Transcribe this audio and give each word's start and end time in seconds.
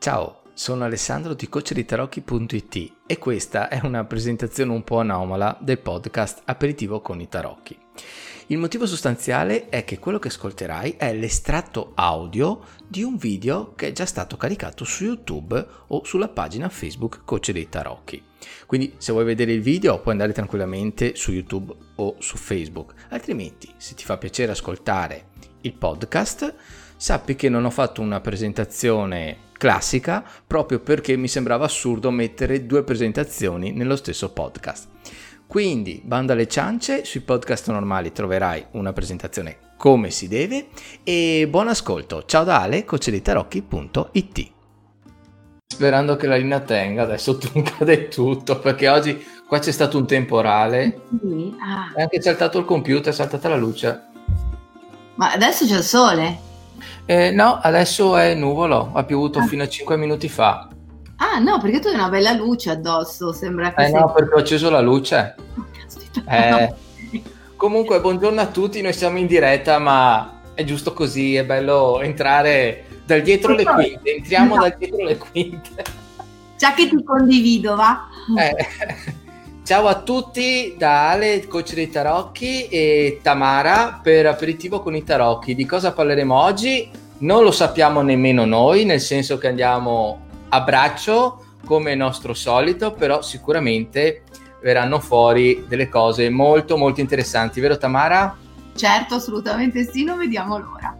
Ciao, 0.00 0.44
sono 0.54 0.84
Alessandro 0.84 1.34
di 1.34 1.46
coacheritarocchi.it 1.46 2.92
e 3.06 3.18
questa 3.18 3.68
è 3.68 3.80
una 3.82 4.02
presentazione 4.06 4.72
un 4.72 4.82
po' 4.82 5.00
anomala 5.00 5.58
del 5.60 5.78
podcast 5.78 6.40
Aperitivo 6.46 7.02
con 7.02 7.20
i 7.20 7.28
tarocchi. 7.28 7.78
Il 8.46 8.56
motivo 8.56 8.86
sostanziale 8.86 9.68
è 9.68 9.84
che 9.84 9.98
quello 9.98 10.18
che 10.18 10.28
ascolterai 10.28 10.94
è 10.96 11.12
l'estratto 11.12 11.92
audio 11.96 12.62
di 12.88 13.02
un 13.02 13.18
video 13.18 13.74
che 13.74 13.88
è 13.88 13.92
già 13.92 14.06
stato 14.06 14.38
caricato 14.38 14.84
su 14.84 15.04
YouTube 15.04 15.66
o 15.88 16.02
sulla 16.04 16.28
pagina 16.28 16.70
Facebook 16.70 17.20
Coach 17.26 17.50
dei 17.50 17.68
Tarocchi. 17.68 18.22
Quindi 18.64 18.94
se 18.96 19.12
vuoi 19.12 19.26
vedere 19.26 19.52
il 19.52 19.60
video 19.60 20.00
puoi 20.00 20.14
andare 20.14 20.32
tranquillamente 20.32 21.14
su 21.14 21.30
YouTube 21.30 21.74
o 21.96 22.16
su 22.20 22.38
Facebook, 22.38 22.94
altrimenti 23.10 23.70
se 23.76 23.94
ti 23.94 24.04
fa 24.04 24.16
piacere 24.16 24.52
ascoltare 24.52 25.26
il 25.60 25.74
podcast 25.74 26.54
sappi 26.96 27.36
che 27.36 27.50
non 27.50 27.66
ho 27.66 27.70
fatto 27.70 28.00
una 28.00 28.20
presentazione 28.20 29.48
classica 29.60 30.24
proprio 30.46 30.80
perché 30.80 31.18
mi 31.18 31.28
sembrava 31.28 31.66
assurdo 31.66 32.10
mettere 32.10 32.64
due 32.64 32.82
presentazioni 32.82 33.72
nello 33.72 33.94
stesso 33.94 34.30
podcast. 34.32 34.88
Quindi, 35.46 36.00
banda 36.02 36.32
alle 36.32 36.48
ciance, 36.48 37.04
sui 37.04 37.20
podcast 37.20 37.70
normali 37.70 38.10
troverai 38.10 38.68
una 38.70 38.94
presentazione 38.94 39.58
come 39.76 40.10
si 40.10 40.28
deve 40.28 40.68
e 41.04 41.46
buon 41.50 41.68
ascolto. 41.68 42.24
Ciao 42.24 42.42
da 42.44 42.62
Ale, 42.62 42.86
coacheditarocchi.it 42.86 44.50
Sperando 45.66 46.16
che 46.16 46.26
la 46.26 46.36
linea 46.36 46.60
tenga, 46.60 47.02
adesso 47.02 47.36
tu 47.38 47.60
cade 47.60 48.08
tutto 48.08 48.60
perché 48.60 48.88
oggi 48.88 49.22
qua 49.46 49.58
c'è 49.58 49.72
stato 49.72 49.98
un 49.98 50.06
temporale 50.06 51.02
sì. 51.20 51.54
ah. 51.60 51.92
e 51.94 52.02
anche 52.02 52.22
saltato 52.22 52.58
il 52.58 52.64
computer, 52.64 53.12
è 53.12 53.14
saltata 53.14 53.50
la 53.50 53.56
luce. 53.56 54.04
Ma 55.16 55.32
adesso 55.32 55.66
c'è 55.66 55.76
il 55.76 55.82
sole? 55.82 56.48
Eh, 57.04 57.30
no, 57.30 57.58
adesso 57.62 58.16
è 58.16 58.34
nuvolo, 58.34 58.90
ha 58.94 59.04
piovuto 59.04 59.38
ah. 59.38 59.46
fino 59.46 59.62
a 59.62 59.68
5 59.68 59.96
minuti 59.96 60.28
fa. 60.28 60.68
Ah 61.16 61.38
no, 61.38 61.58
perché 61.60 61.80
tu 61.80 61.88
hai 61.88 61.94
una 61.94 62.08
bella 62.08 62.32
luce 62.32 62.70
addosso, 62.70 63.32
sembra 63.32 63.72
che... 63.74 63.84
Eh 63.84 63.90
sei... 63.90 64.00
no, 64.00 64.12
perché 64.12 64.34
ho 64.34 64.38
acceso 64.38 64.70
la 64.70 64.80
luce. 64.80 65.34
eh, 66.28 66.74
comunque, 67.56 68.00
buongiorno 68.00 68.40
a 68.40 68.46
tutti, 68.46 68.80
noi 68.80 68.92
siamo 68.92 69.18
in 69.18 69.26
diretta, 69.26 69.78
ma 69.78 70.40
è 70.54 70.64
giusto 70.64 70.92
così, 70.92 71.36
è 71.36 71.44
bello 71.44 72.00
entrare 72.00 72.84
dal 73.04 73.22
dietro 73.22 73.54
le 73.54 73.64
quinte, 73.64 74.16
entriamo 74.16 74.54
no. 74.54 74.62
dal 74.62 74.76
dietro 74.78 75.04
le 75.04 75.16
quinte. 75.16 75.84
Già 76.56 76.74
che 76.74 76.88
ti 76.88 77.02
condivido, 77.02 77.74
va? 77.74 78.08
Eh, 78.38 79.16
ciao 79.70 79.86
a 79.86 80.00
tutti 80.00 80.74
da 80.76 81.10
Ale, 81.10 81.46
coach 81.46 81.74
dei 81.74 81.88
tarocchi 81.88 82.66
e 82.66 83.20
Tamara 83.22 84.00
per 84.02 84.26
Aperitivo 84.26 84.80
con 84.80 84.96
i 84.96 85.04
tarocchi. 85.04 85.54
Di 85.54 85.64
cosa 85.64 85.92
parleremo 85.92 86.34
oggi? 86.34 86.90
Non 87.18 87.44
lo 87.44 87.52
sappiamo 87.52 88.02
nemmeno 88.02 88.44
noi, 88.44 88.84
nel 88.84 88.98
senso 88.98 89.38
che 89.38 89.46
andiamo 89.46 90.22
a 90.48 90.60
braccio 90.62 91.44
come 91.64 91.94
nostro 91.94 92.34
solito, 92.34 92.90
però 92.94 93.22
sicuramente 93.22 94.24
verranno 94.60 94.98
fuori 94.98 95.64
delle 95.68 95.88
cose 95.88 96.30
molto 96.30 96.76
molto 96.76 97.00
interessanti, 97.00 97.60
vero 97.60 97.78
Tamara? 97.78 98.36
Certo, 98.74 99.14
assolutamente 99.14 99.88
sì, 99.88 100.02
non 100.02 100.18
vediamo 100.18 100.58
l'ora. 100.58 100.98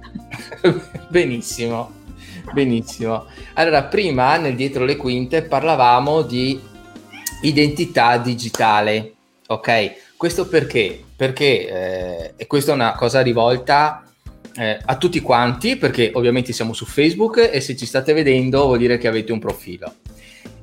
benissimo, 1.11 1.91
benissimo. 2.53 3.25
Allora, 3.55 3.83
prima 3.83 4.37
nel 4.37 4.55
dietro 4.55 4.84
le 4.84 4.95
quinte 4.95 5.43
parlavamo 5.43 6.23
di 6.23 6.69
identità 7.43 8.19
digitale, 8.19 9.15
ok? 9.47 10.17
Questo 10.17 10.47
perché? 10.49 11.03
Perché, 11.17 11.69
eh, 11.69 12.33
e 12.37 12.47
questa 12.47 12.73
è 12.73 12.75
una 12.75 12.95
cosa 12.95 13.21
rivolta 13.21 14.05
eh, 14.57 14.79
a 14.85 14.97
tutti 14.97 15.21
quanti, 15.21 15.77
perché 15.77 16.11
ovviamente 16.15 16.53
siamo 16.53 16.73
su 16.73 16.85
Facebook 16.85 17.49
e 17.53 17.61
se 17.61 17.77
ci 17.77 17.87
state 17.87 18.13
vedendo 18.13 18.67
vuol 18.67 18.79
dire 18.79 18.99
che 18.99 19.09
avete 19.09 19.33
un 19.33 19.39
profilo. 19.39 19.95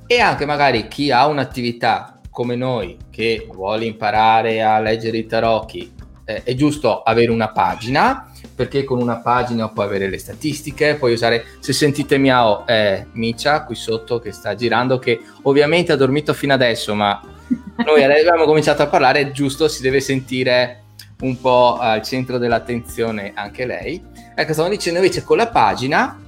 E 0.05 0.19
anche 0.19 0.45
magari 0.45 0.87
chi 0.87 1.11
ha 1.11 1.27
un'attività 1.27 2.21
come 2.29 2.55
noi 2.55 2.97
che 3.09 3.47
vuole 3.51 3.85
imparare 3.85 4.61
a 4.61 4.79
leggere 4.79 5.17
i 5.17 5.25
tarocchi, 5.25 5.91
eh, 6.27 6.43
è 6.43 6.53
giusto 6.55 7.03
avere 7.03 7.31
una 7.31 7.51
pagina, 7.51 8.29
perché 8.53 8.83
con 8.83 8.99
una 8.99 9.19
pagina 9.21 9.69
puoi 9.69 9.85
avere 9.85 10.09
le 10.09 10.17
statistiche, 10.17 10.95
puoi 10.95 11.13
usare, 11.13 11.45
se 11.59 11.71
sentite 11.71 12.17
miao, 12.17 12.65
è 12.65 13.05
Micia 13.13 13.63
qui 13.63 13.75
sotto 13.75 14.19
che 14.19 14.33
sta 14.33 14.53
girando, 14.53 14.99
che 14.99 15.21
ovviamente 15.43 15.93
ha 15.93 15.95
dormito 15.95 16.33
fino 16.33 16.53
adesso, 16.53 16.93
ma 16.93 17.21
noi 17.85 18.03
abbiamo 18.03 18.43
cominciato 18.43 18.81
a 18.81 18.87
parlare, 18.87 19.21
è 19.21 19.31
giusto, 19.31 19.69
si 19.69 19.81
deve 19.81 20.01
sentire 20.01 20.83
un 21.21 21.39
po' 21.39 21.77
al 21.77 22.01
centro 22.01 22.37
dell'attenzione 22.37 23.31
anche 23.33 23.65
lei. 23.65 24.03
Ecco, 24.35 24.53
stavo 24.53 24.67
dicendo 24.67 24.99
invece 24.99 25.23
con 25.23 25.37
la 25.37 25.47
pagina 25.47 26.21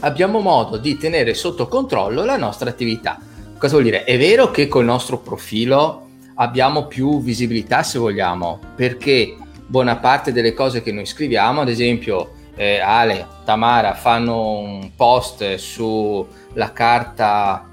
abbiamo 0.00 0.38
modo 0.38 0.76
di 0.76 0.96
tenere 0.96 1.34
sotto 1.34 1.66
controllo 1.66 2.24
la 2.24 2.36
nostra 2.36 2.70
attività. 2.70 3.18
Cosa 3.58 3.72
vuol 3.72 3.84
dire? 3.84 4.04
È 4.04 4.16
vero 4.16 4.52
che 4.52 4.68
col 4.68 4.84
nostro 4.84 5.18
profilo 5.18 6.05
abbiamo 6.36 6.86
più 6.86 7.20
visibilità 7.20 7.82
se 7.82 7.98
vogliamo, 7.98 8.60
perché 8.74 9.36
buona 9.66 9.96
parte 9.96 10.32
delle 10.32 10.54
cose 10.54 10.82
che 10.82 10.92
noi 10.92 11.06
scriviamo, 11.06 11.60
ad 11.60 11.68
esempio 11.68 12.32
eh, 12.56 12.78
Ale, 12.78 13.26
Tamara 13.44 13.94
fanno 13.94 14.58
un 14.58 14.90
post 14.96 15.56
sulla 15.56 16.72
carta 16.72 17.68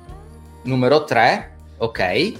numero 0.63 1.03
3, 1.03 1.55
ok? 1.77 2.33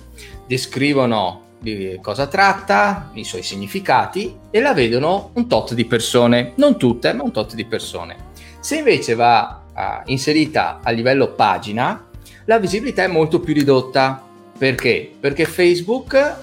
Descrivono 0.46 1.42
di 1.60 1.98
cosa 2.02 2.28
tratta, 2.28 3.10
i 3.14 3.24
suoi 3.24 3.42
significati 3.42 4.38
e 4.52 4.60
la 4.60 4.74
vedono 4.74 5.32
un 5.34 5.48
tot 5.48 5.74
di 5.74 5.86
persone, 5.86 6.52
non 6.56 6.78
tutte, 6.78 7.14
ma 7.14 7.24
un 7.24 7.32
tot 7.32 7.56
di 7.56 7.66
persone. 7.66 8.32
Se 8.60 8.78
invece 8.78 9.16
va 9.16 9.62
uh, 9.74 10.10
inserita 10.12 10.82
a 10.84 10.92
livello 10.92 11.32
pagina, 11.34 12.10
la 12.46 12.60
visibilità 12.60 13.04
è 13.04 13.08
molto 13.08 13.40
più 13.40 13.54
ridotta. 13.54 14.22
Perché? 14.64 15.12
Perché 15.20 15.44
Facebook, 15.44 16.36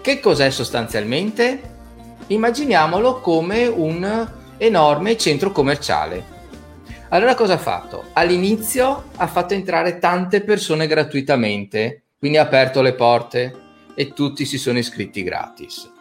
che 0.00 0.18
cos'è 0.18 0.48
sostanzialmente? 0.48 1.60
Immaginiamolo 2.28 3.20
come 3.20 3.66
un 3.66 4.32
enorme 4.56 5.18
centro 5.18 5.52
commerciale. 5.52 6.24
Allora 7.10 7.34
cosa 7.34 7.52
ha 7.52 7.58
fatto? 7.58 8.04
All'inizio 8.14 9.10
ha 9.14 9.26
fatto 9.26 9.52
entrare 9.52 9.98
tante 9.98 10.40
persone 10.40 10.86
gratuitamente, 10.86 12.04
quindi 12.18 12.38
ha 12.38 12.44
aperto 12.44 12.80
le 12.80 12.94
porte, 12.94 13.54
e 13.94 14.14
tutti 14.14 14.46
si 14.46 14.56
sono 14.56 14.78
iscritti 14.78 15.22
gratis. 15.22 15.92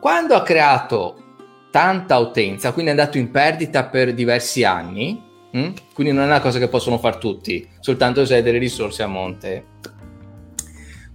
Quando 0.00 0.34
ha 0.34 0.42
creato 0.42 1.24
tanta 1.70 2.16
utenza, 2.16 2.72
quindi 2.72 2.92
è 2.92 2.94
andato 2.94 3.18
in 3.18 3.30
perdita 3.30 3.84
per 3.84 4.14
diversi 4.14 4.64
anni? 4.64 5.24
Hm? 5.52 5.72
quindi 5.94 6.12
non 6.12 6.24
è 6.24 6.26
una 6.26 6.40
cosa 6.40 6.58
che 6.58 6.68
possono 6.68 6.98
fare 6.98 7.18
tutti, 7.18 7.66
soltanto 7.80 8.26
se 8.26 8.36
hai 8.36 8.42
delle 8.42 8.58
risorse 8.58 9.02
a 9.02 9.06
monte. 9.06 9.64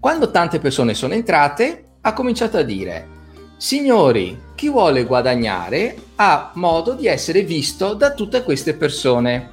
Quando 0.01 0.31
tante 0.31 0.57
persone 0.57 0.95
sono 0.95 1.13
entrate, 1.13 1.89
ha 2.01 2.13
cominciato 2.13 2.57
a 2.57 2.63
dire, 2.63 3.07
signori, 3.57 4.35
chi 4.55 4.67
vuole 4.67 5.05
guadagnare 5.05 5.95
ha 6.15 6.49
modo 6.55 6.93
di 6.95 7.05
essere 7.05 7.43
visto 7.43 7.93
da 7.93 8.11
tutte 8.11 8.41
queste 8.41 8.73
persone. 8.73 9.51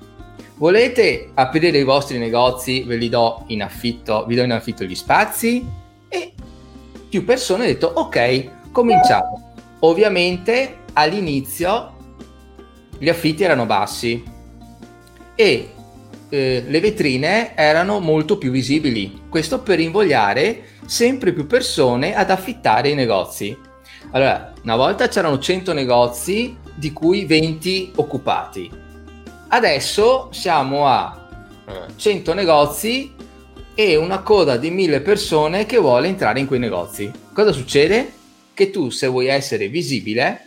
Volete 0.54 1.32
aprire 1.34 1.76
i 1.76 1.84
vostri 1.84 2.16
negozi? 2.16 2.82
Ve 2.84 2.96
li 2.96 3.10
do 3.10 3.44
in 3.48 3.62
affitto, 3.62 4.24
vi 4.24 4.36
do 4.36 4.42
in 4.42 4.52
affitto 4.52 4.84
gli 4.84 4.94
spazi? 4.94 5.62
E 6.08 6.32
più 7.10 7.26
persone 7.26 7.64
hanno 7.64 7.72
detto 7.72 7.92
ok, 7.94 8.72
cominciamo. 8.72 9.52
Ovviamente 9.80 10.78
all'inizio 10.94 11.92
gli 12.96 13.10
affitti 13.10 13.44
erano 13.44 13.66
bassi 13.66 14.24
e 15.34 15.72
eh, 16.28 16.64
le 16.66 16.80
vetrine 16.80 17.56
erano 17.56 18.00
molto 18.00 18.38
più 18.38 18.50
visibili. 18.50 19.22
Questo 19.28 19.60
per 19.60 19.80
invogliare 19.80 20.62
sempre 20.86 21.32
più 21.32 21.46
persone 21.46 22.14
ad 22.14 22.30
affittare 22.30 22.90
i 22.90 22.94
negozi. 22.94 23.56
Allora, 24.12 24.52
una 24.62 24.76
volta 24.76 25.08
c'erano 25.08 25.38
100 25.38 25.72
negozi, 25.72 26.56
di 26.74 26.92
cui 26.92 27.24
20 27.24 27.92
occupati. 27.96 28.70
Adesso 29.48 30.28
siamo 30.30 30.86
a 30.86 31.28
100 31.94 32.34
negozi 32.34 33.14
e 33.74 33.96
una 33.96 34.20
coda 34.20 34.56
di 34.56 34.70
mille 34.70 35.00
persone 35.00 35.66
che 35.66 35.78
vuole 35.78 36.08
entrare 36.08 36.40
in 36.40 36.46
quei 36.46 36.58
negozi. 36.58 37.10
Cosa 37.32 37.52
succede? 37.52 38.12
Che 38.54 38.70
tu, 38.70 38.90
se 38.90 39.06
vuoi 39.06 39.26
essere 39.26 39.68
visibile, 39.68 40.46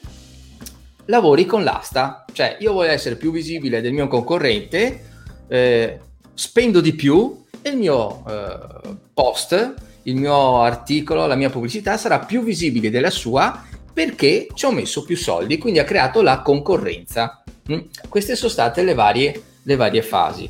lavori 1.05 1.45
con 1.45 1.63
l'asta. 1.63 2.25
Cioè, 2.31 2.57
io 2.59 2.73
voglio 2.73 2.91
essere 2.91 3.15
più 3.15 3.31
visibile 3.31 3.81
del 3.81 3.93
mio 3.93 4.07
concorrente, 4.07 5.10
eh, 5.51 5.99
spendo 6.33 6.79
di 6.79 6.93
più 6.93 7.43
e 7.61 7.69
il 7.69 7.77
mio 7.77 8.23
eh, 8.25 8.95
post, 9.13 9.73
il 10.03 10.15
mio 10.15 10.61
articolo, 10.61 11.27
la 11.27 11.35
mia 11.35 11.49
pubblicità 11.49 11.97
sarà 11.97 12.19
più 12.19 12.41
visibile 12.41 12.89
della 12.89 13.09
sua 13.09 13.65
perché 13.93 14.47
ci 14.53 14.65
ho 14.65 14.71
messo 14.71 15.03
più 15.03 15.17
soldi, 15.17 15.57
quindi 15.57 15.79
ha 15.79 15.83
creato 15.83 16.21
la 16.21 16.41
concorrenza. 16.41 17.43
Mm? 17.69 17.79
Queste 18.07 18.37
sono 18.37 18.49
state 18.49 18.81
le 18.83 18.93
varie, 18.93 19.43
le 19.63 19.75
varie 19.75 20.01
fasi. 20.01 20.49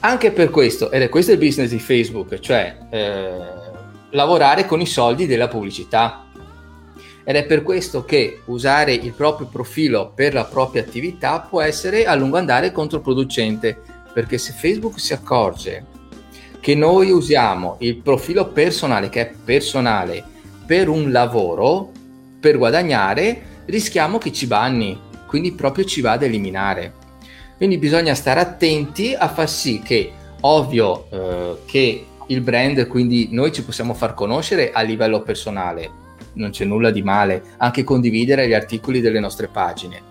Anche 0.00 0.30
per 0.30 0.50
questo, 0.50 0.90
ed 0.90 1.02
è 1.02 1.08
questo 1.08 1.32
il 1.32 1.38
business 1.38 1.70
di 1.70 1.78
Facebook, 1.78 2.38
cioè 2.38 2.76
eh, 2.90 3.38
lavorare 4.10 4.66
con 4.66 4.82
i 4.82 4.86
soldi 4.86 5.26
della 5.26 5.48
pubblicità. 5.48 6.26
Ed 7.24 7.34
è 7.34 7.44
per 7.46 7.62
questo 7.62 8.04
che 8.04 8.40
usare 8.46 8.92
il 8.92 9.12
proprio 9.12 9.48
profilo 9.48 10.12
per 10.14 10.34
la 10.34 10.44
propria 10.44 10.82
attività 10.82 11.40
può 11.40 11.60
essere 11.62 12.04
a 12.04 12.14
lungo 12.14 12.36
andare 12.36 12.72
controproducente, 12.72 13.97
perché 14.18 14.36
se 14.36 14.52
Facebook 14.52 14.98
si 14.98 15.12
accorge 15.12 15.86
che 16.58 16.74
noi 16.74 17.12
usiamo 17.12 17.76
il 17.78 17.98
profilo 17.98 18.48
personale, 18.48 19.10
che 19.10 19.20
è 19.20 19.32
personale, 19.44 20.24
per 20.66 20.88
un 20.88 21.12
lavoro, 21.12 21.92
per 22.40 22.58
guadagnare, 22.58 23.62
rischiamo 23.66 24.18
che 24.18 24.32
ci 24.32 24.48
banni, 24.48 24.98
quindi 25.28 25.52
proprio 25.52 25.84
ci 25.84 26.00
va 26.00 26.12
ad 26.12 26.24
eliminare. 26.24 26.94
Quindi 27.58 27.78
bisogna 27.78 28.12
stare 28.16 28.40
attenti 28.40 29.14
a 29.14 29.28
far 29.28 29.48
sì 29.48 29.80
che, 29.84 30.10
ovvio, 30.40 31.06
eh, 31.10 31.58
che 31.64 32.06
il 32.26 32.40
brand, 32.40 32.88
quindi 32.88 33.28
noi 33.30 33.52
ci 33.52 33.62
possiamo 33.62 33.94
far 33.94 34.14
conoscere 34.14 34.72
a 34.72 34.80
livello 34.80 35.22
personale, 35.22 35.88
non 36.32 36.50
c'è 36.50 36.64
nulla 36.64 36.90
di 36.90 37.02
male, 37.02 37.40
anche 37.58 37.84
condividere 37.84 38.48
gli 38.48 38.52
articoli 38.52 39.00
delle 39.00 39.20
nostre 39.20 39.46
pagine, 39.46 40.02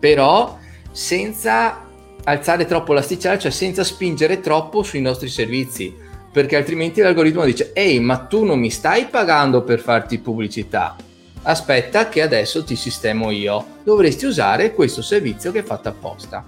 però 0.00 0.58
senza 0.90 1.90
alzare 2.24 2.66
troppo 2.66 2.92
l'asticella, 2.92 3.38
cioè 3.38 3.50
senza 3.50 3.84
spingere 3.84 4.40
troppo 4.40 4.82
sui 4.82 5.00
nostri 5.00 5.28
servizi, 5.28 5.94
perché 6.30 6.56
altrimenti 6.56 7.00
l'algoritmo 7.00 7.44
dice, 7.44 7.72
ehi, 7.72 8.00
ma 8.00 8.18
tu 8.18 8.44
non 8.44 8.58
mi 8.58 8.70
stai 8.70 9.06
pagando 9.06 9.62
per 9.62 9.80
farti 9.80 10.18
pubblicità, 10.18 10.96
aspetta 11.42 12.08
che 12.08 12.22
adesso 12.22 12.64
ti 12.64 12.76
sistemo 12.76 13.30
io, 13.30 13.78
dovresti 13.82 14.26
usare 14.26 14.72
questo 14.72 15.02
servizio 15.02 15.52
che 15.52 15.60
è 15.60 15.64
fatto 15.64 15.88
apposta. 15.88 16.44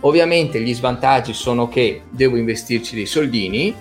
Ovviamente 0.00 0.60
gli 0.60 0.74
svantaggi 0.74 1.32
sono 1.32 1.68
che 1.68 2.02
devo 2.08 2.36
investirci 2.36 2.94
dei 2.94 3.06
soldini 3.06 3.74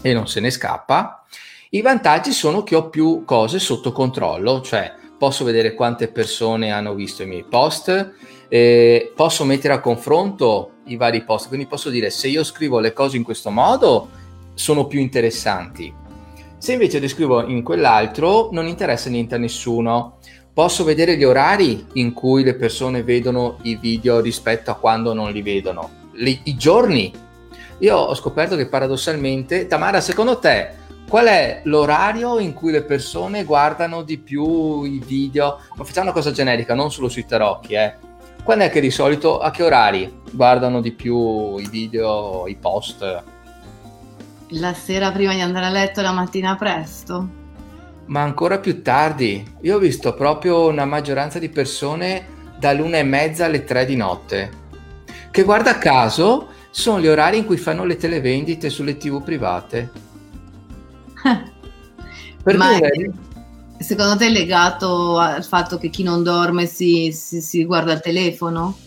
e 0.00 0.12
non 0.14 0.26
se 0.26 0.40
ne 0.40 0.50
scappa. 0.50 1.24
I 1.70 1.82
vantaggi 1.82 2.32
sono 2.32 2.62
che 2.62 2.74
ho 2.74 2.88
più 2.88 3.24
cose 3.26 3.58
sotto 3.58 3.92
controllo, 3.92 4.62
cioè 4.62 4.94
posso 5.18 5.44
vedere 5.44 5.74
quante 5.74 6.08
persone 6.08 6.70
hanno 6.70 6.94
visto 6.94 7.22
i 7.22 7.26
miei 7.26 7.44
post, 7.48 8.12
eh, 8.48 9.12
posso 9.14 9.44
mettere 9.44 9.74
a 9.74 9.80
confronto 9.80 10.72
i 10.86 10.96
vari 10.96 11.24
post, 11.24 11.48
quindi 11.48 11.66
posso 11.66 11.90
dire 11.90 12.10
se 12.10 12.28
io 12.28 12.44
scrivo 12.44 12.78
le 12.78 12.92
cose 12.92 13.16
in 13.16 13.22
questo 13.22 13.50
modo 13.50 14.08
sono 14.54 14.86
più 14.86 15.00
interessanti. 15.00 15.92
Se 16.58 16.72
invece 16.72 16.98
le 16.98 17.08
scrivo 17.08 17.46
in 17.46 17.62
quell'altro 17.62 18.48
non 18.52 18.66
interessa 18.66 19.10
niente 19.10 19.34
a 19.34 19.38
nessuno. 19.38 20.18
Posso 20.54 20.84
vedere 20.84 21.16
gli 21.16 21.24
orari 21.24 21.84
in 21.94 22.12
cui 22.12 22.44
le 22.44 22.54
persone 22.54 23.02
vedono 23.02 23.58
i 23.62 23.76
video 23.76 24.20
rispetto 24.20 24.70
a 24.70 24.76
quando 24.76 25.12
non 25.12 25.32
li 25.32 25.42
vedono, 25.42 25.90
le, 26.12 26.38
i 26.44 26.54
giorni. 26.56 27.12
Io 27.80 27.96
ho 27.96 28.14
scoperto 28.14 28.54
che 28.54 28.66
paradossalmente, 28.66 29.66
Tamara, 29.66 30.00
secondo 30.00 30.38
te 30.38 30.70
qual 31.08 31.26
è 31.26 31.60
l'orario 31.64 32.38
in 32.38 32.52
cui 32.52 32.72
le 32.72 32.82
persone 32.82 33.44
guardano 33.44 34.02
di 34.02 34.18
più 34.18 34.82
i 34.84 35.02
video? 35.04 35.60
Ma 35.76 35.84
facciamo 35.84 36.06
una 36.06 36.14
cosa 36.14 36.30
generica, 36.30 36.74
non 36.74 36.90
solo 36.90 37.08
sui 37.08 37.26
tarocchi, 37.26 37.74
eh 37.74 38.12
quando 38.44 38.64
è 38.64 38.70
che 38.70 38.82
di 38.82 38.90
solito, 38.90 39.38
a 39.38 39.50
che 39.50 39.62
orari 39.62 40.20
guardano 40.30 40.82
di 40.82 40.92
più 40.92 41.56
i 41.56 41.66
video, 41.66 42.46
i 42.46 42.56
post? 42.56 43.22
La 44.48 44.74
sera 44.74 45.10
prima 45.12 45.32
di 45.32 45.40
andare 45.40 45.64
a 45.64 45.70
letto, 45.70 46.02
la 46.02 46.12
mattina 46.12 46.54
presto? 46.54 47.26
Ma 48.04 48.20
ancora 48.20 48.58
più 48.58 48.82
tardi. 48.82 49.56
Io 49.62 49.76
ho 49.76 49.78
visto 49.78 50.12
proprio 50.12 50.68
una 50.68 50.84
maggioranza 50.84 51.38
di 51.38 51.48
persone 51.48 52.26
dall'una 52.58 52.98
e 52.98 53.02
mezza 53.02 53.46
alle 53.46 53.64
tre 53.64 53.86
di 53.86 53.96
notte. 53.96 54.50
Che 55.30 55.42
guarda 55.42 55.78
caso 55.78 56.48
sono 56.70 57.00
gli 57.00 57.08
orari 57.08 57.38
in 57.38 57.46
cui 57.46 57.56
fanno 57.56 57.84
le 57.84 57.96
televendite 57.96 58.68
sulle 58.68 58.98
tv 58.98 59.22
private. 59.22 59.90
Ma 62.44 62.76
è, 62.76 62.80
Secondo 63.78 64.16
te 64.16 64.26
è 64.26 64.30
legato 64.30 65.18
al 65.18 65.44
fatto 65.44 65.78
che 65.78 65.90
chi 65.90 66.02
non 66.02 66.22
dorme 66.22 66.66
si, 66.66 67.12
si, 67.12 67.40
si 67.40 67.64
guarda 67.64 67.92
il 67.92 68.00
telefono? 68.00 68.78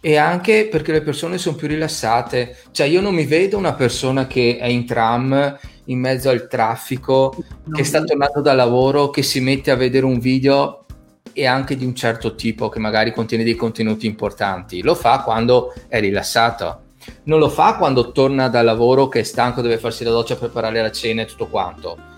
E 0.00 0.16
anche 0.16 0.66
perché 0.70 0.92
le 0.92 1.02
persone 1.02 1.38
sono 1.38 1.56
più 1.56 1.68
rilassate. 1.68 2.56
Cioè, 2.70 2.86
io 2.86 3.00
non 3.00 3.14
mi 3.14 3.26
vedo 3.26 3.56
una 3.58 3.74
persona 3.74 4.26
che 4.26 4.58
è 4.58 4.66
in 4.66 4.86
tram 4.86 5.58
in 5.84 5.98
mezzo 5.98 6.30
al 6.30 6.48
traffico, 6.48 7.34
no. 7.64 7.76
che 7.76 7.84
sta 7.84 8.02
tornando 8.02 8.40
da 8.40 8.54
lavoro, 8.54 9.10
che 9.10 9.22
si 9.22 9.40
mette 9.40 9.70
a 9.70 9.76
vedere 9.76 10.06
un 10.06 10.18
video 10.18 10.86
e 11.32 11.46
anche 11.46 11.76
di 11.76 11.84
un 11.84 11.94
certo 11.94 12.34
tipo 12.34 12.68
che 12.68 12.78
magari 12.78 13.12
contiene 13.12 13.44
dei 13.44 13.54
contenuti 13.54 14.06
importanti. 14.06 14.82
Lo 14.82 14.94
fa 14.94 15.22
quando 15.22 15.72
è 15.88 16.00
rilassato. 16.00 16.83
Non 17.24 17.38
lo 17.38 17.48
fa 17.48 17.76
quando 17.76 18.12
torna 18.12 18.48
dal 18.48 18.64
lavoro 18.64 19.08
che 19.08 19.20
è 19.20 19.22
stanco, 19.22 19.60
deve 19.60 19.78
farsi 19.78 20.04
la 20.04 20.10
doccia, 20.10 20.36
preparare 20.36 20.80
la 20.80 20.90
cena 20.90 21.22
e 21.22 21.26
tutto 21.26 21.46
quanto 21.46 22.12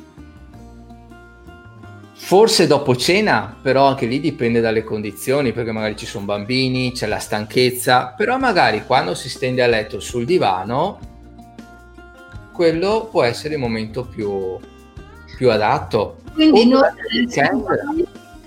Forse 2.18 2.66
dopo 2.66 2.96
cena, 2.96 3.56
però 3.62 3.86
anche 3.86 4.06
lì 4.06 4.18
dipende 4.18 4.60
dalle 4.60 4.82
condizioni, 4.82 5.52
perché 5.52 5.70
magari 5.70 5.96
ci 5.96 6.06
sono 6.06 6.24
bambini, 6.24 6.90
c'è 6.90 7.06
la 7.06 7.20
stanchezza, 7.20 8.14
però 8.16 8.36
magari 8.36 8.84
quando 8.84 9.14
si 9.14 9.28
stende 9.28 9.62
a 9.62 9.68
letto 9.68 10.00
sul 10.00 10.24
divano, 10.24 10.98
quello 12.52 13.08
può 13.12 13.22
essere 13.22 13.54
il 13.54 13.60
momento 13.60 14.04
più, 14.06 14.58
più 15.36 15.52
adatto. 15.52 16.16
Quindi 16.32 16.66
noi, 16.66 16.82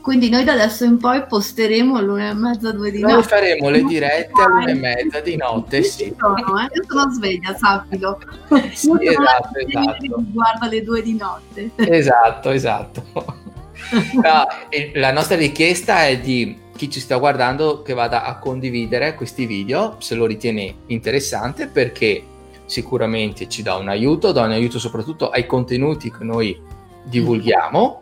quindi 0.09 0.29
noi, 0.31 0.43
da 0.43 0.53
adesso 0.53 0.85
in 0.85 0.97
poi 0.97 1.23
posteremo 1.23 1.95
all'una 1.95 2.31
e 2.31 2.33
mezza, 2.33 2.71
due 2.71 2.89
di 2.89 2.99
notte. 2.99 3.13
Noi 3.13 3.23
faremo 3.23 3.69
le 3.69 3.83
dirette 3.83 4.41
all'una 4.41 4.71
e 4.71 4.73
mezza 4.73 5.19
di 5.19 5.35
notte, 5.35 5.83
sì. 5.83 6.15
Sono, 6.17 6.59
eh? 6.59 6.67
Io 6.73 6.83
sono 6.87 7.11
sveglia, 7.11 7.55
sappilo. 7.55 8.17
sì, 8.73 8.89
esatto, 9.01 9.59
esatto. 9.59 10.23
Guarda 10.31 10.65
le 10.67 10.81
due 10.81 11.03
di 11.03 11.15
notte. 11.15 11.69
Esatto, 11.75 12.49
esatto. 12.49 13.03
No, 14.21 14.45
la 14.95 15.11
nostra 15.11 15.37
richiesta 15.37 16.05
è 16.05 16.19
di 16.19 16.57
chi 16.75 16.89
ci 16.89 16.99
sta 16.99 17.15
guardando 17.17 17.81
che 17.81 17.93
vada 17.93 18.23
a 18.23 18.37
condividere 18.37 19.15
questi 19.15 19.45
video 19.45 19.95
se 19.99 20.15
lo 20.15 20.25
ritiene 20.25 20.75
interessante 20.87 21.67
perché 21.67 22.21
sicuramente 22.65 23.47
ci 23.47 23.61
dà 23.61 23.75
un 23.75 23.87
aiuto, 23.87 24.31
dà 24.31 24.43
un 24.43 24.51
aiuto 24.51 24.79
soprattutto 24.79 25.29
ai 25.29 25.45
contenuti 25.45 26.11
che 26.11 26.23
noi 26.23 26.59
divulghiamo 27.03 27.99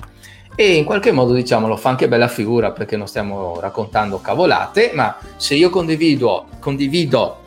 e 0.59 0.74
in 0.74 0.86
qualche 0.86 1.12
modo 1.12 1.33
diciamo 1.33 1.68
lo 1.68 1.77
fa 1.77 1.89
anche 1.89 2.07
bella 2.07 2.27
figura 2.27 2.71
perché 2.71 2.98
non 2.98 3.07
stiamo 3.07 3.59
raccontando 3.59 4.19
cavolate, 4.19 4.89
ma 4.95 5.15
se 5.36 5.54
io 5.54 5.69
condivido, 5.69 6.48
condivido 6.59 7.44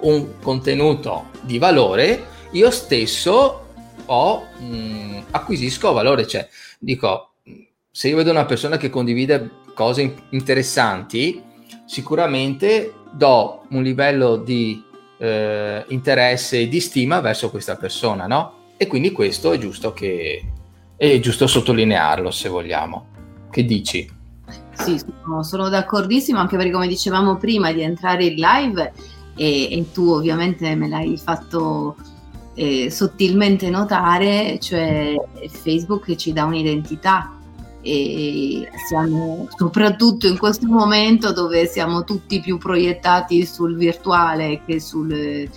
un 0.00 0.38
contenuto 0.38 1.30
di 1.40 1.56
valore, 1.56 2.26
io 2.50 2.70
stesso 2.70 3.68
ho, 4.04 4.42
mh, 4.58 4.64
mm, 4.64 5.18
acquisisco 5.30 5.92
valore, 5.94 6.26
cioè 6.26 6.46
dico 6.78 7.36
se 7.90 8.08
io 8.08 8.16
vedo 8.16 8.30
una 8.30 8.44
persona 8.44 8.76
che 8.76 8.90
condivide 8.90 9.50
cose 9.72 10.14
interessanti, 10.28 11.42
sicuramente 11.86 12.92
do 13.12 13.62
un 13.70 13.82
livello 13.82 14.36
di 14.36 14.84
eh, 15.16 15.84
interesse 15.88 16.60
e 16.60 16.68
di 16.68 16.80
stima 16.80 17.20
verso 17.20 17.48
questa 17.48 17.76
persona, 17.76 18.26
no? 18.26 18.72
E 18.76 18.86
quindi 18.86 19.10
questo 19.10 19.52
è 19.52 19.58
giusto 19.58 19.94
che 19.94 20.44
è 21.08 21.18
giusto 21.18 21.46
sottolinearlo, 21.46 22.30
se 22.30 22.50
vogliamo. 22.50 23.06
Che 23.50 23.64
dici? 23.64 24.06
Sì, 24.72 25.00
sono, 25.22 25.42
sono 25.42 25.68
d'accordissimo, 25.70 26.38
anche 26.38 26.58
perché 26.58 26.70
come 26.70 26.88
dicevamo 26.88 27.38
prima 27.38 27.72
di 27.72 27.80
entrare 27.80 28.26
in 28.26 28.34
live 28.34 28.92
e, 29.34 29.72
e 29.72 29.86
tu 29.92 30.10
ovviamente 30.10 30.74
me 30.74 30.88
l'hai 30.88 31.16
fatto 31.16 31.96
eh, 32.54 32.90
sottilmente 32.90 33.70
notare, 33.70 34.58
cioè 34.60 35.14
Facebook 35.48 36.14
ci 36.16 36.34
dà 36.34 36.44
un'identità 36.44 37.34
e 37.80 38.68
siamo 38.86 39.48
soprattutto 39.56 40.26
in 40.26 40.36
questo 40.36 40.66
momento 40.66 41.32
dove 41.32 41.64
siamo 41.64 42.04
tutti 42.04 42.40
più 42.40 42.58
proiettati 42.58 43.46
sul 43.46 43.74
virtuale 43.74 44.60
che 44.66 44.80
sul, 44.80 45.48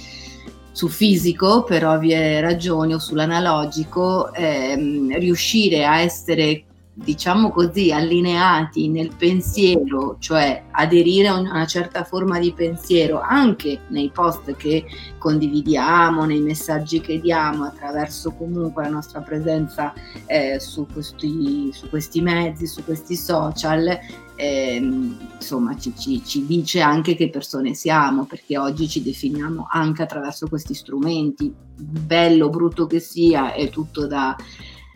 sul 0.74 0.92
fisico 0.92 1.64
per 1.64 1.86
ovvie 1.86 2.42
ragioni 2.42 2.94
o 2.94 3.00
sull'analogico, 3.00 4.34
ehm, 4.34 5.18
riuscire 5.18 5.86
a 5.86 6.00
essere 6.02 6.64
diciamo 6.96 7.50
così, 7.50 7.92
allineati 7.92 8.88
nel 8.88 9.16
pensiero, 9.16 10.18
cioè 10.20 10.66
aderire 10.72 11.28
a 11.28 11.40
una 11.40 11.66
certa 11.66 12.04
forma 12.04 12.38
di 12.40 12.54
pensiero 12.54 13.20
anche 13.20 13.82
nei 13.88 14.12
post 14.12 14.56
che 14.56 14.86
condividiamo, 15.18 16.26
nei 16.26 16.40
messaggi 16.40 17.02
che 17.02 17.20
diamo 17.20 17.64
attraverso 17.64 18.32
comunque 18.34 18.84
la 18.84 18.90
nostra 18.90 19.22
presenza 19.22 19.94
eh, 20.28 20.60
su, 20.60 20.86
questi, 20.92 21.72
su, 21.74 21.90
questi, 21.90 22.22
mezzi, 22.22 22.68
su 22.68 22.84
questi 22.84 23.16
social, 23.16 24.00
eh, 24.36 24.76
insomma 24.76 25.76
ci, 25.78 25.94
ci, 25.98 26.24
ci 26.24 26.46
dice 26.46 26.82
anche 26.82 27.16
che 27.16 27.30
persone 27.30 27.74
siamo, 27.74 28.26
perché 28.26 28.56
oggi 28.58 28.88
ci 28.88 29.02
definiamo 29.02 29.66
anche 29.68 30.04
attraverso 30.04 30.48
questi 30.48 30.76
strumenti, 30.76 31.52
bello 31.76 32.46
o 32.46 32.50
brutto 32.50 32.86
che 32.86 33.00
sia, 33.00 33.54
è 33.54 33.70
tutto 33.70 34.06
da 34.06 34.36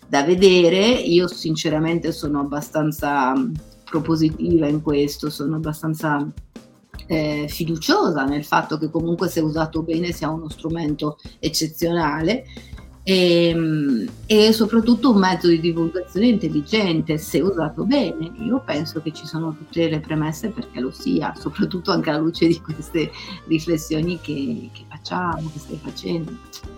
da 0.08 0.24
vedere. 0.24 0.86
Io 0.88 1.28
sinceramente 1.28 2.12
sono 2.12 2.40
abbastanza 2.40 3.36
mm, 3.36 3.54
propositiva 3.84 4.68
in 4.68 4.82
questo, 4.82 5.30
sono 5.30 5.56
abbastanza 5.56 6.26
eh, 7.08 7.46
fiduciosa 7.48 8.24
nel 8.26 8.44
fatto 8.44 8.78
che 8.78 8.90
comunque 8.90 9.28
se 9.30 9.40
usato 9.40 9.84
bene 9.84 10.12
sia 10.12 10.30
uno 10.30 10.50
strumento 10.50 11.18
eccezionale. 11.40 12.46
e, 13.04 13.50
ehm, 13.50 14.10
e, 14.26 14.52
soprattutto 14.52 15.12
un 15.12 15.20
mezzo 15.20 15.48
di 15.48 15.62
divulgazione 15.62 16.28
intelligente 16.28 17.18
se 17.18 17.40
usato 17.40 17.86
bene. 17.86 18.34
Io 18.40 18.62
penso 18.66 19.02
che 19.02 19.14
ci 19.14 19.26
sono 19.26 19.56
tutte 19.56 19.88
le 19.88 20.02
premesse 20.02 20.50
perché 20.50 20.82
lo 20.82 20.92
sia, 20.92 21.34
soprattutto 21.38 21.92
anche 21.92 22.10
alla 22.10 22.20
luce 22.20 22.48
di 22.48 22.60
queste 22.60 23.10
riflessioni 23.48 24.20
che, 24.20 24.70
che 24.74 24.84
facciamo, 25.08 25.50
che 25.52 25.60
stai 25.60 25.80
facendo. 25.82 26.32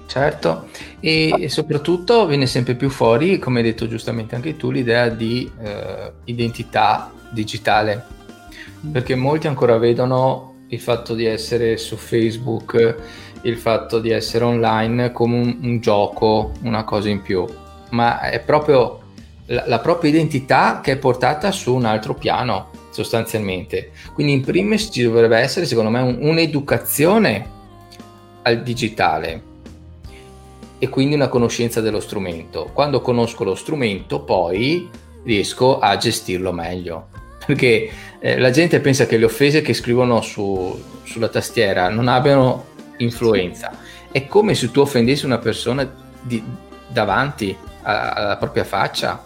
Certo, 0.05 0.67
e, 0.99 1.33
e, 1.39 1.49
soprattutto 1.49 2.25
viene 2.25 2.45
sempre 2.45 2.75
più 2.75 2.89
fuori, 2.89 3.39
come 3.39 3.59
hai 3.59 3.65
detto 3.65 3.87
giustamente 3.87 4.35
anche 4.35 4.55
tu, 4.55 4.71
l'idea 4.71 5.09
di 5.09 5.49
eh, 5.61 6.11
identità 6.25 7.11
digitale, 7.31 8.05
mm. 8.85 8.91
perché 8.91 9.15
molti 9.15 9.47
ancora 9.47 9.77
vedono 9.77 10.55
il 10.67 10.79
fatto 10.79 11.15
di 11.15 11.25
essere 11.25 11.77
su 11.77 11.95
Facebook 11.95 12.95
il 13.43 13.57
fatto 13.57 13.99
di 13.99 14.09
essere 14.09 14.43
online 14.43 15.13
come 15.13 15.39
un, 15.39 15.57
un 15.61 15.79
gioco, 15.79 16.51
una 16.63 16.83
cosa 16.83 17.07
in 17.07 17.21
più, 17.21 17.45
ma 17.91 18.19
è 18.19 18.41
proprio 18.41 18.99
la, 19.45 19.63
la, 19.65 19.79
propria 19.79 20.11
identità 20.11 20.81
che 20.83 20.91
è 20.91 20.97
portata 20.97 21.49
su 21.51 21.73
un 21.73 21.85
altro 21.85 22.13
piano 22.15 22.69
sostanzialmente. 22.91 23.91
Quindi 24.13 24.33
in 24.33 24.41
primis 24.41 24.89
ci 24.91 25.03
dovrebbe 25.03 25.37
essere 25.37 25.65
secondo 25.65 25.89
me 25.89 26.01
un, 26.01 26.17
un'educazione 26.19 27.57
al 28.49 28.63
digitale 28.63 29.43
e 30.77 30.89
quindi 30.89 31.15
una 31.15 31.27
conoscenza 31.27 31.81
dello 31.81 31.99
strumento. 31.99 32.69
Quando 32.73 33.01
conosco 33.01 33.43
lo 33.43 33.55
strumento 33.55 34.21
poi 34.21 34.89
riesco 35.23 35.79
a 35.79 35.97
gestirlo 35.97 36.51
meglio 36.51 37.07
perché 37.49 37.89
eh, 38.19 38.37
la 38.37 38.51
gente 38.51 38.79
pensa 38.79 39.07
che 39.07 39.17
le 39.17 39.25
offese 39.25 39.61
che 39.61 39.73
scrivono 39.73 40.21
su, 40.21 40.79
sulla 41.03 41.29
tastiera 41.29 41.89
non 41.89 42.07
abbiano 42.07 42.65
influenza. 42.97 43.71
È 44.11 44.27
come 44.27 44.53
se 44.53 44.69
tu 44.69 44.81
offendessi 44.81 45.25
una 45.25 45.39
persona 45.39 45.91
di, 46.21 46.43
davanti 46.87 47.55
alla, 47.81 48.13
alla 48.13 48.37
propria 48.37 48.63
faccia. 48.63 49.23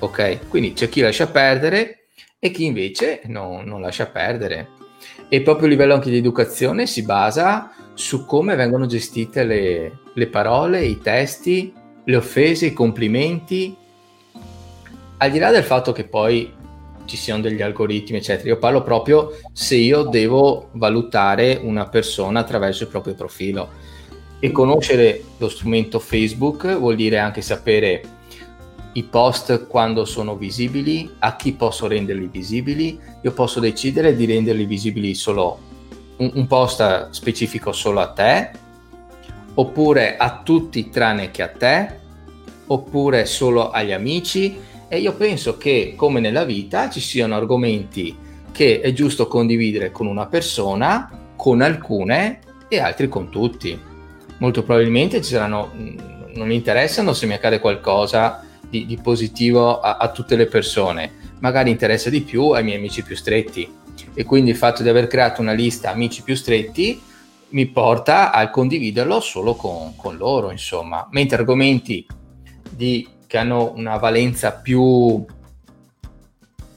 Ok? 0.00 0.48
Quindi 0.48 0.72
c'è 0.72 0.88
chi 0.88 1.02
lascia 1.02 1.28
perdere 1.28 2.06
e 2.40 2.50
chi 2.50 2.64
invece 2.64 3.20
no, 3.26 3.62
non 3.64 3.80
lascia 3.80 4.06
perdere. 4.06 4.66
E 5.32 5.40
proprio 5.40 5.66
a 5.66 5.70
livello 5.70 5.94
anche 5.94 6.10
di 6.10 6.18
educazione 6.18 6.86
si 6.86 7.04
basa 7.04 7.72
su 7.94 8.26
come 8.26 8.54
vengono 8.54 8.84
gestite 8.84 9.44
le, 9.44 10.00
le 10.12 10.26
parole, 10.26 10.84
i 10.84 10.98
testi, 10.98 11.72
le 12.04 12.16
offese, 12.16 12.66
i 12.66 12.72
complimenti. 12.74 13.74
Al 15.16 15.30
di 15.30 15.38
là 15.38 15.50
del 15.50 15.62
fatto 15.62 15.92
che 15.92 16.04
poi 16.04 16.52
ci 17.06 17.16
siano 17.16 17.40
degli 17.40 17.62
algoritmi, 17.62 18.18
eccetera. 18.18 18.50
Io 18.50 18.58
parlo 18.58 18.82
proprio 18.82 19.30
se 19.54 19.76
io 19.76 20.02
devo 20.02 20.68
valutare 20.72 21.58
una 21.62 21.88
persona 21.88 22.40
attraverso 22.40 22.82
il 22.82 22.90
proprio 22.90 23.14
profilo. 23.14 23.70
E 24.38 24.50
conoscere 24.50 25.24
lo 25.38 25.48
strumento 25.48 25.98
Facebook 25.98 26.76
vuol 26.76 26.96
dire 26.96 27.18
anche 27.18 27.40
sapere 27.40 28.02
i 28.94 29.04
post 29.04 29.66
quando 29.66 30.04
sono 30.04 30.36
visibili, 30.36 31.10
a 31.20 31.36
chi 31.36 31.52
posso 31.52 31.86
renderli 31.86 32.28
visibili. 32.30 32.98
Io 33.22 33.32
posso 33.32 33.60
decidere 33.60 34.14
di 34.14 34.26
renderli 34.26 34.64
visibili 34.64 35.14
solo 35.14 35.58
un, 36.16 36.30
un 36.34 36.46
post 36.46 37.10
specifico 37.10 37.72
solo 37.72 38.00
a 38.00 38.08
te, 38.08 38.50
oppure 39.54 40.16
a 40.16 40.40
tutti 40.42 40.90
tranne 40.90 41.30
che 41.30 41.42
a 41.42 41.48
te, 41.48 42.00
oppure 42.66 43.26
solo 43.26 43.70
agli 43.70 43.92
amici 43.92 44.56
e 44.88 44.98
io 44.98 45.14
penso 45.14 45.56
che, 45.56 45.94
come 45.96 46.20
nella 46.20 46.44
vita, 46.44 46.90
ci 46.90 47.00
siano 47.00 47.34
argomenti 47.34 48.14
che 48.52 48.80
è 48.80 48.92
giusto 48.92 49.26
condividere 49.26 49.90
con 49.90 50.06
una 50.06 50.26
persona, 50.26 51.32
con 51.34 51.62
alcune 51.62 52.40
e 52.68 52.78
altri 52.78 53.08
con 53.08 53.30
tutti. 53.30 53.78
Molto 54.38 54.62
probabilmente 54.62 55.22
ci 55.22 55.32
saranno, 55.32 55.72
mm, 55.74 55.98
non 56.34 56.50
interessano 56.50 57.14
se 57.14 57.26
mi 57.26 57.32
accade 57.32 57.58
qualcosa 57.58 58.44
di, 58.72 58.86
di 58.86 58.96
positivo 58.96 59.80
a, 59.80 59.98
a 59.98 60.10
tutte 60.10 60.34
le 60.34 60.46
persone, 60.46 61.12
magari 61.40 61.68
interessa 61.68 62.08
di 62.08 62.22
più 62.22 62.48
ai 62.52 62.64
miei 62.64 62.78
amici 62.78 63.02
più 63.02 63.14
stretti. 63.14 63.70
E 64.14 64.24
quindi 64.24 64.50
il 64.50 64.56
fatto 64.56 64.82
di 64.82 64.88
aver 64.88 65.08
creato 65.08 65.42
una 65.42 65.52
lista 65.52 65.90
amici 65.90 66.22
più 66.22 66.34
stretti 66.34 66.98
mi 67.50 67.66
porta 67.66 68.32
a 68.32 68.48
condividerlo 68.48 69.20
solo 69.20 69.54
con, 69.54 69.94
con 69.94 70.16
loro, 70.16 70.50
insomma. 70.50 71.06
Mentre 71.10 71.36
argomenti 71.36 72.06
di 72.70 73.06
che 73.26 73.36
hanno 73.36 73.72
una 73.76 73.98
valenza 73.98 74.52
più 74.52 75.22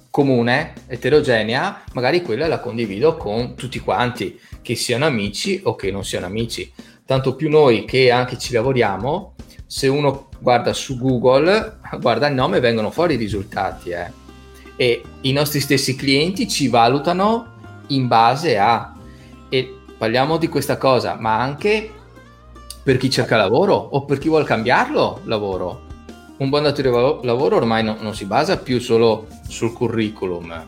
comune, 0.09 0.73
eterogenea, 0.87 1.83
magari 1.93 2.21
quella 2.21 2.47
la 2.47 2.59
condivido 2.59 3.15
con 3.15 3.55
tutti 3.55 3.79
quanti, 3.79 4.37
che 4.61 4.75
siano 4.75 5.05
amici 5.05 5.61
o 5.63 5.75
che 5.75 5.91
non 5.91 6.03
siano 6.03 6.25
amici. 6.25 6.69
Tanto 7.05 7.35
più 7.35 7.49
noi 7.49 7.85
che 7.85 8.11
anche 8.11 8.37
ci 8.37 8.51
lavoriamo, 8.51 9.34
se 9.65 9.87
uno 9.87 10.27
guarda 10.39 10.73
su 10.73 10.97
Google, 10.97 11.79
guarda 11.99 12.27
il 12.27 12.35
nome, 12.35 12.59
vengono 12.59 12.91
fuori 12.91 13.15
i 13.15 13.17
risultati. 13.17 13.89
Eh. 13.91 14.11
E 14.75 15.01
i 15.21 15.31
nostri 15.31 15.59
stessi 15.59 15.95
clienti 15.95 16.47
ci 16.47 16.67
valutano 16.67 17.53
in 17.87 18.07
base 18.07 18.57
a... 18.57 18.93
E 19.49 19.75
parliamo 19.97 20.37
di 20.37 20.47
questa 20.47 20.77
cosa, 20.77 21.15
ma 21.19 21.39
anche 21.39 21.91
per 22.83 22.97
chi 22.97 23.09
cerca 23.09 23.37
lavoro 23.37 23.73
o 23.75 24.05
per 24.05 24.17
chi 24.17 24.27
vuole 24.27 24.45
cambiarlo 24.45 25.21
lavoro 25.23 25.85
un 26.37 26.49
buon 26.49 26.63
datore 26.63 26.89
di 26.89 27.25
lavoro 27.27 27.55
ormai 27.55 27.81
no, 27.83 27.95
non 28.01 28.13
si 28.13 28.25
basa 28.25 28.57
più 28.57 28.79
solo 28.79 29.27
sul 29.47 29.71
curriculum, 29.71 30.65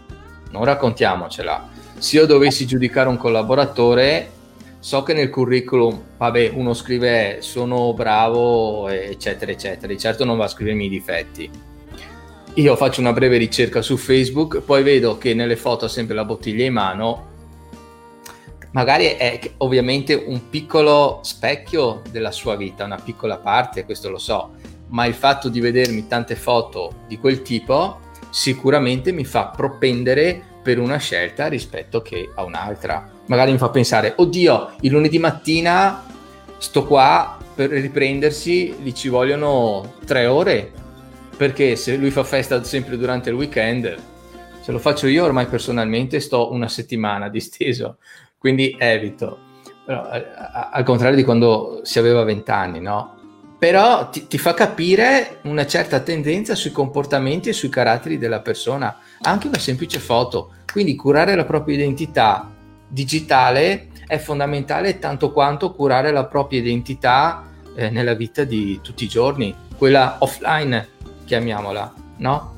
non 0.51 0.63
raccontiamocela. 0.63 1.67
Se 1.97 2.15
io 2.15 2.25
dovessi 2.25 2.65
giudicare 2.65 3.09
un 3.09 3.17
collaboratore, 3.17 4.31
so 4.87 5.03
che 5.03 5.11
nel 5.11 5.29
curriculum, 5.29 6.01
vabbè, 6.15 6.51
uno 6.53 6.73
scrive 6.73 7.39
sono 7.41 7.93
bravo, 7.93 8.87
eccetera, 8.87 9.51
eccetera, 9.51 9.87
di 9.91 9.99
certo 9.99 10.23
non 10.23 10.37
va 10.37 10.45
a 10.45 10.47
scrivermi 10.47 10.85
i 10.85 10.89
difetti. 10.89 11.51
Io 12.53 12.75
faccio 12.77 13.01
una 13.01 13.11
breve 13.11 13.35
ricerca 13.35 13.81
su 13.81 13.97
Facebook, 13.97 14.61
poi 14.61 14.83
vedo 14.83 15.17
che 15.17 15.33
nelle 15.33 15.57
foto 15.57 15.83
ha 15.83 15.89
sempre 15.89 16.15
la 16.15 16.23
bottiglia 16.23 16.63
in 16.63 16.71
mano, 16.71 17.27
magari 18.71 19.07
è 19.07 19.41
ovviamente 19.57 20.13
un 20.13 20.47
piccolo 20.49 21.19
specchio 21.21 22.01
della 22.09 22.31
sua 22.31 22.55
vita, 22.55 22.85
una 22.85 22.95
piccola 22.95 23.39
parte, 23.39 23.83
questo 23.83 24.09
lo 24.09 24.19
so, 24.19 24.51
ma 24.87 25.05
il 25.05 25.15
fatto 25.15 25.49
di 25.49 25.59
vedermi 25.59 26.07
tante 26.07 26.37
foto 26.37 27.01
di 27.09 27.17
quel 27.17 27.41
tipo 27.41 27.99
sicuramente 28.29 29.11
mi 29.11 29.25
fa 29.25 29.47
propendere 29.47 30.41
per 30.63 30.79
una 30.79 30.95
scelta 30.95 31.47
rispetto 31.47 32.01
che 32.01 32.31
a 32.33 32.43
un'altra. 32.45 33.15
Magari 33.27 33.51
mi 33.51 33.57
fa 33.57 33.69
pensare, 33.69 34.13
oddio, 34.15 34.71
il 34.81 34.91
lunedì 34.91 35.19
mattina 35.19 36.03
sto 36.57 36.85
qua 36.85 37.37
per 37.53 37.69
riprendersi, 37.69 38.75
gli 38.81 38.91
ci 38.93 39.09
vogliono 39.09 39.95
tre 40.05 40.25
ore, 40.25 40.71
perché 41.35 41.75
se 41.75 41.95
lui 41.97 42.11
fa 42.11 42.23
festa 42.23 42.63
sempre 42.63 42.97
durante 42.97 43.29
il 43.29 43.35
weekend, 43.35 43.95
se 44.61 44.71
lo 44.71 44.79
faccio 44.79 45.07
io 45.07 45.25
ormai 45.25 45.45
personalmente 45.47 46.19
sto 46.19 46.51
una 46.51 46.67
settimana 46.67 47.27
disteso, 47.29 47.97
quindi 48.37 48.75
evito. 48.77 49.45
Però, 49.85 50.03
al 50.03 50.83
contrario 50.83 51.15
di 51.15 51.23
quando 51.23 51.79
si 51.83 51.97
aveva 51.99 52.23
vent'anni, 52.23 52.81
no? 52.81 53.17
però 53.57 54.09
ti, 54.09 54.27
ti, 54.27 54.37
fa 54.37 54.53
capire 54.53 55.39
una 55.43 55.65
certa 55.65 56.01
tendenza 56.01 56.53
sui 56.53 56.71
comportamenti 56.71 57.49
e 57.49 57.53
sui 57.53 57.69
caratteri 57.69 58.17
della 58.17 58.41
persona, 58.41 58.95
anche 59.21 59.47
una 59.47 59.57
semplice 59.57 59.99
foto. 59.99 60.51
Quindi 60.71 60.95
curare 60.95 61.35
la 61.35 61.45
propria 61.45 61.75
identità 61.75 62.51
digitale 62.87 63.89
è 64.07 64.17
fondamentale 64.17 64.99
tanto 64.99 65.31
quanto 65.31 65.73
curare 65.73 66.11
la 66.11 66.25
propria 66.25 66.59
identità 66.59 67.45
eh, 67.75 67.89
nella 67.89 68.13
vita 68.13 68.43
di 68.43 68.79
tutti 68.81 69.03
i 69.03 69.07
giorni, 69.07 69.53
quella 69.77 70.17
offline, 70.19 70.87
chiamiamola, 71.25 71.93
no? 72.17 72.55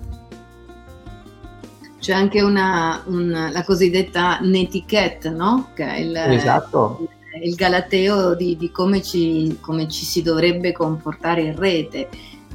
C'è 2.00 2.14
anche 2.14 2.42
una, 2.42 3.04
una 3.08 3.52
la 3.52 3.64
cosiddetta 3.64 4.40
netiquette, 4.40 5.30
no? 5.30 5.72
Che 5.74 5.86
è 5.86 6.00
il, 6.00 6.16
esatto 6.16 7.10
il 7.42 7.56
galateo 7.56 8.36
di, 8.36 8.58
di 8.58 8.72
come, 8.72 9.02
ci, 9.02 9.58
come, 9.62 9.88
ci, 9.88 10.06
si 10.06 10.22
dovrebbe 10.22 10.72
comportare 10.72 11.42
in 11.42 11.56
rete. 11.58 12.10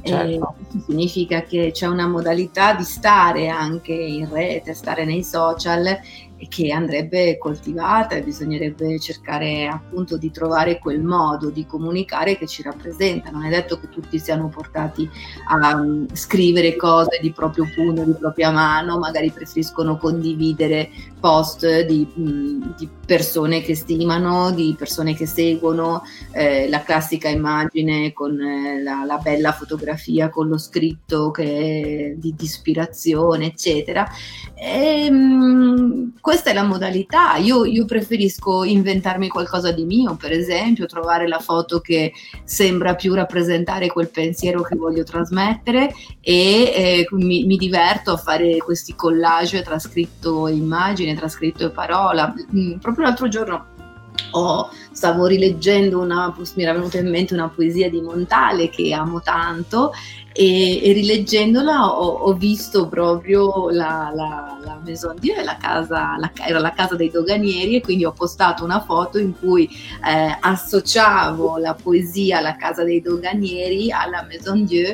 Certo. 0.05 0.53
significa 0.85 1.41
che 1.41 1.71
c'è 1.73 1.87
una 1.87 2.07
modalità 2.07 2.75
di 2.75 2.83
stare 2.83 3.47
anche 3.47 3.91
in 3.91 4.31
rete, 4.31 4.75
stare 4.75 5.03
nei 5.03 5.23
social 5.23 5.99
che 6.49 6.71
andrebbe 6.71 7.37
coltivata 7.37 8.15
e 8.15 8.23
bisognerebbe 8.23 8.99
cercare 8.99 9.67
appunto 9.67 10.17
di 10.17 10.31
trovare 10.31 10.79
quel 10.79 11.01
modo 11.01 11.49
di 11.49 11.65
comunicare 11.65 12.37
che 12.37 12.47
ci 12.47 12.61
rappresenta. 12.61 13.29
Non 13.31 13.45
è 13.45 13.49
detto 13.49 13.79
che 13.79 13.89
tutti 13.89 14.19
siano 14.19 14.49
portati 14.49 15.09
a 15.47 15.75
um, 15.75 16.05
scrivere 16.13 16.75
cose 16.75 17.19
di 17.21 17.31
proprio 17.31 17.67
pugno, 17.73 18.03
di 18.03 18.13
propria 18.13 18.51
mano, 18.51 18.97
magari 18.97 19.31
preferiscono 19.31 19.97
condividere 19.97 20.89
post 21.19 21.85
di, 21.85 22.07
mm, 22.19 22.61
di 22.77 22.87
persone 23.05 23.61
che 23.61 23.75
stimano, 23.75 24.51
di 24.51 24.75
persone 24.77 25.15
che 25.15 25.25
seguono, 25.25 26.03
eh, 26.31 26.69
la 26.69 26.83
classica 26.83 27.29
immagine 27.29 28.13
con 28.13 28.39
eh, 28.39 28.81
la, 28.83 29.03
la, 29.05 29.17
bella 29.17 29.51
fotografia 29.51 30.29
con 30.29 30.47
lo 30.47 30.57
scritto 30.57 31.31
che 31.31 32.13
è 32.13 32.19
di, 32.19 32.35
di 32.35 32.43
ispirazione, 32.43 33.47
eccetera. 33.47 34.07
E, 34.53 35.05
ehm, 35.05 35.15
mh, 35.15 36.13
questa 36.25 36.49
è 36.49 36.53
la 36.53 36.63
modalità. 36.63 37.35
Io, 37.35 37.65
io, 37.65 37.85
preferisco 37.85 38.63
inventarmi 38.63 39.27
qualcosa 39.27 39.71
di 39.71 39.85
mio, 39.85 40.15
per 40.15 40.31
esempio, 40.31 40.87
trovare 40.87 41.27
la 41.27 41.37
foto 41.37 41.79
che 41.81 42.13
sembra 42.43 42.95
più 42.95 43.13
rappresentare 43.13 43.89
quel 43.89 44.09
pensiero 44.09 44.63
che 44.63 44.75
voglio 44.75 45.03
trasmettere 45.03 45.93
e 46.21 46.63
eh, 46.63 47.07
mi, 47.11 47.45
mi, 47.45 47.57
diverto 47.57 48.13
a 48.13 48.17
fare 48.17 48.57
questi 48.57 48.95
collage 48.95 49.61
tra 49.61 49.77
scritto 49.77 50.47
immagine, 50.47 51.13
tra 51.13 51.27
scritto 51.27 51.67
e 51.67 51.69
parola. 51.69 52.33
Mm, 52.55 52.79
proprio 52.79 53.05
l'altro 53.05 53.27
giorno 53.27 53.67
ho, 54.31 54.69
stavo 54.91 55.27
rileggendo 55.27 55.99
una, 55.99 56.35
mi 56.55 56.63
era 56.63 56.73
venuta 56.73 56.97
in 56.97 57.07
mente 57.07 57.35
una 57.35 57.49
poesia 57.49 57.87
di 57.87 58.01
Montale 58.01 58.69
che 58.69 58.91
amo 58.93 59.21
tanto 59.21 59.91
e, 60.37 60.81
e 60.83 60.91
rileggendola 60.91 61.97
ho, 61.97 62.07
ho, 62.07 62.33
visto 62.33 62.89
proprio 62.89 63.69
la, 63.69 64.11
la, 64.13 64.57
la 64.61 64.81
Maison 64.83 65.15
Dieu, 65.17 65.41
la 65.41 65.55
casa, 65.55 66.17
la, 66.17 66.29
era 66.45 66.59
la 66.59 66.73
casa 66.73 66.95
dei 66.95 67.09
doganieri 67.09 67.77
e 67.77 67.81
quindi 67.81 68.03
ho 68.03 68.11
postato 68.11 68.65
una 68.65 68.81
foto 68.81 69.17
in 69.17 69.33
cui 69.39 69.65
eh, 70.05 70.37
associavo 70.37 71.57
la 71.57 71.73
poesia 71.73 72.41
La 72.41 72.57
casa 72.57 72.83
dei 72.83 73.01
doganieri 73.01 73.91
alla 73.91 74.25
Maison 74.27 74.65
Dieu 74.65 74.93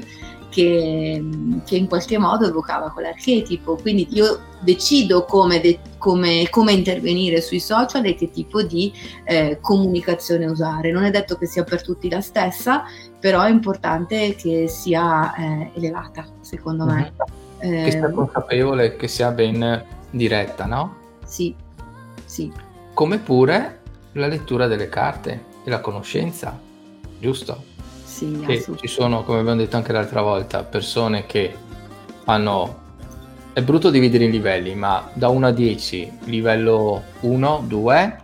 che, 0.51 1.23
che, 1.65 1.75
in 1.75 1.87
qualche 1.87 2.19
modo 2.19 2.45
evocava 2.45 2.91
quell'archetipo. 2.91 3.77
Quindi 3.77 4.07
io 4.11 4.49
decido 4.59 5.25
come, 5.25 5.59
de, 5.59 5.79
come, 5.97 6.47
come 6.51 6.73
intervenire 6.73 7.41
sui 7.41 7.59
social 7.59 8.05
e 8.05 8.13
che 8.13 8.29
tipo 8.29 8.61
di 8.61 8.93
eh, 9.23 9.57
comunicazione 9.59 10.45
usare. 10.45 10.91
Non 10.91 11.05
è 11.05 11.09
detto 11.09 11.35
che 11.37 11.47
sia 11.47 11.63
per 11.63 11.81
tutti 11.81 12.09
la 12.09 12.21
stessa, 12.21 12.83
però 13.21 13.43
è 13.43 13.51
importante 13.51 14.33
che 14.33 14.67
sia 14.67 15.33
eh, 15.35 15.71
elevata, 15.75 16.25
secondo 16.41 16.85
mm-hmm. 16.85 16.95
me. 16.95 17.13
Eh, 17.59 17.83
che 17.83 17.91
sia 17.91 18.09
consapevole, 18.09 18.95
che 18.95 19.07
sia 19.07 19.29
ben 19.29 19.85
diretta, 20.09 20.65
no? 20.65 20.95
Sì, 21.23 21.55
sì. 22.25 22.51
Come 22.95 23.19
pure 23.19 23.79
la 24.13 24.25
lettura 24.25 24.65
delle 24.65 24.89
carte 24.89 25.45
e 25.63 25.69
la 25.69 25.79
conoscenza, 25.79 26.59
giusto? 27.19 27.63
Sì, 28.03 28.43
che 28.45 28.65
ci 28.75 28.87
sono, 28.87 29.23
come 29.23 29.39
abbiamo 29.39 29.59
detto 29.59 29.77
anche 29.77 29.93
l'altra 29.93 30.21
volta, 30.21 30.63
persone 30.63 31.27
che 31.27 31.55
hanno... 32.25 32.79
È 33.53 33.61
brutto 33.61 33.91
dividere 33.91 34.23
in 34.23 34.31
livelli, 34.31 34.73
ma 34.73 35.11
da 35.13 35.27
1 35.29 35.45
a 35.45 35.51
10, 35.51 36.19
livello 36.23 37.03
1, 37.19 37.63
2, 37.67 38.23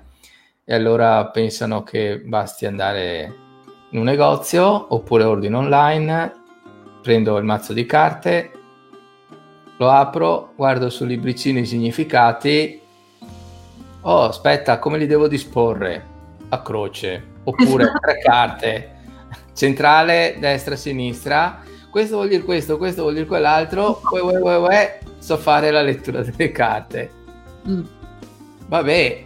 e 0.64 0.74
allora 0.74 1.28
pensano 1.28 1.84
che 1.84 2.20
basti 2.20 2.66
andare 2.66 3.46
in 3.92 4.00
un 4.00 4.06
negozio 4.06 4.94
oppure 4.94 5.24
ordino 5.24 5.60
online, 5.60 6.34
prendo 7.02 7.38
il 7.38 7.46
mazzo 7.46 7.74
di 7.74 7.86
carte, 7.86 8.52
lo 9.78 9.90
apro, 9.90 10.54
guardo 10.56 10.90
sul 10.90 11.08
libricino 11.08 11.60
i 11.60 11.66
significati, 11.66 12.82
oh 14.02 14.24
aspetta, 14.24 14.80
come 14.80 14.98
li 14.98 15.08
devo 15.08 15.28
disporre? 15.28 16.16
A 16.50 16.62
croce, 16.62 17.24
oppure 17.44 17.92
tre 18.02 18.20
carte 18.20 18.96
centrale, 19.58 20.36
destra, 20.40 20.76
sinistra, 20.76 21.62
questo 21.90 22.18
vuol 22.18 22.30
dire 22.30 22.44
questo, 22.44 22.78
questo 22.78 23.02
vuol 23.02 23.16
dire 23.16 23.26
quell'altro, 23.26 24.02
uè, 24.12 24.22
uè, 24.22 24.40
uè, 24.40 24.58
uè, 24.58 25.00
so 25.18 25.36
fare 25.38 25.72
la 25.72 25.82
lettura 25.82 26.22
delle 26.22 26.52
carte. 26.52 27.12
Mm. 27.68 27.82
Vabbè, 28.68 29.26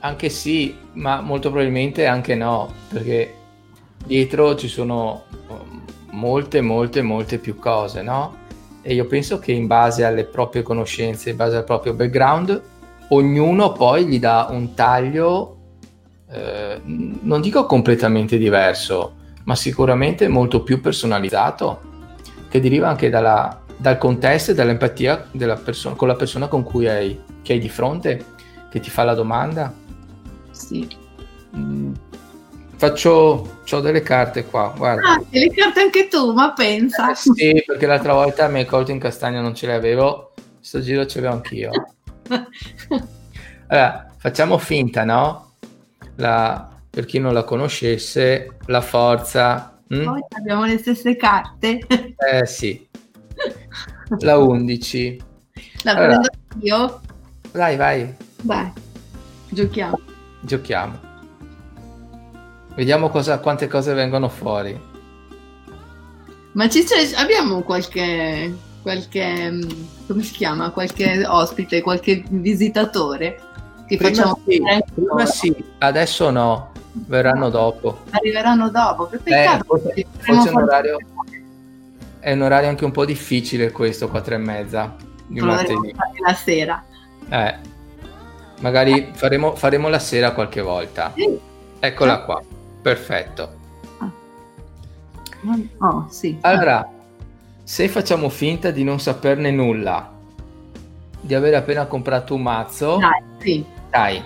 anche 0.00 0.28
sì, 0.30 0.74
ma 0.94 1.20
molto 1.20 1.50
probabilmente 1.50 2.06
anche 2.06 2.34
no, 2.34 2.72
perché 2.88 3.34
dietro 4.04 4.54
ci 4.56 4.68
sono 4.68 5.24
um, 5.48 5.82
molte, 6.10 6.60
molte, 6.60 7.02
molte 7.02 7.38
più 7.38 7.56
cose, 7.56 8.02
no? 8.02 8.44
E 8.82 8.94
io 8.94 9.06
penso 9.06 9.38
che 9.38 9.52
in 9.52 9.66
base 9.66 10.04
alle 10.04 10.24
proprie 10.24 10.62
conoscenze, 10.62 11.30
in 11.30 11.36
base 11.36 11.56
al 11.56 11.64
proprio 11.64 11.94
background, 11.94 12.62
ognuno 13.08 13.72
poi 13.72 14.06
gli 14.06 14.18
dà 14.18 14.46
un 14.50 14.74
taglio, 14.74 15.56
eh, 16.30 16.80
non 16.84 17.40
dico 17.40 17.66
completamente 17.66 18.38
diverso, 18.38 19.14
ma 19.44 19.54
sicuramente 19.56 20.28
molto 20.28 20.62
più 20.62 20.80
personalizzato, 20.80 21.80
che 22.48 22.60
deriva 22.60 22.88
anche 22.88 23.10
dalla, 23.10 23.60
dal 23.76 23.98
contesto 23.98 24.52
e 24.52 24.54
dall'empatia 24.54 25.28
perso- 25.62 25.94
con 25.94 26.08
la 26.08 26.14
persona 26.14 26.48
con 26.48 26.62
cui 26.62 26.88
hai, 26.88 27.20
che 27.42 27.54
hai 27.54 27.58
di 27.58 27.68
fronte, 27.68 28.24
che 28.70 28.80
ti 28.80 28.90
fa 28.90 29.04
la 29.04 29.14
domanda. 29.14 29.72
Sì. 30.50 30.88
Mm, 31.56 31.92
faccio 32.76 33.60
ho 33.68 33.80
delle 33.80 34.02
carte 34.02 34.44
qua, 34.44 34.72
guarda. 34.76 35.14
Ah, 35.14 35.22
le 35.30 35.50
carte 35.50 35.80
anche 35.80 36.08
tu, 36.08 36.32
ma 36.32 36.52
pensa. 36.52 37.10
Eh, 37.10 37.14
sì, 37.14 37.62
perché 37.66 37.86
l'altra 37.86 38.12
volta 38.12 38.48
mi 38.48 38.60
hai 38.60 38.66
colto 38.66 38.90
in 38.90 38.98
castagna, 38.98 39.40
non 39.40 39.54
ce 39.54 39.66
le 39.66 39.74
avevo, 39.74 40.32
sto 40.60 40.80
giro 40.80 41.06
ce 41.06 41.20
le 41.20 41.26
ho 41.26 41.32
anch'io. 41.32 41.70
allora, 43.68 44.06
facciamo 44.16 44.58
finta, 44.58 45.04
no? 45.04 45.52
La, 46.16 46.68
per 46.88 47.04
chi 47.04 47.18
non 47.18 47.32
la 47.32 47.44
conoscesse, 47.44 48.56
la 48.66 48.80
forza. 48.80 49.78
Hm? 49.88 50.04
Poi 50.04 50.20
abbiamo 50.36 50.64
le 50.64 50.78
stesse 50.78 51.16
carte. 51.16 51.86
Eh 51.88 52.46
sì. 52.46 52.86
La 54.20 54.38
11. 54.38 55.20
La 55.82 55.92
allora, 55.92 56.20
prendo 56.20 56.66
io? 56.66 57.00
Vai, 57.52 57.76
vai. 57.76 58.14
Vai, 58.42 58.72
giochiamo. 59.50 60.00
Giochiamo. 60.40 61.05
Vediamo 62.76 63.08
cosa, 63.08 63.38
quante 63.38 63.68
cose 63.68 63.94
vengono 63.94 64.28
fuori. 64.28 64.78
Ma 66.52 66.68
ci 66.68 66.84
c'è, 66.84 67.10
abbiamo 67.16 67.62
qualche, 67.62 68.54
qualche, 68.82 69.50
mm, 69.50 69.62
come 70.06 70.22
si 70.22 70.32
chiama, 70.32 70.70
qualche 70.70 71.26
ospite, 71.26 71.80
qualche 71.80 72.22
visitatore? 72.28 73.40
Che 73.86 73.96
prima 73.96 74.10
facciamo 74.10 74.40
sì, 74.46 74.62
prima 74.94 75.26
sì, 75.26 75.64
adesso 75.78 76.30
no 76.30 76.72
verranno 76.92 77.48
dopo. 77.48 78.00
Arriveranno 78.10 78.68
dopo, 78.68 79.06
che 79.08 79.18
peccato. 79.18 79.62
Eh, 79.62 79.66
forse, 79.66 80.06
forse 80.18 80.48
è, 80.48 80.52
un 80.52 80.62
orario, 80.62 80.98
è 82.20 82.32
un 82.32 82.42
orario 82.42 82.68
anche 82.68 82.84
un 82.84 82.90
po' 82.90 83.06
difficile 83.06 83.70
questo, 83.70 84.08
quattro 84.08 84.34
e 84.34 84.38
mezza 84.38 84.96
di 85.26 85.40
martedì. 85.40 85.94
La 86.22 86.34
sera. 86.34 86.84
Eh, 87.28 87.54
magari 88.60 89.12
faremo, 89.12 89.54
faremo, 89.54 89.88
la 89.88 89.98
sera 89.98 90.32
qualche 90.32 90.60
volta. 90.60 91.12
Sì. 91.14 91.38
Eccola 91.78 92.22
qua, 92.22 92.42
perfetto. 92.86 93.50
Ah. 93.98 94.10
Oh, 95.78 96.06
sì. 96.08 96.38
Allora, 96.42 96.88
se 97.64 97.88
facciamo 97.88 98.28
finta 98.28 98.70
di 98.70 98.84
non 98.84 99.00
saperne 99.00 99.50
nulla, 99.50 100.12
di 101.20 101.34
aver 101.34 101.54
appena 101.54 101.86
comprato 101.86 102.36
un 102.36 102.42
mazzo, 102.42 102.98
dai, 102.98 103.22
sì. 103.38 103.64
dai 103.90 104.22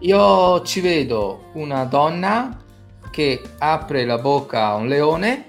io 0.00 0.62
ci 0.62 0.80
vedo 0.80 1.46
una 1.54 1.82
donna 1.84 2.56
che 3.10 3.42
apre 3.58 4.04
la 4.04 4.18
bocca 4.18 4.66
a 4.66 4.74
un 4.74 4.86
leone, 4.86 5.44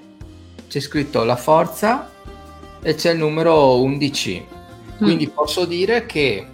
c'è 0.67 0.79
scritto 0.79 1.23
la 1.23 1.35
forza 1.35 2.09
e 2.81 2.95
c'è 2.95 3.11
il 3.11 3.19
numero 3.19 3.79
11. 3.79 4.45
Quindi 4.97 5.27
mm. 5.27 5.31
posso 5.35 5.65
dire 5.65 6.07
che 6.07 6.47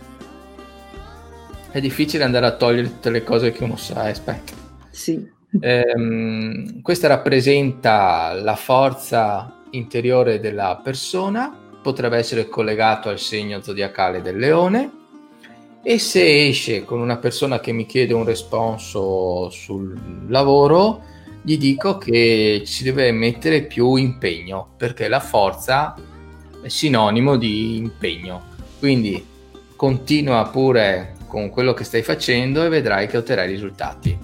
è 1.71 1.79
difficile 1.79 2.25
andare 2.25 2.47
a 2.47 2.51
togliere 2.51 2.87
tutte 2.87 3.11
le 3.11 3.23
cose 3.23 3.53
che 3.53 3.63
uno 3.63 3.77
sa. 3.77 4.07
Eh, 4.07 4.09
aspetta. 4.09 4.53
Sì. 4.89 5.41
Ehm, 5.59 6.81
questa 6.81 7.07
rappresenta 7.07 8.33
la 8.33 8.55
forza 8.55 9.61
interiore 9.71 10.39
della 10.39 10.79
persona, 10.83 11.55
potrebbe 11.81 12.17
essere 12.17 12.47
collegato 12.47 13.09
al 13.09 13.19
segno 13.19 13.61
zodiacale 13.61 14.21
del 14.21 14.37
leone 14.37 14.91
e 15.83 15.99
se 15.99 16.47
esce 16.47 16.85
con 16.85 16.99
una 16.99 17.17
persona 17.17 17.59
che 17.59 17.73
mi 17.73 17.85
chiede 17.85 18.13
un 18.13 18.23
responso 18.23 19.49
sul 19.49 20.25
lavoro, 20.27 21.01
gli 21.41 21.57
dico 21.57 21.97
che 21.97 22.63
ci 22.65 22.83
deve 22.83 23.11
mettere 23.11 23.63
più 23.63 23.95
impegno, 23.95 24.75
perché 24.77 25.09
la 25.09 25.19
forza 25.19 25.93
è 26.61 26.69
sinonimo 26.69 27.35
di 27.35 27.75
impegno. 27.75 28.51
Quindi 28.79 29.25
continua 29.75 30.47
pure 30.47 31.15
con 31.27 31.49
quello 31.49 31.73
che 31.73 31.83
stai 31.83 32.01
facendo 32.01 32.63
e 32.63 32.69
vedrai 32.69 33.07
che 33.07 33.17
otterrai 33.17 33.47
risultati. 33.47 34.17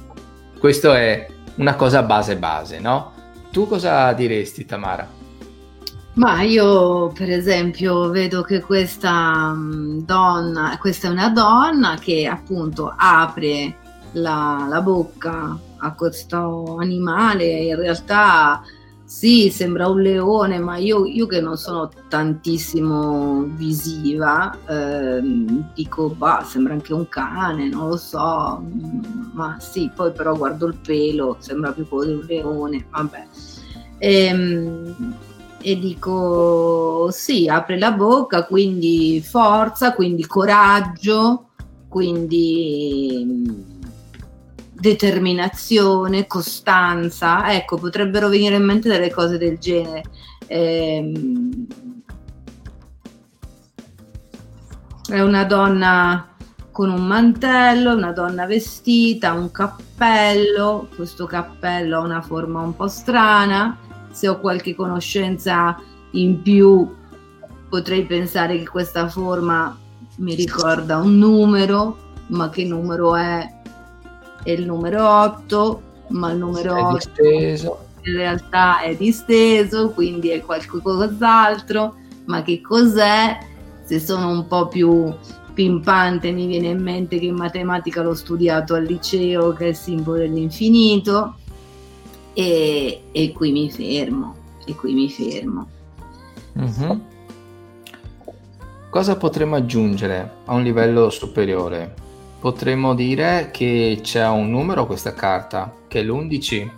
Questo 0.59 0.93
è 0.93 1.25
una 1.55 1.75
cosa 1.75 2.03
base 2.03 2.35
base, 2.35 2.79
no? 2.79 3.13
Tu 3.51 3.65
cosa 3.65 4.11
diresti, 4.11 4.65
Tamara? 4.65 5.07
Ma 6.15 6.41
io 6.41 7.07
per 7.13 7.29
esempio 7.29 8.09
vedo 8.09 8.41
che 8.41 8.59
questa 8.59 9.53
mm, 9.53 9.99
donna, 9.99 10.77
questa 10.77 11.07
è 11.07 11.11
una 11.11 11.29
donna 11.29 11.95
che 11.97 12.27
appunto 12.27 12.93
apre 12.93 13.77
la, 14.13 14.65
la 14.69 14.81
bocca 14.81 15.57
a 15.77 15.93
questo 15.93 16.75
animale, 16.77 17.45
in 17.45 17.77
realtà 17.77 18.61
sì, 19.09 19.49
sembra 19.49 19.87
un 19.87 20.03
leone, 20.03 20.59
ma 20.59 20.77
io, 20.77 21.03
io 21.07 21.25
che 21.25 21.41
non 21.41 21.57
sono 21.57 21.89
tantissimo 22.09 23.41
visiva, 23.55 24.55
eh, 24.67 25.19
dico, 25.73 26.09
bah, 26.09 26.43
sembra 26.45 26.73
anche 26.73 26.93
un 26.93 27.09
cane, 27.09 27.69
non 27.69 27.89
lo 27.89 27.97
so, 27.97 28.63
ma 29.33 29.57
sì, 29.59 29.89
poi 29.95 30.11
però 30.11 30.35
guardo 30.37 30.67
il 30.67 30.75
pelo, 30.75 31.37
sembra 31.39 31.71
più 31.71 31.87
di 31.89 32.11
un 32.11 32.23
leone, 32.27 32.85
vabbè. 32.87 33.27
Ehm, 33.97 35.15
e 35.59 35.79
dico 35.79 37.09
sì, 37.09 37.47
apre 37.49 37.79
la 37.79 37.91
bocca, 37.91 38.45
quindi 38.45 39.21
forza, 39.25 39.95
quindi 39.95 40.23
coraggio, 40.27 41.47
quindi 41.87 43.23
mm, 43.25 43.68
determinazione, 44.79 46.27
costanza. 46.27 47.53
Ecco, 47.53 47.77
potrebbero 47.77 48.29
venire 48.29 48.55
in 48.55 48.63
mente 48.63 48.89
delle 48.89 49.11
cose 49.11 49.37
del 49.37 49.57
genere. 49.57 50.03
Ehm, 50.47 51.67
è 55.09 55.19
una 55.21 55.43
donna 55.43 56.27
con 56.71 56.89
un 56.89 57.05
mantello, 57.05 57.93
una 57.93 58.11
donna 58.11 58.45
vestita, 58.45 59.33
un 59.33 59.51
cappello, 59.51 60.87
questo 60.95 61.25
cappello 61.25 61.97
ha 61.97 62.01
una 62.01 62.21
forma 62.21 62.61
un 62.61 62.75
po' 62.75 62.87
strana, 62.87 63.77
se 64.11 64.27
ho 64.29 64.39
qualche 64.39 64.75
conoscenza 64.75 65.77
in 66.11 66.41
più 66.41 66.87
potrei 67.69 68.05
pensare 68.05 68.57
che 68.57 68.67
questa 68.67 69.07
forma 69.07 69.77
mi 70.17 70.35
ricorda 70.35 70.97
un 70.97 71.17
numero, 71.17 71.97
ma 72.27 72.49
che 72.49 72.65
numero 72.65 73.15
è? 73.15 73.58
È 74.43 74.52
il 74.52 74.65
numero 74.65 75.08
8, 75.08 75.82
ma 76.10 76.32
il 76.32 76.38
numero 76.38 76.75
è 76.75 76.82
8 76.82 76.95
disteso. 76.95 77.86
in 78.04 78.13
realtà 78.13 78.82
è 78.82 78.95
disteso, 78.95 79.89
quindi 79.89 80.30
è 80.30 80.41
qualcos'altro, 80.41 81.95
ma 82.25 82.41
che 82.41 82.62
cos'è? 82.62 83.38
Se 83.84 83.99
sono 83.99 84.30
un 84.30 84.47
po' 84.47 84.67
più 84.67 85.13
pimpante 85.60 86.32
mi 86.32 86.45
viene 86.45 86.67
in 86.67 86.82
mente 86.82 87.19
che 87.19 87.25
in 87.25 87.36
matematica 87.36 88.02
l'ho 88.02 88.13
studiato 88.13 88.75
al 88.75 88.86
liceo, 88.86 89.52
che 89.52 89.65
è 89.65 89.67
il 89.69 89.75
simbolo 89.75 90.19
dell'infinito, 90.19 91.36
e, 92.34 93.02
e 93.12 93.32
qui 93.34 93.52
mi 93.52 93.69
fermo, 93.69 94.36
e 94.65 94.73
qui 94.75 94.93
mi 94.93 95.10
fermo. 95.10 95.67
Mm-hmm. 96.58 96.99
Cosa 98.89 99.17
potremmo 99.17 99.56
aggiungere 99.56 100.32
a 100.45 100.54
un 100.54 100.63
livello 100.63 101.10
superiore? 101.10 101.93
Potremmo 102.39 102.95
dire 102.95 103.49
che 103.52 103.99
c'è 104.02 104.25
un 104.28 104.49
numero 104.49 104.86
questa 104.86 105.13
carta, 105.13 105.73
che 105.88 105.99
è 105.99 106.04
l'11. 106.04 106.69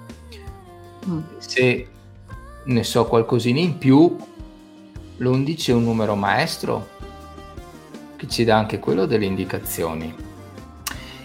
Mm. 1.08 1.20
Se 1.38 1.88
ne 2.64 2.84
so 2.84 3.06
qualcosina 3.06 3.60
in 3.60 3.78
più, 3.78 4.16
l'11 5.18 5.68
è 5.68 5.74
un 5.74 5.84
numero 5.84 6.16
maestro 6.16 6.88
che 8.16 8.28
ci 8.28 8.44
dà 8.44 8.58
anche 8.58 8.80
quello 8.80 9.06
delle 9.06 9.26
indicazioni. 9.26 10.14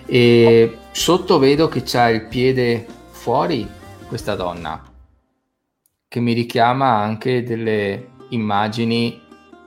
E 0.04 0.78
sotto 0.90 1.38
vedo 1.38 1.68
che 1.68 1.82
c'ha 1.82 2.08
il 2.10 2.26
piede 2.26 2.86
fuori 3.10 3.68
questa 4.06 4.34
donna 4.34 4.94
che 6.08 6.20
mi 6.20 6.32
richiama 6.32 6.96
anche 6.96 7.42
delle 7.42 8.12
immagini 8.30 9.20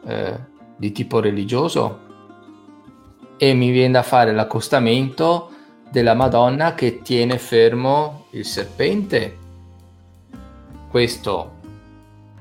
eh, 0.06 0.40
di 0.78 0.92
tipo 0.92 1.20
religioso 1.20 2.08
e 3.42 3.54
mi 3.54 3.72
viene 3.72 3.94
da 3.94 4.04
fare 4.04 4.34
l'accostamento 4.34 5.50
della 5.90 6.14
Madonna 6.14 6.76
che 6.76 7.02
tiene 7.02 7.38
fermo 7.38 8.26
il 8.32 8.44
serpente. 8.44 9.38
Questo 10.90 11.58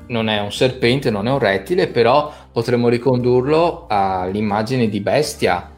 non 0.08 0.28
è 0.28 0.40
un 0.40 0.50
serpente, 0.50 1.10
non 1.10 1.28
è 1.28 1.30
un 1.30 1.38
rettile, 1.38 1.86
però 1.86 2.32
potremmo 2.50 2.88
ricondurlo 2.88 3.86
all'immagine 3.88 4.88
di 4.88 4.98
bestia. 4.98 5.70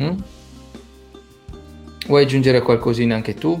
Mm? 0.00 0.18
Vuoi 2.06 2.22
aggiungere 2.22 2.62
qualcosina 2.62 3.16
anche 3.16 3.34
tu? 3.34 3.60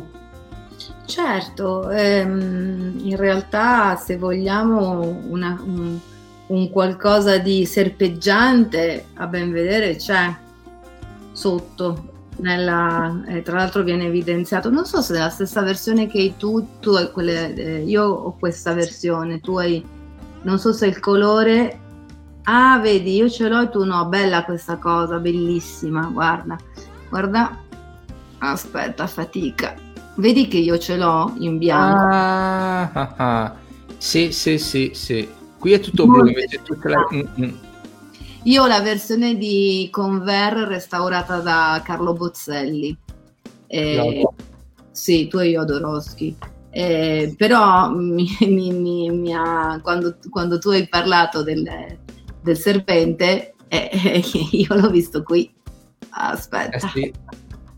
Certo, 1.04 1.90
ehm, 1.90 3.00
in 3.02 3.16
realtà 3.16 3.96
se 3.96 4.16
vogliamo 4.16 5.00
una, 5.28 5.60
un, 5.64 5.98
un, 6.46 6.70
qualcosa 6.70 7.38
di 7.38 7.66
serpeggiante, 7.66 9.06
a 9.14 9.26
ben 9.26 9.50
vedere 9.50 9.96
c'è 9.96 10.34
sotto. 11.32 12.10
Nella, 12.34 13.22
eh, 13.26 13.42
tra 13.42 13.58
l'altro 13.58 13.82
viene 13.82 14.06
evidenziato, 14.06 14.70
non 14.70 14.86
so 14.86 15.02
se 15.02 15.14
è 15.14 15.18
la 15.18 15.28
stessa 15.28 15.60
versione 15.60 16.06
che 16.06 16.18
hai 16.18 16.34
tu, 16.38 16.66
tu 16.80 16.90
hai 16.92 17.10
quelle, 17.12 17.54
eh, 17.54 17.82
io 17.82 18.04
ho 18.04 18.36
questa 18.38 18.72
versione, 18.72 19.40
tu 19.40 19.58
hai, 19.58 19.84
non 20.42 20.58
so 20.58 20.72
se 20.72 20.86
il 20.86 20.98
colore, 20.98 21.78
ah 22.44 22.78
vedi 22.78 23.16
io 23.16 23.28
ce 23.28 23.48
l'ho 23.48 23.60
e 23.60 23.68
tu 23.68 23.84
no, 23.84 24.06
bella 24.06 24.44
questa 24.44 24.78
cosa, 24.78 25.18
bellissima, 25.18 26.06
guarda, 26.06 26.56
guarda, 27.10 27.54
aspetta, 28.38 29.06
fatica, 29.06 29.76
Vedi 30.16 30.46
che 30.46 30.58
io 30.58 30.78
ce 30.78 30.96
l'ho 30.96 31.32
in 31.38 31.56
bianco. 31.56 32.14
Ah, 32.14 32.90
ah, 32.92 33.14
ah. 33.16 33.54
Sì, 33.96 34.30
sì, 34.30 34.58
sì, 34.58 34.90
sì. 34.94 35.26
Qui 35.58 35.72
è 35.72 35.80
tutto 35.80 36.06
blu, 36.06 36.26
invece 36.26 36.60
tu 36.62 36.78
ce 36.78 36.88
l'hai... 36.88 37.28
Mm-mm. 37.38 37.58
Io 38.44 38.64
ho 38.64 38.66
la 38.66 38.80
versione 38.80 39.36
di 39.36 39.88
Conver 39.92 40.54
restaurata 40.66 41.38
da 41.38 41.80
Carlo 41.84 42.12
Bozzelli. 42.12 42.96
Eh, 43.68 44.28
sì, 44.90 45.28
tu 45.28 45.38
e 45.38 45.50
Jodorowsky. 45.50 46.36
Eh, 46.70 47.34
però 47.36 47.90
mi, 47.90 48.26
mi, 48.48 48.72
mi, 48.72 49.10
mi 49.10 49.32
ha, 49.32 49.78
quando, 49.80 50.16
quando, 50.28 50.58
tu 50.58 50.70
hai 50.70 50.88
parlato 50.88 51.44
del, 51.44 51.70
del 52.42 52.58
serpente, 52.58 53.54
eh, 53.68 54.22
io 54.50 54.74
l'ho 54.74 54.90
visto 54.90 55.22
qui. 55.22 55.52
Aspetta, 56.10 56.76
eh 56.76 56.80
sì. 56.80 57.12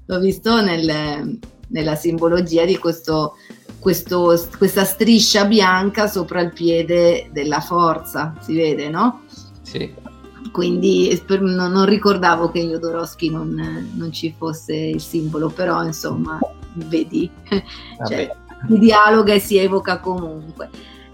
l'ho 0.06 0.18
visto 0.18 0.62
nel, 0.62 1.38
nella 1.68 1.94
simbologia 1.94 2.64
di 2.64 2.78
questo, 2.78 3.34
questo, 3.78 4.34
questa 4.56 4.84
striscia 4.84 5.44
bianca 5.44 6.06
sopra 6.06 6.40
il 6.40 6.54
piede 6.54 7.28
della 7.32 7.60
forza, 7.60 8.34
si 8.40 8.54
vede, 8.54 8.88
no? 8.88 9.24
Sì. 9.60 10.03
Quindi 10.52 11.20
non, 11.28 11.54
non 11.54 11.86
ricordavo 11.86 12.50
che 12.50 12.66
Jodorowsky 12.66 13.30
non, 13.30 13.90
non, 13.94 14.12
ci 14.12 14.34
fosse 14.36 14.74
il 14.74 15.00
simbolo, 15.00 15.48
però 15.48 15.84
insomma, 15.84 16.38
vedi, 16.74 17.30
cioè, 18.06 18.30
si 18.68 18.78
dialoga 18.78 19.32
e 19.32 19.38
si 19.40 19.56
evoca 19.56 19.98
comunque. 19.98 20.68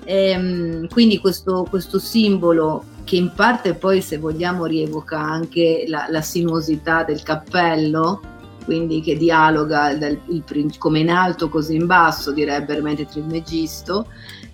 Ehm, 0.05 0.89
quindi 0.89 1.19
questo, 1.19 1.67
questo 1.69 1.99
simbolo 1.99 2.85
che 3.05 3.17
in 3.17 3.33
parte 3.35 3.75
poi 3.75 4.01
se 4.01 4.19
vogliamo 4.19 4.67
rievoca 4.67 5.19
anche 5.19 5.85
la, 5.87 6.07
la 6.09 6.21
sinuosità 6.21 7.05
del 7.05 7.23
cappello, 7.23 8.21
quindi 8.65 9.01
che 9.01 9.17
dialoga 9.17 9.95
dal, 9.95 10.19
il, 10.27 10.45
come 10.79 11.01
in 11.01 11.11
alto 11.11 11.49
così 11.49 11.75
in 11.75 11.87
basso, 11.87 12.33
direbbe 12.33 12.75
Ermete 12.75 13.07
Trismegisto, 13.07 14.07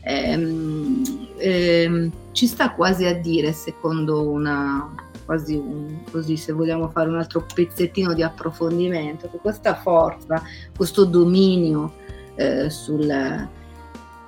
ehm, 0.07 1.03
ehm, 1.37 2.13
ci 2.31 2.47
sta 2.47 2.71
quasi 2.71 3.07
a 3.07 3.15
dire, 3.15 3.53
secondo 3.53 4.29
una, 4.29 4.95
quasi 5.25 5.57
un, 5.57 6.03
così 6.11 6.37
se 6.37 6.53
vogliamo 6.53 6.89
fare 6.89 7.09
un 7.09 7.17
altro 7.17 7.45
pezzettino 7.53 8.15
di 8.15 8.23
approfondimento, 8.23 9.29
che 9.29 9.39
questa 9.39 9.75
forza, 9.75 10.43
questo 10.77 11.05
dominio 11.05 11.95
eh, 12.37 12.71
sul, 12.71 13.49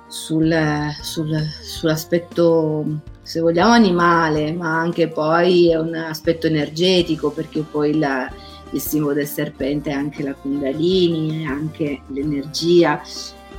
sul, 0.07 0.55
sul, 1.01 1.47
sull'aspetto, 1.61 2.85
se 3.21 3.39
vogliamo, 3.39 3.71
animale, 3.71 4.51
ma 4.51 4.77
anche 4.79 5.07
poi 5.07 5.71
è 5.71 5.77
un 5.77 5.95
aspetto 5.95 6.47
energetico, 6.47 7.31
perché 7.31 7.61
poi 7.61 7.97
la, 7.97 8.29
il 8.71 8.81
simbolo 8.81 9.13
del 9.13 9.27
serpente 9.27 9.91
è 9.91 9.93
anche 9.93 10.23
la 10.23 10.33
kundalini, 10.33 11.43
è 11.43 11.47
anche 11.47 12.01
l'energia. 12.07 13.01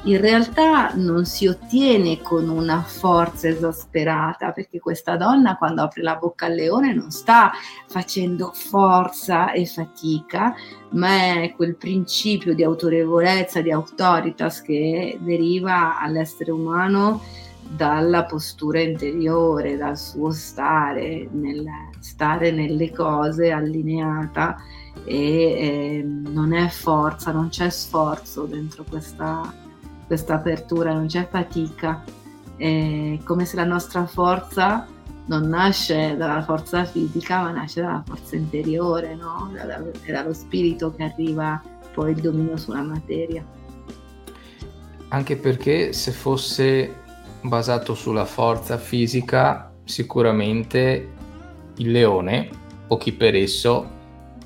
In 0.05 0.19
realtà 0.19 0.95
non 0.95 1.27
si 1.27 1.47
ottiene 1.47 2.23
con 2.23 2.49
una 2.49 2.81
forza 2.81 3.49
esasperata, 3.49 4.51
perché 4.51 4.79
questa 4.79 5.17
donna 5.17 5.57
quando 5.59 5.83
apre 5.83 6.03
la 6.03 6.17
bocca 6.17 6.47
al 6.47 6.55
leone 6.55 6.95
non 6.95 7.11
sta 7.11 7.53
facendo 7.87 8.51
forza 8.55 9.53
e 9.53 9.67
fatica, 9.67 10.55
ma 10.93 11.43
è 11.43 11.53
quel 11.55 11.77
principio 11.77 12.55
di 12.55 12.65
autorevolezza, 12.65 13.61
di 13.61 13.71
autoritas 13.71 14.63
che 14.63 15.19
deriva 15.21 16.01
all'essere 16.01 16.51
umano 16.51 17.21
dalla 17.69 18.25
postura 18.25 18.81
interiore, 18.81 19.77
dal 19.77 19.99
suo 19.99 20.31
stare, 20.31 21.29
nel 21.31 21.65
stare 22.01 22.51
nelle 22.51 22.91
cose 22.91 23.51
allineata 23.51 24.57
e 25.05 25.17
eh, 25.17 26.03
non 26.03 26.53
è 26.53 26.69
forza, 26.69 27.33
non 27.33 27.49
c'è 27.49 27.71
sforzo 27.71 28.45
dentro 28.45 28.85
questa, 28.89 29.53
questa 30.11 30.35
apertura, 30.35 30.93
non 30.93 31.07
c'è 31.07 31.29
fatica. 31.31 32.03
È 32.57 33.17
come 33.23 33.45
se 33.45 33.55
la 33.55 33.63
nostra 33.63 34.07
forza 34.07 34.85
non 35.27 35.49
nasce 35.49 36.17
dalla 36.17 36.43
forza 36.43 36.85
fisica, 36.85 37.43
ma 37.43 37.53
nasce 37.53 37.81
dalla 37.81 38.03
forza 38.05 38.35
interiore, 38.35 39.15
no? 39.15 39.53
è 39.55 40.11
dallo 40.11 40.33
spirito 40.33 40.93
che 40.93 41.05
arriva 41.05 41.63
poi 41.95 42.11
il 42.11 42.21
dominio 42.21 42.57
sulla 42.57 42.83
materia. 42.83 43.45
Anche 45.11 45.37
perché 45.37 45.93
se 45.93 46.11
fosse 46.11 46.93
basato 47.43 47.95
sulla 47.95 48.25
forza 48.25 48.79
fisica, 48.79 49.73
sicuramente 49.85 51.09
il 51.77 51.91
leone 51.93 52.49
o 52.89 52.97
chi 52.97 53.13
per 53.13 53.37
esso 53.37 53.89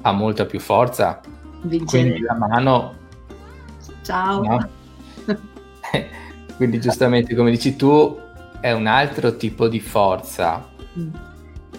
ha 0.02 0.12
molta 0.12 0.44
più 0.44 0.60
forza. 0.60 1.22
Vincere. 1.62 2.02
Quindi 2.02 2.20
la 2.20 2.34
mano... 2.34 2.94
Ciao. 4.02 4.42
No? 4.42 4.73
Quindi 6.56 6.80
giustamente 6.80 7.34
come 7.34 7.50
dici 7.50 7.76
tu, 7.76 8.18
è 8.60 8.72
un 8.72 8.86
altro 8.86 9.36
tipo 9.36 9.68
di 9.68 9.80
forza. 9.80 10.66
Mm. 10.98 11.14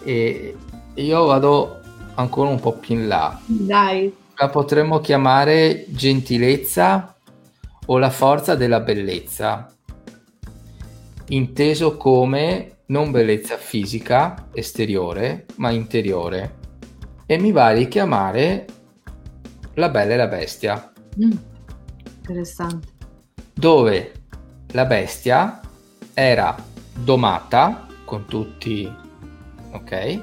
E 0.04 0.56
io 0.96 1.26
vado 1.26 1.80
ancora 2.16 2.50
un 2.50 2.60
po' 2.60 2.74
più 2.74 2.96
in 2.96 3.08
là. 3.08 3.40
Dai. 3.46 4.14
La 4.36 4.50
potremmo 4.50 5.00
chiamare 5.00 5.86
gentilezza 5.88 7.16
o 7.88 7.98
la 7.98 8.10
forza 8.10 8.56
della 8.56 8.82
bellezza, 8.82 9.74
inteso 11.30 11.98
come 11.98 12.78
non 12.88 13.12
bellezza 13.12 13.58
fisica, 13.58 14.50
esteriore, 14.54 15.46
ma 15.56 15.72
interiore. 15.72 16.64
E 17.26 17.38
mi 17.40 17.52
va 17.52 17.68
a 17.68 17.84
chiamare 17.84 18.66
la 19.76 19.90
bella 19.90 20.14
e 20.14 20.18
la 20.18 20.28
bestia. 20.28 20.92
Mm, 21.18 21.32
interessante. 22.18 22.95
Dove 23.58 24.12
la 24.74 24.86
bestia 24.86 25.62
era 26.14 26.56
domata 26.94 27.88
con 28.04 28.26
tutti, 28.26 28.94
ok? 29.72 30.22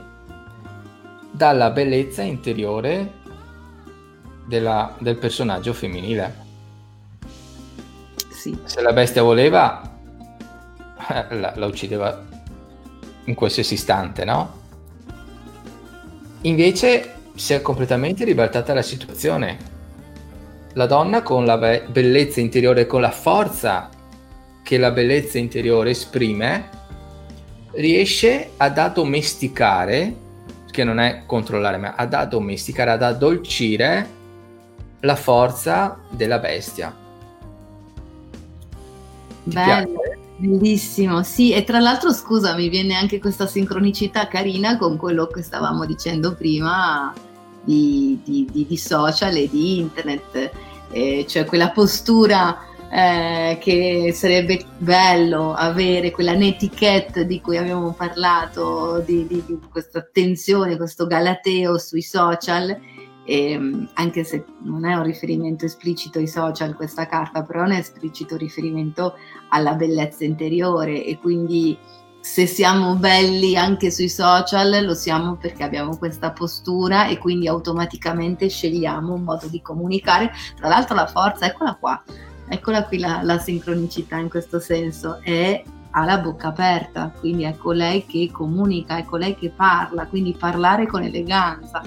Dalla 1.30 1.70
bellezza 1.70 2.20
interiore 2.20 3.20
della, 4.46 4.94
del 4.98 5.16
personaggio 5.16 5.72
femminile. 5.72 6.36
Sì. 8.30 8.56
Se 8.64 8.82
la 8.82 8.92
bestia 8.92 9.22
voleva, 9.22 9.80
la, 11.30 11.52
la 11.56 11.66
uccideva 11.66 12.22
in 13.24 13.34
qualsiasi 13.34 13.74
istante, 13.74 14.26
no? 14.26 14.60
Invece 16.42 17.14
si 17.34 17.54
è 17.54 17.62
completamente 17.62 18.24
ribaltata 18.24 18.74
la 18.74 18.82
situazione. 18.82 19.71
La 20.74 20.86
donna 20.86 21.22
con 21.22 21.44
la 21.44 21.58
be- 21.58 21.86
bellezza 21.90 22.40
interiore, 22.40 22.86
con 22.86 23.00
la 23.00 23.10
forza 23.10 23.90
che 24.62 24.78
la 24.78 24.90
bellezza 24.90 25.38
interiore 25.38 25.90
esprime, 25.90 26.68
riesce 27.72 28.50
ad 28.56 28.78
addomesticare, 28.78 30.16
che 30.70 30.84
non 30.84 30.98
è 30.98 31.24
controllare, 31.26 31.76
ma 31.76 31.94
ad 31.94 32.14
addomesticare, 32.14 32.90
ad 32.90 33.02
addolcire 33.02 34.20
la 35.00 35.16
forza 35.16 35.98
della 36.10 36.38
bestia. 36.38 36.94
Bello, 39.44 40.00
bellissimo. 40.36 41.22
Sì, 41.22 41.52
e 41.52 41.64
tra 41.64 41.80
l'altro, 41.80 42.12
scusa, 42.12 42.54
mi 42.54 42.68
viene 42.68 42.94
anche 42.94 43.18
questa 43.18 43.46
sincronicità 43.46 44.28
carina 44.28 44.78
con 44.78 44.96
quello 44.96 45.26
che 45.26 45.42
stavamo 45.42 45.84
dicendo 45.84 46.34
prima 46.34 47.12
di, 47.64 48.20
di, 48.24 48.48
di, 48.50 48.66
di 48.66 48.76
social 48.76 49.36
e 49.36 49.48
di 49.48 49.78
internet, 49.78 50.50
eh, 50.90 51.24
cioè 51.28 51.44
quella 51.44 51.70
postura 51.70 52.66
eh, 52.94 53.56
che 53.58 54.12
sarebbe 54.12 54.66
bello 54.76 55.54
avere 55.54 56.10
quella 56.10 56.34
netiquette 56.34 57.24
di 57.24 57.40
cui 57.40 57.56
abbiamo 57.56 57.94
parlato, 57.94 59.02
di, 59.06 59.42
questa 59.70 60.00
attenzione, 60.00 60.76
questo 60.76 61.06
galateo 61.06 61.78
sui 61.78 62.02
social. 62.02 62.78
E, 63.24 63.52
ehm, 63.52 63.88
anche 63.94 64.24
se 64.24 64.44
non 64.64 64.84
è 64.84 64.94
un 64.94 65.04
riferimento 65.04 65.64
esplicito 65.64 66.18
ai 66.18 66.26
social 66.26 66.74
questa 66.74 67.06
carta, 67.06 67.42
però 67.44 67.60
è 67.62 67.66
un 67.66 67.72
esplicito 67.72 68.36
riferimento 68.36 69.14
alla 69.48 69.74
bellezza 69.74 70.24
interiore 70.24 71.02
e 71.04 71.18
quindi 71.18 71.78
se 72.22 72.46
siamo 72.46 72.94
belli 72.94 73.56
anche 73.56 73.90
sui 73.90 74.08
social 74.08 74.84
lo 74.84 74.94
siamo 74.94 75.34
perché 75.34 75.64
abbiamo 75.64 75.96
questa 75.96 76.30
postura 76.30 77.08
e 77.08 77.18
quindi 77.18 77.48
automaticamente 77.48 78.48
scegliamo 78.48 79.14
un 79.14 79.22
modo 79.22 79.48
di 79.48 79.60
comunicare. 79.60 80.30
Tra 80.54 80.68
l'altro 80.68 80.94
la 80.94 81.08
forza, 81.08 81.46
eccola 81.46 81.74
qua, 81.74 82.00
eccola 82.48 82.84
qui 82.84 83.00
la, 83.00 83.22
la 83.24 83.40
sincronicità 83.40 84.18
in 84.18 84.30
questo 84.30 84.60
senso, 84.60 85.18
è 85.20 85.64
ha 85.94 86.04
la 86.04 86.18
bocca 86.18 86.48
aperta, 86.48 87.12
quindi 87.18 87.42
è 87.42 87.56
colei 87.56 88.06
che 88.06 88.30
comunica, 88.32 88.98
è 88.98 89.04
colei 89.04 89.34
che 89.34 89.50
parla, 89.50 90.06
quindi 90.06 90.32
parlare 90.38 90.86
con 90.86 91.02
eleganza, 91.02 91.82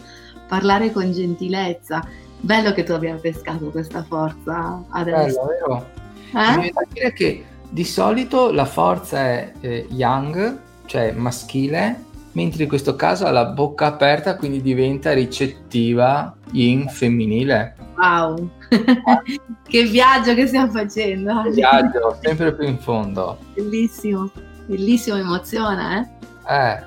parlare 0.48 0.92
con 0.92 1.14
gentilezza. 1.14 2.06
Bello 2.42 2.74
che 2.74 2.84
tu 2.84 2.92
abbia 2.92 3.16
pescato 3.16 3.70
questa 3.70 4.04
forza 4.04 4.84
adesso. 4.90 5.46
Bello, 5.46 5.48
vero? 5.48 5.90
Eh? 6.34 6.58
Mi 6.58 6.72
dire 6.92 7.14
che 7.14 7.46
di 7.70 7.84
solito 7.84 8.52
la 8.52 8.66
forza 8.66 9.20
è 9.20 9.52
eh, 9.60 9.88
young, 9.90 10.60
cioè 10.86 11.12
maschile, 11.12 12.04
mentre 12.34 12.64
in 12.64 12.70
questo 12.70 12.96
caso 12.96 13.26
ha 13.26 13.32
la 13.32 13.46
bocca 13.46 13.88
aperta, 13.88 14.36
quindi 14.36 14.62
diventa 14.62 15.14
ricettiva 15.14 16.36
in 16.52 16.88
femminile. 16.88 17.76
Wow, 17.98 18.50
che 19.68 19.84
viaggio 19.84 20.34
che 20.34 20.48
stiamo 20.48 20.72
facendo! 20.72 21.44
Viaggio, 21.50 22.18
sempre 22.22 22.54
più 22.54 22.68
in 22.68 22.78
fondo. 22.78 23.38
Bellissimo, 23.54 24.30
bellissimo, 24.66 25.18
emoziona, 25.18 26.00
eh? 26.00 26.14
Eh, 26.48 26.84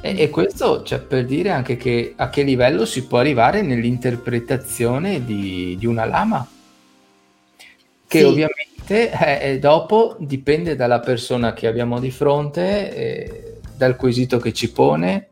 e, 0.00 0.22
e, 0.22 0.30
questo 0.30 0.82
cioè, 0.82 1.00
per 1.00 1.24
dire 1.24 1.50
anche 1.50 1.76
che 1.76 2.14
a 2.16 2.28
che 2.28 2.42
livello 2.42 2.84
si 2.84 3.06
può 3.06 3.18
arrivare 3.18 3.62
nell'interpretazione 3.62 5.24
di, 5.24 5.76
di 5.78 5.86
una 5.86 6.04
lama. 6.04 6.46
Che 8.06 8.18
sì. 8.18 8.24
ovviamente 8.24 8.77
eh, 8.88 9.58
dopo 9.58 10.16
dipende 10.18 10.74
dalla 10.74 11.00
persona 11.00 11.52
che 11.52 11.66
abbiamo 11.66 12.00
di 12.00 12.10
fronte, 12.10 12.94
eh, 12.94 13.58
dal 13.76 13.96
quesito 13.96 14.38
che 14.38 14.52
ci 14.52 14.72
pone, 14.72 15.28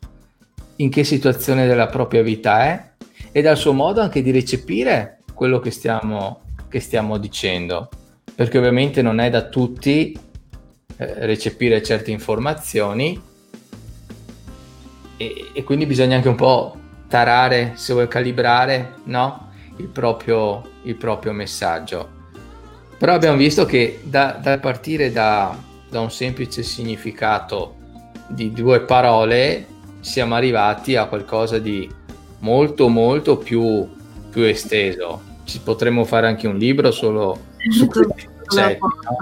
in 0.77 0.90
che 0.90 1.05
situazione 1.05 1.66
della 1.66 1.87
propria 1.87 2.23
vita 2.23 2.64
è 2.64 2.90
e 3.33 3.42
dal 3.42 3.57
suo 3.57 3.73
modo 3.73 4.01
anche 4.01 4.23
di 4.23 4.31
recepire 4.31 5.21
quello 5.33 5.59
che 5.59 5.71
stiamo, 5.71 6.40
che 6.69 6.81
stiamo 6.81 7.19
dicendo. 7.19 7.88
Perché 8.35 8.59
ovviamente 8.59 9.01
non 9.01 9.21
è 9.21 9.31
da 9.31 9.42
tutti 9.42 10.12
eh, 10.97 11.27
recepire 11.27 11.83
certe 11.83 12.11
informazioni 12.11 13.21
e, 15.16 15.51
e, 15.55 15.64
quindi 15.64 15.87
bisogna 15.87 16.16
anche 16.16 16.29
un 16.29 16.35
po' 16.35 16.77
tarare, 17.09 17.73
se 17.77 17.95
vuoi 17.95 18.09
calibrare, 18.09 18.97
no? 19.05 19.51
il, 19.79 19.88
proprio, 19.88 20.62
il 20.83 20.97
proprio 20.97 21.33
messaggio. 21.33 22.15
Però 22.99 23.13
abbiamo 23.13 23.37
visto 23.37 23.67
che 23.67 24.01
da, 24.05 24.39
da 24.41 24.59
partire 24.59 25.13
da, 25.13 25.57
da, 25.89 26.01
un 26.01 26.11
semplice 26.11 26.63
significato 26.63 27.75
di 28.29 28.53
due 28.53 28.81
parole 28.81 29.67
siamo 30.01 30.35
arrivati 30.35 30.97
a 30.97 31.07
qualcosa 31.07 31.59
di 31.59 31.89
molto 32.39 32.89
molto 32.89 33.37
più, 33.37 33.87
più 34.31 34.43
esteso. 34.43 35.21
Ci 35.45 35.61
potremmo 35.61 36.05
fare 36.05 36.27
anche 36.27 36.47
un 36.47 36.57
libro 36.57 36.91
solo 36.91 37.39
su. 37.71 37.87
No? 37.87 39.17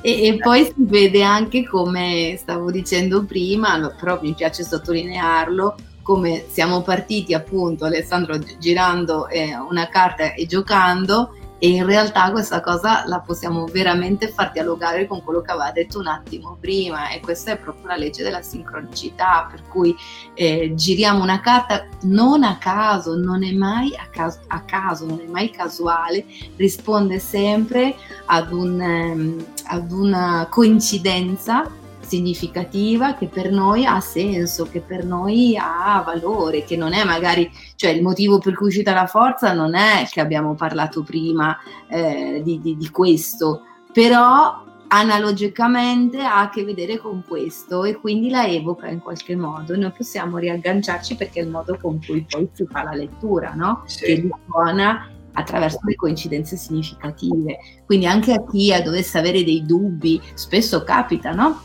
E, 0.00 0.26
e, 0.26 0.36
poi 0.36 0.64
si 0.64 0.74
vede 0.76 1.22
anche 1.22 1.64
come 1.64 2.36
stavo 2.38 2.70
dicendo 2.70 3.24
prima, 3.24 3.94
però 3.98 4.18
mi 4.20 4.34
piace 4.34 4.62
sottolinearlo, 4.62 5.76
come 6.02 6.44
siamo 6.48 6.82
partiti 6.82 7.32
appunto 7.32 7.86
Alessandro 7.86 8.38
girando 8.58 9.28
eh, 9.28 9.56
una 9.56 9.88
carta 9.88 10.34
e 10.34 10.44
giocando 10.46 11.34
e 11.58 11.68
in 11.68 11.86
realtà 11.86 12.30
questa 12.30 12.60
cosa 12.60 13.04
la 13.06 13.20
possiamo 13.20 13.64
veramente 13.66 14.28
far 14.28 14.52
dialogare 14.52 15.06
con 15.06 15.22
quello 15.22 15.40
che 15.40 15.52
aveva 15.52 15.70
detto 15.70 15.98
un 15.98 16.08
attimo 16.08 16.56
prima 16.60 17.10
e 17.10 17.20
questa 17.20 17.52
è 17.52 17.56
proprio 17.56 17.86
la 17.86 17.96
legge 17.96 18.22
della 18.22 18.42
sincronicità 18.42 19.48
per 19.50 19.62
cui 19.68 19.94
eh, 20.34 20.72
giriamo 20.74 21.22
una 21.22 21.40
carta 21.40 21.86
non 22.02 22.42
a 22.42 22.58
caso, 22.58 23.16
non 23.16 23.44
è 23.44 23.52
mai 23.52 23.94
a 23.96 24.06
caso, 24.10 24.40
a 24.48 24.60
caso, 24.62 25.06
non 25.06 25.20
è 25.20 25.30
mai 25.30 25.50
casuale, 25.50 26.24
risponde 26.56 27.18
sempre 27.18 27.94
ad, 28.26 28.52
un, 28.52 28.80
um, 28.80 29.46
ad 29.66 29.90
una 29.92 30.46
coincidenza 30.50 31.82
significativa 32.04 33.14
che 33.14 33.26
per 33.26 33.50
noi 33.50 33.84
ha 33.84 34.00
senso, 34.00 34.68
che 34.68 34.80
per 34.80 35.04
noi 35.04 35.56
ha 35.56 36.02
valore, 36.04 36.64
che 36.64 36.76
non 36.76 36.92
è 36.92 37.04
magari, 37.04 37.50
cioè 37.76 37.90
il 37.90 38.02
motivo 38.02 38.38
per 38.38 38.54
cui 38.54 38.66
è 38.66 38.68
uscita 38.68 38.92
la 38.92 39.06
forza 39.06 39.52
non 39.52 39.74
è 39.74 40.06
che 40.10 40.20
abbiamo 40.20 40.54
parlato 40.54 41.02
prima 41.02 41.56
eh, 41.88 42.40
di, 42.44 42.60
di, 42.60 42.76
di 42.76 42.90
questo, 42.90 43.62
però 43.92 44.62
analogicamente 44.88 46.20
ha 46.22 46.40
a 46.40 46.50
che 46.50 46.64
vedere 46.64 46.98
con 46.98 47.24
questo 47.26 47.84
e 47.84 47.96
quindi 47.96 48.30
la 48.30 48.46
evoca 48.46 48.88
in 48.88 49.00
qualche 49.00 49.34
modo. 49.34 49.76
Noi 49.76 49.90
possiamo 49.90 50.38
riagganciarci 50.38 51.16
perché 51.16 51.40
è 51.40 51.42
il 51.42 51.50
modo 51.50 51.76
con 51.80 52.00
cui 52.04 52.24
poi 52.28 52.48
si 52.52 52.64
fa 52.70 52.84
la 52.84 52.94
lettura, 52.94 53.54
no? 53.54 53.82
Sì. 53.86 54.04
Che 54.04 54.28
suona 54.46 55.08
attraverso 55.32 55.80
le 55.84 55.96
coincidenze 55.96 56.56
significative. 56.56 57.58
Quindi 57.84 58.06
anche 58.06 58.32
a 58.32 58.44
chi 58.44 58.72
dovesse 58.84 59.18
avere 59.18 59.42
dei 59.42 59.64
dubbi, 59.64 60.20
spesso 60.34 60.84
capita, 60.84 61.32
no? 61.32 61.60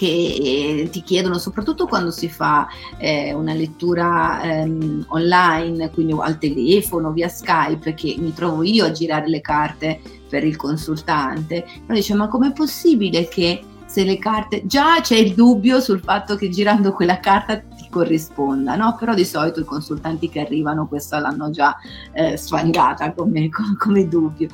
Che 0.00 0.88
ti 0.90 1.02
chiedono, 1.02 1.36
soprattutto 1.36 1.86
quando 1.86 2.10
si 2.10 2.30
fa 2.30 2.66
eh, 2.96 3.34
una 3.34 3.52
lettura 3.52 4.40
ehm, 4.40 5.04
online, 5.08 5.90
quindi 5.90 6.14
al 6.18 6.38
telefono, 6.38 7.12
via 7.12 7.28
Skype, 7.28 7.92
che 7.92 8.16
mi 8.18 8.32
trovo 8.32 8.62
io 8.62 8.86
a 8.86 8.92
girare 8.92 9.28
le 9.28 9.42
carte 9.42 10.00
per 10.26 10.42
il 10.42 10.56
consultante, 10.56 11.66
uno 11.82 11.94
dice 11.94 12.14
ma 12.14 12.28
com'è 12.28 12.50
possibile 12.52 13.28
che 13.28 13.62
se 13.84 14.04
le 14.04 14.18
carte, 14.18 14.64
già 14.64 15.00
c'è 15.02 15.16
il 15.16 15.34
dubbio 15.34 15.80
sul 15.80 16.00
fatto 16.00 16.34
che 16.36 16.48
girando 16.48 16.92
quella 16.92 17.18
carta 17.18 17.58
ti 17.58 17.88
corrisponda, 17.90 18.76
no? 18.76 18.96
Però 18.98 19.12
di 19.12 19.24
solito 19.24 19.60
i 19.60 19.64
consultanti 19.64 20.30
che 20.30 20.40
arrivano 20.40 20.86
questo 20.86 21.18
l'hanno 21.18 21.50
già 21.50 21.76
eh, 22.12 22.38
sfangata 22.38 23.12
come, 23.12 23.50
come 23.76 24.08
dubbio 24.08 24.48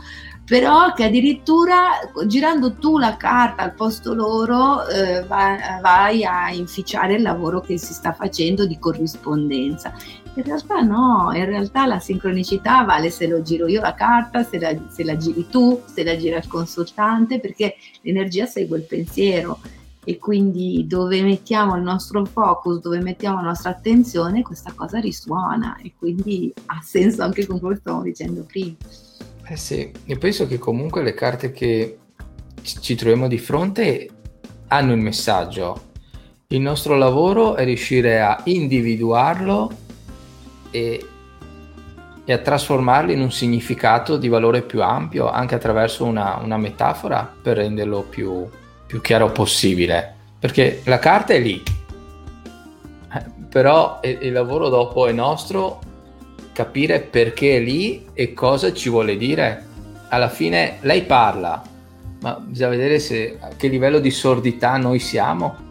però 0.46 0.92
che 0.92 1.02
addirittura 1.02 1.98
girando 2.26 2.74
tu 2.74 2.98
la 2.98 3.16
carta 3.16 3.64
al 3.64 3.74
posto 3.74 4.14
loro 4.14 4.86
eh, 4.86 5.24
vai 5.26 6.24
a 6.24 6.52
inficiare 6.52 7.14
il 7.14 7.22
lavoro 7.22 7.60
che 7.60 7.76
si 7.78 7.92
sta 7.92 8.12
facendo 8.12 8.64
di 8.64 8.78
corrispondenza. 8.78 9.92
In 10.34 10.44
realtà 10.44 10.80
no, 10.82 11.32
in 11.34 11.46
realtà 11.46 11.86
la 11.86 11.98
sincronicità 11.98 12.84
vale 12.84 13.10
se 13.10 13.26
lo 13.26 13.42
giro 13.42 13.66
io 13.66 13.80
la 13.80 13.94
carta, 13.94 14.44
se 14.44 14.60
la, 14.60 14.72
se 14.88 15.02
la 15.02 15.16
giri 15.16 15.48
tu, 15.48 15.82
se 15.84 16.04
la 16.04 16.16
gira 16.16 16.36
il 16.36 16.46
consultante, 16.46 17.40
perché 17.40 17.74
l'energia 18.02 18.46
segue 18.46 18.78
il 18.78 18.84
pensiero 18.84 19.58
e 20.04 20.18
quindi 20.18 20.86
dove 20.86 21.20
mettiamo 21.22 21.74
il 21.74 21.82
nostro 21.82 22.24
focus, 22.24 22.80
dove 22.80 23.00
mettiamo 23.00 23.38
la 23.38 23.48
nostra 23.48 23.70
attenzione, 23.70 24.42
questa 24.42 24.72
cosa 24.76 25.00
risuona 25.00 25.76
e 25.82 25.94
quindi 25.98 26.54
ha 26.66 26.80
senso 26.84 27.24
anche 27.24 27.44
con 27.44 27.58
quello 27.58 27.74
che 27.74 27.80
stavamo 27.80 28.04
dicendo 28.04 28.44
prima. 28.44 28.76
Eh 29.48 29.56
sì, 29.56 29.92
io 30.06 30.18
penso 30.18 30.48
che 30.48 30.58
comunque 30.58 31.04
le 31.04 31.14
carte 31.14 31.52
che 31.52 31.98
ci 32.62 32.96
troviamo 32.96 33.28
di 33.28 33.38
fronte 33.38 34.08
hanno 34.66 34.92
il 34.92 34.98
messaggio. 34.98 35.82
Il 36.48 36.60
nostro 36.60 36.96
lavoro 36.96 37.54
è 37.54 37.64
riuscire 37.64 38.20
a 38.20 38.40
individuarlo 38.42 39.70
e, 40.72 41.06
e 42.24 42.32
a 42.32 42.38
trasformarlo 42.38 43.12
in 43.12 43.20
un 43.20 43.30
significato 43.30 44.16
di 44.16 44.26
valore 44.26 44.62
più 44.62 44.82
ampio, 44.82 45.30
anche 45.30 45.54
attraverso 45.54 46.04
una, 46.04 46.40
una 46.42 46.56
metafora 46.56 47.32
per 47.40 47.58
renderlo 47.58 48.02
più, 48.02 48.48
più 48.84 49.00
chiaro 49.00 49.30
possibile, 49.30 50.12
perché 50.40 50.82
la 50.86 50.98
carta 50.98 51.34
è 51.34 51.38
lì, 51.38 51.62
eh, 53.14 53.24
però 53.48 54.00
il 54.02 54.32
lavoro 54.32 54.68
dopo 54.68 55.06
è 55.06 55.12
nostro 55.12 55.85
capire 56.56 57.00
perché 57.00 57.58
è 57.58 57.60
lì 57.60 58.06
e 58.14 58.32
cosa 58.32 58.72
ci 58.72 58.88
vuole 58.88 59.18
dire. 59.18 59.66
Alla 60.08 60.30
fine 60.30 60.78
lei 60.80 61.02
parla, 61.02 61.62
ma 62.22 62.32
bisogna 62.36 62.70
vedere 62.70 62.98
se, 62.98 63.36
a 63.38 63.48
che 63.48 63.68
livello 63.68 63.98
di 63.98 64.10
sordità 64.10 64.78
noi 64.78 64.98
siamo. 64.98 65.64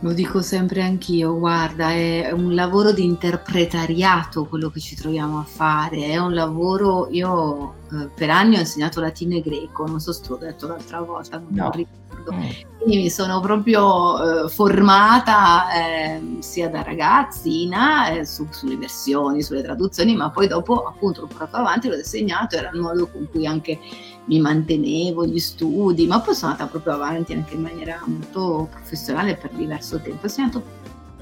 Lo 0.00 0.12
dico 0.12 0.42
sempre 0.42 0.82
anch'io, 0.82 1.38
guarda, 1.38 1.92
è 1.92 2.30
un 2.30 2.54
lavoro 2.54 2.92
di 2.92 3.04
interpretariato 3.04 4.44
quello 4.44 4.68
che 4.68 4.80
ci 4.80 4.94
troviamo 4.94 5.38
a 5.38 5.44
fare, 5.44 6.08
è 6.08 6.18
un 6.18 6.34
lavoro, 6.34 7.08
io 7.10 7.76
eh, 7.90 8.10
per 8.14 8.28
anni 8.28 8.56
ho 8.56 8.60
insegnato 8.60 9.00
latino 9.00 9.36
e 9.36 9.40
greco, 9.40 9.86
non 9.86 9.98
so 9.98 10.12
se 10.12 10.20
te 10.20 10.28
l'ho 10.28 10.36
detto 10.36 10.66
l'altra 10.66 11.00
volta, 11.00 11.38
non 11.38 11.48
no. 11.48 11.70
ricordo, 11.70 12.05
mm. 12.32 12.78
quindi 12.78 12.96
mi 13.02 13.10
sono 13.10 13.40
proprio 13.40 14.44
eh, 14.44 14.48
formata 14.48 15.66
eh, 15.72 16.36
sia 16.40 16.68
da 16.68 16.82
ragazzina 16.82 18.08
eh, 18.08 18.24
su, 18.24 18.46
sulle 18.50 18.76
versioni, 18.76 19.42
sulle 19.42 19.62
traduzioni, 19.62 20.14
ma 20.14 20.30
poi 20.30 20.46
dopo 20.46 20.84
appunto 20.84 21.22
l'ho 21.22 21.26
portato 21.26 21.56
avanti, 21.56 21.88
l'ho 21.88 21.96
insegnato, 21.96 22.56
era 22.56 22.70
il 22.72 22.80
modo 22.80 23.08
con 23.08 23.28
cui 23.30 23.46
anche 23.46 23.78
mi 24.26 24.40
mantenevo, 24.40 25.24
gli 25.24 25.38
studi, 25.38 26.06
ma 26.06 26.20
poi 26.20 26.34
sono 26.34 26.52
andata 26.52 26.70
proprio 26.70 26.94
avanti 26.94 27.32
anche 27.32 27.54
in 27.54 27.62
maniera 27.62 28.02
molto 28.06 28.68
professionale 28.70 29.36
per 29.36 29.50
diverso 29.50 30.00
tempo. 30.00 30.22
Ho 30.22 30.26
insegnato 30.26 30.62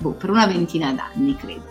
boh, 0.01 0.13
per 0.13 0.31
una 0.31 0.47
ventina 0.47 0.93
d'anni, 0.93 1.37
credo. 1.37 1.65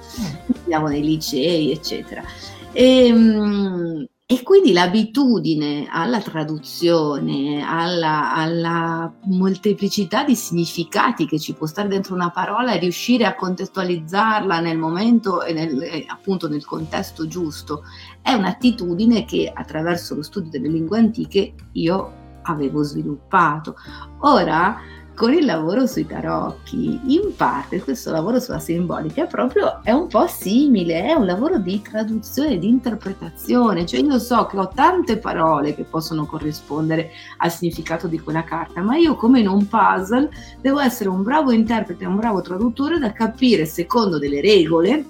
Andiamo 0.61 0.87
mm. 0.87 0.89
nei 0.89 1.03
licei, 1.03 1.71
eccetera. 1.71 2.23
E, 2.71 3.07
ehm, 3.07 4.07
e 4.33 4.41
quindi 4.41 4.73
l'abitudine 4.73 5.87
alla 5.91 6.19
traduzione, 6.19 7.63
alla, 7.63 8.33
alla, 8.33 9.13
molteplicità 9.25 10.23
di 10.23 10.35
significati 10.35 11.27
che 11.27 11.37
ci 11.39 11.53
può 11.53 11.67
stare 11.67 11.87
dentro 11.87 12.15
una 12.15 12.31
parola 12.31 12.73
e 12.73 12.79
riuscire 12.79 13.25
a 13.25 13.35
contestualizzarla 13.35 14.59
nel 14.59 14.79
momento 14.79 15.43
e 15.43 15.53
nel, 15.53 16.03
appunto 16.07 16.49
nel 16.49 16.65
contesto 16.65 17.27
giusto, 17.27 17.83
è 18.23 18.33
un'attitudine 18.33 19.23
che 19.25 19.51
attraverso 19.53 20.15
lo 20.15 20.23
studio 20.23 20.49
delle 20.49 20.69
lingue 20.69 20.97
antiche 20.97 21.53
io 21.73 22.13
avevo 22.41 22.81
sviluppato. 22.81 23.75
Ora 24.21 24.79
con 25.15 25.31
il 25.31 25.45
lavoro 25.45 25.85
sui 25.85 26.07
tarocchi, 26.07 26.99
in 27.05 27.35
parte 27.35 27.81
questo 27.81 28.11
lavoro 28.11 28.39
sulla 28.39 28.59
simbolica 28.59 29.25
proprio 29.25 29.83
è 29.83 29.91
un 29.91 30.07
po' 30.07 30.25
simile, 30.27 31.03
è 31.03 31.13
un 31.13 31.25
lavoro 31.25 31.59
di 31.59 31.81
traduzione, 31.81 32.57
di 32.57 32.67
interpretazione, 32.67 33.85
cioè 33.85 33.99
io 33.99 34.17
so 34.17 34.47
che 34.47 34.57
ho 34.57 34.69
tante 34.69 35.17
parole 35.17 35.75
che 35.75 35.83
possono 35.83 36.25
corrispondere 36.25 37.11
al 37.37 37.51
significato 37.51 38.07
di 38.07 38.19
quella 38.19 38.43
carta, 38.43 38.81
ma 38.81 38.95
io 38.95 39.15
come 39.15 39.39
in 39.39 39.47
un 39.47 39.67
puzzle 39.67 40.29
devo 40.61 40.79
essere 40.79 41.09
un 41.09 41.21
bravo 41.21 41.51
interprete, 41.51 42.05
un 42.05 42.15
bravo 42.15 42.41
traduttore 42.41 42.97
da 42.97 43.13
capire 43.13 43.65
secondo 43.65 44.17
delle 44.17 44.41
regole, 44.41 45.05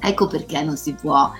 ecco 0.00 0.26
perché 0.26 0.62
non 0.62 0.76
si 0.76 0.92
può 0.94 1.30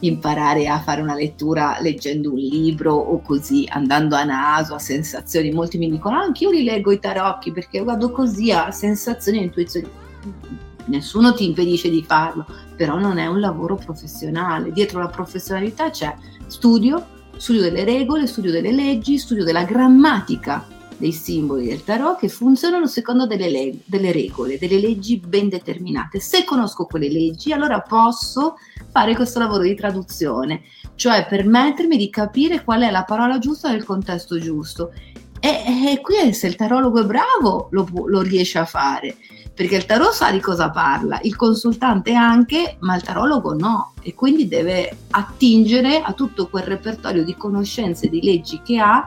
imparare 0.00 0.68
a 0.68 0.80
fare 0.80 1.00
una 1.00 1.14
lettura 1.14 1.78
leggendo 1.80 2.32
un 2.32 2.38
libro 2.38 2.94
o 2.94 3.20
così 3.20 3.66
andando 3.70 4.14
a 4.16 4.24
naso, 4.24 4.74
a 4.74 4.78
sensazioni. 4.78 5.50
Molti 5.50 5.78
mi 5.78 5.90
dicono 5.90 6.16
anche 6.16 6.44
io 6.44 6.50
li 6.50 6.64
leggo 6.64 6.92
i 6.92 6.98
tarocchi 6.98 7.52
perché 7.52 7.82
vado 7.82 8.10
così 8.10 8.52
a 8.52 8.70
sensazioni 8.70 9.38
e 9.38 9.42
intuizioni. 9.42 9.88
Nessuno 10.86 11.34
ti 11.34 11.44
impedisce 11.46 11.90
di 11.90 12.02
farlo, 12.02 12.46
però 12.76 12.98
non 12.98 13.18
è 13.18 13.26
un 13.26 13.40
lavoro 13.40 13.76
professionale. 13.76 14.72
Dietro 14.72 15.00
la 15.00 15.08
professionalità 15.08 15.90
c'è 15.90 16.14
studio, 16.46 17.04
studio 17.36 17.62
delle 17.62 17.84
regole, 17.84 18.26
studio 18.26 18.50
delle 18.50 18.72
leggi, 18.72 19.18
studio 19.18 19.44
della 19.44 19.64
grammatica 19.64 20.74
dei 20.96 21.12
simboli 21.12 21.66
del 21.66 21.84
tarot 21.84 22.18
che 22.18 22.28
funzionano 22.28 22.86
secondo 22.86 23.26
delle, 23.26 23.50
le- 23.50 23.78
delle 23.84 24.12
regole, 24.12 24.58
delle 24.58 24.78
leggi 24.78 25.18
ben 25.18 25.48
determinate. 25.48 26.20
Se 26.20 26.44
conosco 26.44 26.86
quelle 26.86 27.10
leggi, 27.10 27.52
allora 27.52 27.80
posso 27.80 28.56
fare 28.90 29.14
questo 29.14 29.38
lavoro 29.38 29.62
di 29.62 29.74
traduzione, 29.74 30.62
cioè 30.94 31.26
permettermi 31.28 31.96
di 31.96 32.10
capire 32.10 32.64
qual 32.64 32.82
è 32.82 32.90
la 32.90 33.04
parola 33.04 33.38
giusta 33.38 33.70
nel 33.70 33.84
contesto 33.84 34.38
giusto. 34.38 34.92
E, 35.38 35.92
e 35.92 36.00
qui 36.00 36.32
se 36.32 36.46
il 36.46 36.56
tarologo 36.56 37.00
è 37.00 37.04
bravo 37.04 37.68
lo, 37.70 37.86
lo 38.06 38.20
riesce 38.22 38.58
a 38.58 38.64
fare, 38.64 39.16
perché 39.54 39.76
il 39.76 39.86
tarot 39.86 40.12
sa 40.12 40.30
di 40.30 40.40
cosa 40.40 40.70
parla, 40.70 41.20
il 41.22 41.36
consultante 41.36 42.14
anche, 42.14 42.76
ma 42.80 42.96
il 42.96 43.02
tarologo 43.02 43.54
no, 43.54 43.92
e 44.02 44.14
quindi 44.14 44.48
deve 44.48 44.96
attingere 45.10 46.00
a 46.00 46.12
tutto 46.14 46.48
quel 46.48 46.64
repertorio 46.64 47.22
di 47.22 47.36
conoscenze, 47.36 48.08
di 48.08 48.22
leggi 48.22 48.60
che 48.64 48.78
ha 48.78 49.04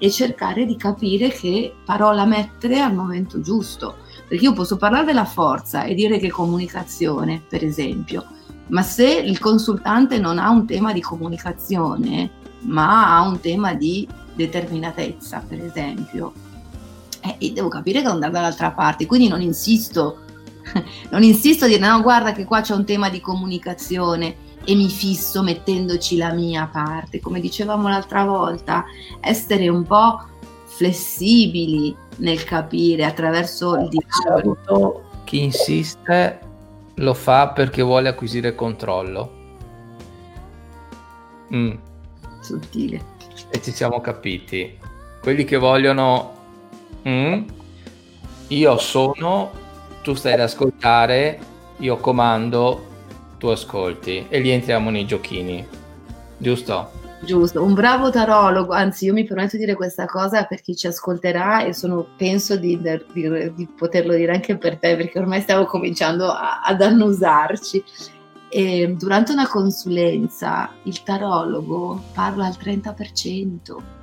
e 0.00 0.10
cercare 0.10 0.64
di 0.64 0.76
capire 0.76 1.28
che 1.28 1.74
parola 1.84 2.24
mettere 2.24 2.80
al 2.80 2.94
momento 2.94 3.40
giusto. 3.40 3.98
Perché 4.26 4.44
io 4.44 4.54
posso 4.54 4.78
parlare 4.78 5.04
della 5.04 5.26
forza 5.26 5.84
e 5.84 5.94
dire 5.94 6.18
che 6.18 6.30
comunicazione, 6.30 7.42
per 7.46 7.62
esempio, 7.62 8.24
ma 8.68 8.82
se 8.82 9.06
il 9.06 9.38
consultante 9.38 10.18
non 10.18 10.38
ha 10.38 10.48
un 10.48 10.66
tema 10.66 10.92
di 10.92 11.02
comunicazione, 11.02 12.30
ma 12.60 13.14
ha 13.14 13.28
un 13.28 13.40
tema 13.40 13.74
di 13.74 14.08
determinatezza, 14.34 15.44
per 15.46 15.62
esempio, 15.62 16.32
eh, 17.38 17.52
devo 17.52 17.68
capire 17.68 18.00
che 18.00 18.08
andare 18.08 18.32
dall'altra 18.32 18.70
parte, 18.70 19.04
quindi 19.04 19.28
non 19.28 19.42
insisto, 19.42 20.20
non 21.10 21.22
insisto 21.22 21.66
a 21.66 21.68
dire 21.68 21.86
no, 21.86 22.00
guarda 22.00 22.32
che 22.32 22.44
qua 22.44 22.62
c'è 22.62 22.74
un 22.74 22.86
tema 22.86 23.10
di 23.10 23.20
comunicazione 23.20 24.48
e 24.70 24.74
mi 24.76 24.88
fisso 24.88 25.42
mettendoci 25.42 26.16
la 26.16 26.32
mia 26.32 26.68
parte, 26.70 27.18
come 27.18 27.40
dicevamo 27.40 27.88
l'altra 27.88 28.22
volta, 28.22 28.84
essere 29.20 29.68
un 29.68 29.82
po' 29.82 30.22
flessibili 30.66 31.92
nel 32.18 32.44
capire 32.44 33.04
attraverso 33.04 33.74
il 33.74 33.88
dialogo. 33.88 35.02
Chi 35.24 35.42
insiste 35.42 36.38
lo 36.94 37.14
fa 37.14 37.48
perché 37.48 37.82
vuole 37.82 38.10
acquisire 38.10 38.54
controllo. 38.54 39.32
Mm. 41.52 41.72
Sottile. 42.40 43.04
E 43.50 43.60
ci 43.60 43.72
siamo 43.72 44.00
capiti. 44.00 44.78
Quelli 45.20 45.42
che 45.42 45.56
vogliono... 45.56 46.34
Mm, 47.08 47.42
io 48.46 48.78
sono, 48.78 49.50
tu 50.04 50.14
stai 50.14 50.34
ad 50.34 50.40
ascoltare, 50.40 51.40
io 51.78 51.96
comando, 51.96 52.89
tu 53.40 53.46
ascolti 53.46 54.26
e 54.28 54.38
lì 54.38 54.50
entriamo 54.50 54.90
nei 54.90 55.06
giochini. 55.06 55.66
Giusto? 56.36 56.98
Giusto, 57.22 57.62
un 57.62 57.74
bravo 57.74 58.10
tarologo, 58.10 58.72
anzi 58.72 59.06
io 59.06 59.12
mi 59.12 59.24
permetto 59.24 59.56
di 59.56 59.64
dire 59.64 59.74
questa 59.74 60.06
cosa 60.06 60.44
per 60.44 60.60
chi 60.60 60.76
ci 60.76 60.86
ascolterà 60.86 61.64
e 61.64 61.72
sono, 61.74 62.06
penso 62.16 62.56
di, 62.56 62.80
di, 62.80 63.52
di 63.54 63.68
poterlo 63.76 64.14
dire 64.14 64.32
anche 64.32 64.56
per 64.56 64.76
te 64.78 64.96
perché 64.96 65.18
ormai 65.18 65.40
stiamo 65.40 65.64
cominciando 65.64 66.30
a, 66.30 66.60
ad 66.62 66.80
annusarci. 66.80 67.82
E 68.52 68.94
durante 68.98 69.32
una 69.32 69.46
consulenza 69.48 70.70
il 70.84 71.02
tarologo 71.02 72.02
parla 72.12 72.46
al 72.46 72.56
30%. 72.60 73.99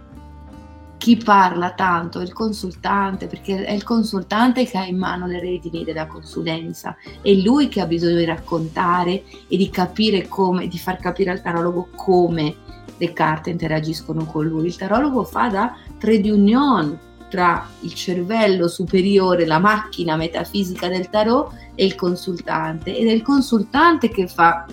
Chi 0.97 1.15
parla 1.15 1.71
tanto 1.71 2.19
il 2.21 2.33
consultante, 2.33 3.27
perché 3.27 3.63
è 3.63 3.71
il 3.71 3.83
consultante 3.83 4.65
che 4.65 4.77
ha 4.77 4.85
in 4.85 4.97
mano 4.97 5.27
le 5.27 5.39
redini 5.39 5.83
della 5.83 6.07
consulenza, 6.07 6.95
è 7.21 7.31
lui 7.33 7.67
che 7.67 7.81
ha 7.81 7.85
bisogno 7.85 8.17
di 8.17 8.25
raccontare 8.25 9.23
e 9.47 9.57
di 9.57 9.69
capire 9.69 10.27
come, 10.27 10.67
di 10.67 10.77
far 10.77 10.97
capire 10.97 11.31
al 11.31 11.41
tarologo 11.41 11.89
come 11.95 12.55
le 12.97 13.13
carte 13.13 13.51
interagiscono 13.51 14.25
con 14.25 14.45
lui. 14.45 14.67
Il 14.67 14.75
tarologo 14.75 15.23
fa 15.23 15.49
da 15.49 15.75
trade 15.99 16.31
union 16.31 16.99
tra 17.29 17.67
il 17.81 17.93
cervello 17.93 18.67
superiore, 18.67 19.45
la 19.45 19.59
macchina 19.59 20.15
metafisica 20.15 20.87
del 20.87 21.09
tarot 21.09 21.51
e 21.75 21.85
il 21.85 21.95
consultante 21.95 22.95
ed 22.95 23.07
è 23.07 23.11
il 23.11 23.21
consultante 23.21 24.09
che 24.09 24.27
fa 24.27 24.65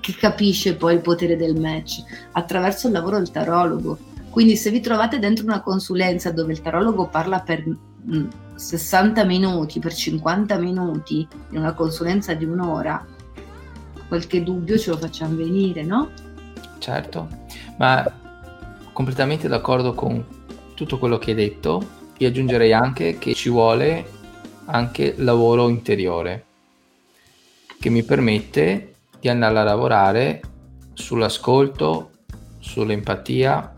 che 0.00 0.14
capisce 0.14 0.76
poi 0.76 0.94
il 0.94 1.00
potere 1.00 1.36
del 1.36 1.58
match 1.58 2.02
attraverso 2.32 2.86
il 2.86 2.92
lavoro 2.92 3.16
del 3.16 3.30
tarologo. 3.30 3.98
Quindi 4.30 4.56
se 4.56 4.70
vi 4.70 4.80
trovate 4.80 5.18
dentro 5.18 5.44
una 5.44 5.60
consulenza 5.60 6.30
dove 6.30 6.52
il 6.52 6.60
tarologo 6.60 7.08
parla 7.08 7.40
per 7.40 7.64
60 8.54 9.24
mm, 9.24 9.26
minuti, 9.26 9.78
per 9.80 9.94
50 9.94 10.58
minuti, 10.58 11.26
in 11.50 11.58
una 11.58 11.72
consulenza 11.72 12.34
di 12.34 12.44
un'ora, 12.44 13.04
qualche 14.06 14.42
dubbio 14.42 14.78
ce 14.78 14.90
lo 14.90 14.96
facciamo 14.96 15.36
venire, 15.36 15.82
no? 15.82 16.10
Certo, 16.78 17.28
ma 17.76 18.04
completamente 18.92 19.48
d'accordo 19.48 19.94
con 19.94 20.24
tutto 20.74 20.98
quello 20.98 21.18
che 21.18 21.30
hai 21.30 21.36
detto. 21.36 21.96
Io 22.18 22.28
aggiungerei 22.28 22.72
anche 22.72 23.18
che 23.18 23.34
ci 23.34 23.48
vuole 23.48 24.16
anche 24.66 25.14
lavoro 25.18 25.68
interiore 25.68 26.44
che 27.78 27.90
mi 27.90 28.02
permette 28.02 28.94
di 29.20 29.28
andare 29.28 29.58
a 29.58 29.62
lavorare 29.62 30.40
sull'ascolto, 30.94 32.10
sull'empatia, 32.58 33.74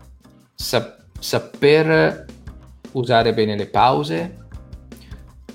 sap- 0.61 0.99
saper 1.19 2.25
usare 2.91 3.33
bene 3.33 3.57
le 3.57 3.65
pause 3.67 4.37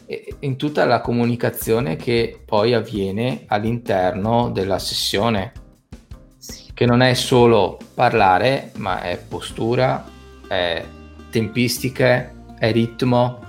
e 0.07 0.35
in 0.41 0.57
tutta 0.57 0.85
la 0.85 1.01
comunicazione 1.01 1.97
che 1.97 2.43
poi 2.45 2.75
avviene 2.75 3.45
all'interno 3.47 4.51
della 4.51 4.79
sessione, 4.79 5.53
che 6.75 6.87
non 6.87 7.03
è 7.03 7.15
solo 7.15 7.79
parlare, 7.95 8.73
ma 8.77 9.03
è 9.03 9.17
postura, 9.17 10.05
è 10.47 10.85
tempistiche, 11.31 12.35
è 12.59 12.71
ritmo. 12.73 13.45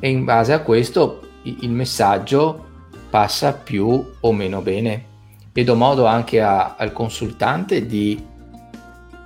E 0.00 0.08
in 0.08 0.24
base 0.24 0.52
a 0.52 0.60
questo 0.60 1.20
il 1.42 1.70
messaggio 1.70 2.70
passa 3.10 3.52
più 3.52 4.04
o 4.18 4.32
meno 4.32 4.60
bene. 4.62 5.10
E 5.52 5.64
do 5.64 5.76
modo 5.76 6.06
anche 6.06 6.40
a, 6.40 6.74
al 6.76 6.92
consultante 6.92 7.86
di 7.86 8.30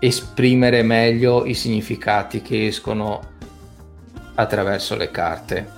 esprimere 0.07 0.83
meglio 0.83 1.45
i 1.45 1.55
significati 1.55 2.41
che 2.41 2.67
escono 2.67 3.35
attraverso 4.35 4.97
le 4.97 5.11
carte 5.11 5.69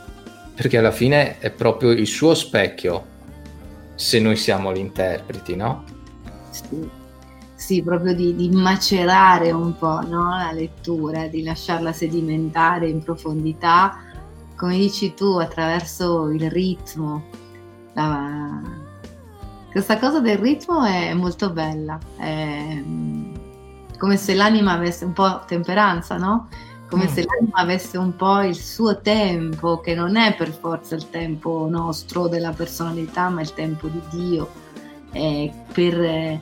perché 0.54 0.78
alla 0.78 0.90
fine 0.90 1.38
è 1.38 1.50
proprio 1.50 1.90
il 1.90 2.06
suo 2.06 2.34
specchio 2.34 3.16
se 3.94 4.20
noi 4.20 4.36
siamo 4.36 4.72
gli 4.72 4.78
interpreti 4.78 5.56
no? 5.56 5.84
Sì, 6.50 6.88
sì 7.54 7.82
proprio 7.82 8.14
di, 8.14 8.34
di 8.34 8.50
macerare 8.50 9.50
un 9.50 9.76
po' 9.78 10.00
no? 10.06 10.30
la 10.30 10.52
lettura 10.52 11.26
di 11.28 11.42
lasciarla 11.42 11.92
sedimentare 11.92 12.88
in 12.88 13.02
profondità 13.02 13.98
come 14.56 14.76
dici 14.76 15.14
tu 15.14 15.36
attraverso 15.38 16.28
il 16.30 16.50
ritmo 16.50 17.24
la... 17.94 18.86
Questa 19.70 19.98
cosa 19.98 20.20
del 20.20 20.38
ritmo 20.38 20.82
è 20.82 21.12
molto 21.12 21.50
bella, 21.50 21.98
è 22.16 22.82
come 23.98 24.16
se 24.16 24.34
l'anima 24.34 24.72
avesse 24.72 25.04
un 25.04 25.12
po' 25.12 25.42
temperanza, 25.46 26.16
no? 26.16 26.48
Come 26.88 27.04
mm. 27.04 27.08
se 27.08 27.24
l'anima 27.24 27.58
avesse 27.58 27.98
un 27.98 28.16
po' 28.16 28.40
il 28.40 28.56
suo 28.56 29.00
tempo, 29.00 29.80
che 29.80 29.94
non 29.94 30.16
è 30.16 30.34
per 30.34 30.50
forza 30.50 30.94
il 30.94 31.10
tempo 31.10 31.66
nostro 31.68 32.28
della 32.28 32.52
personalità, 32.52 33.28
ma 33.28 33.42
il 33.42 33.52
tempo 33.52 33.88
di 33.88 34.00
Dio, 34.10 34.48
eh, 35.12 35.52
per, 35.72 36.40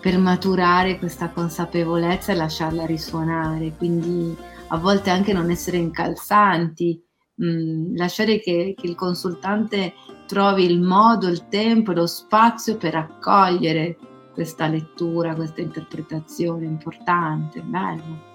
per 0.00 0.18
maturare 0.18 0.98
questa 0.98 1.28
consapevolezza 1.28 2.32
e 2.32 2.36
lasciarla 2.36 2.86
risuonare. 2.86 3.72
Quindi 3.76 4.36
a 4.68 4.78
volte 4.78 5.10
anche 5.10 5.32
non 5.32 5.50
essere 5.50 5.76
incalzanti, 5.76 7.00
mh, 7.34 7.46
mm, 7.46 7.96
lasciare 7.96 8.40
che, 8.40 8.74
che, 8.76 8.86
il 8.86 8.94
consultante 8.94 9.94
trovi 10.26 10.64
il 10.64 10.80
modo, 10.80 11.28
il 11.28 11.48
tempo 11.48 11.92
lo 11.92 12.06
spazio 12.06 12.76
per 12.76 12.94
accogliere 12.94 13.96
questa 14.34 14.66
lettura, 14.66 15.34
questa 15.34 15.60
interpretazione 15.60 16.66
importante, 16.66 17.60
bello. 17.60 18.32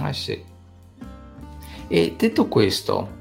Eh 0.00 0.12
sì. 0.12 0.44
E 1.88 2.14
detto 2.16 2.46
questo, 2.46 3.20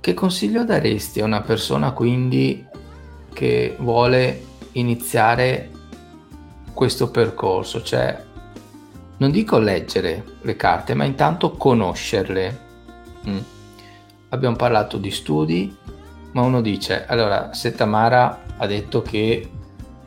che 0.00 0.14
consiglio 0.14 0.64
daresti 0.64 1.20
a 1.20 1.26
una 1.26 1.42
persona 1.42 1.92
quindi 1.92 2.66
che 3.32 3.76
vuole 3.78 4.44
iniziare 4.72 5.70
questo 6.72 7.10
percorso? 7.10 7.82
Cioè, 7.82 8.22
non 9.18 9.30
dico 9.30 9.58
leggere 9.58 10.24
le 10.40 10.56
carte, 10.56 10.94
ma 10.94 11.04
intanto 11.04 11.52
conoscerle. 11.52 12.60
Mm. 13.28 13.38
Abbiamo 14.30 14.56
parlato 14.56 14.96
di 14.96 15.10
studi, 15.10 15.76
ma 16.32 16.40
uno 16.40 16.60
dice, 16.60 17.04
allora, 17.06 17.52
se 17.52 17.72
Tamara 17.72 18.43
ha 18.56 18.66
detto 18.66 19.02
che 19.02 19.48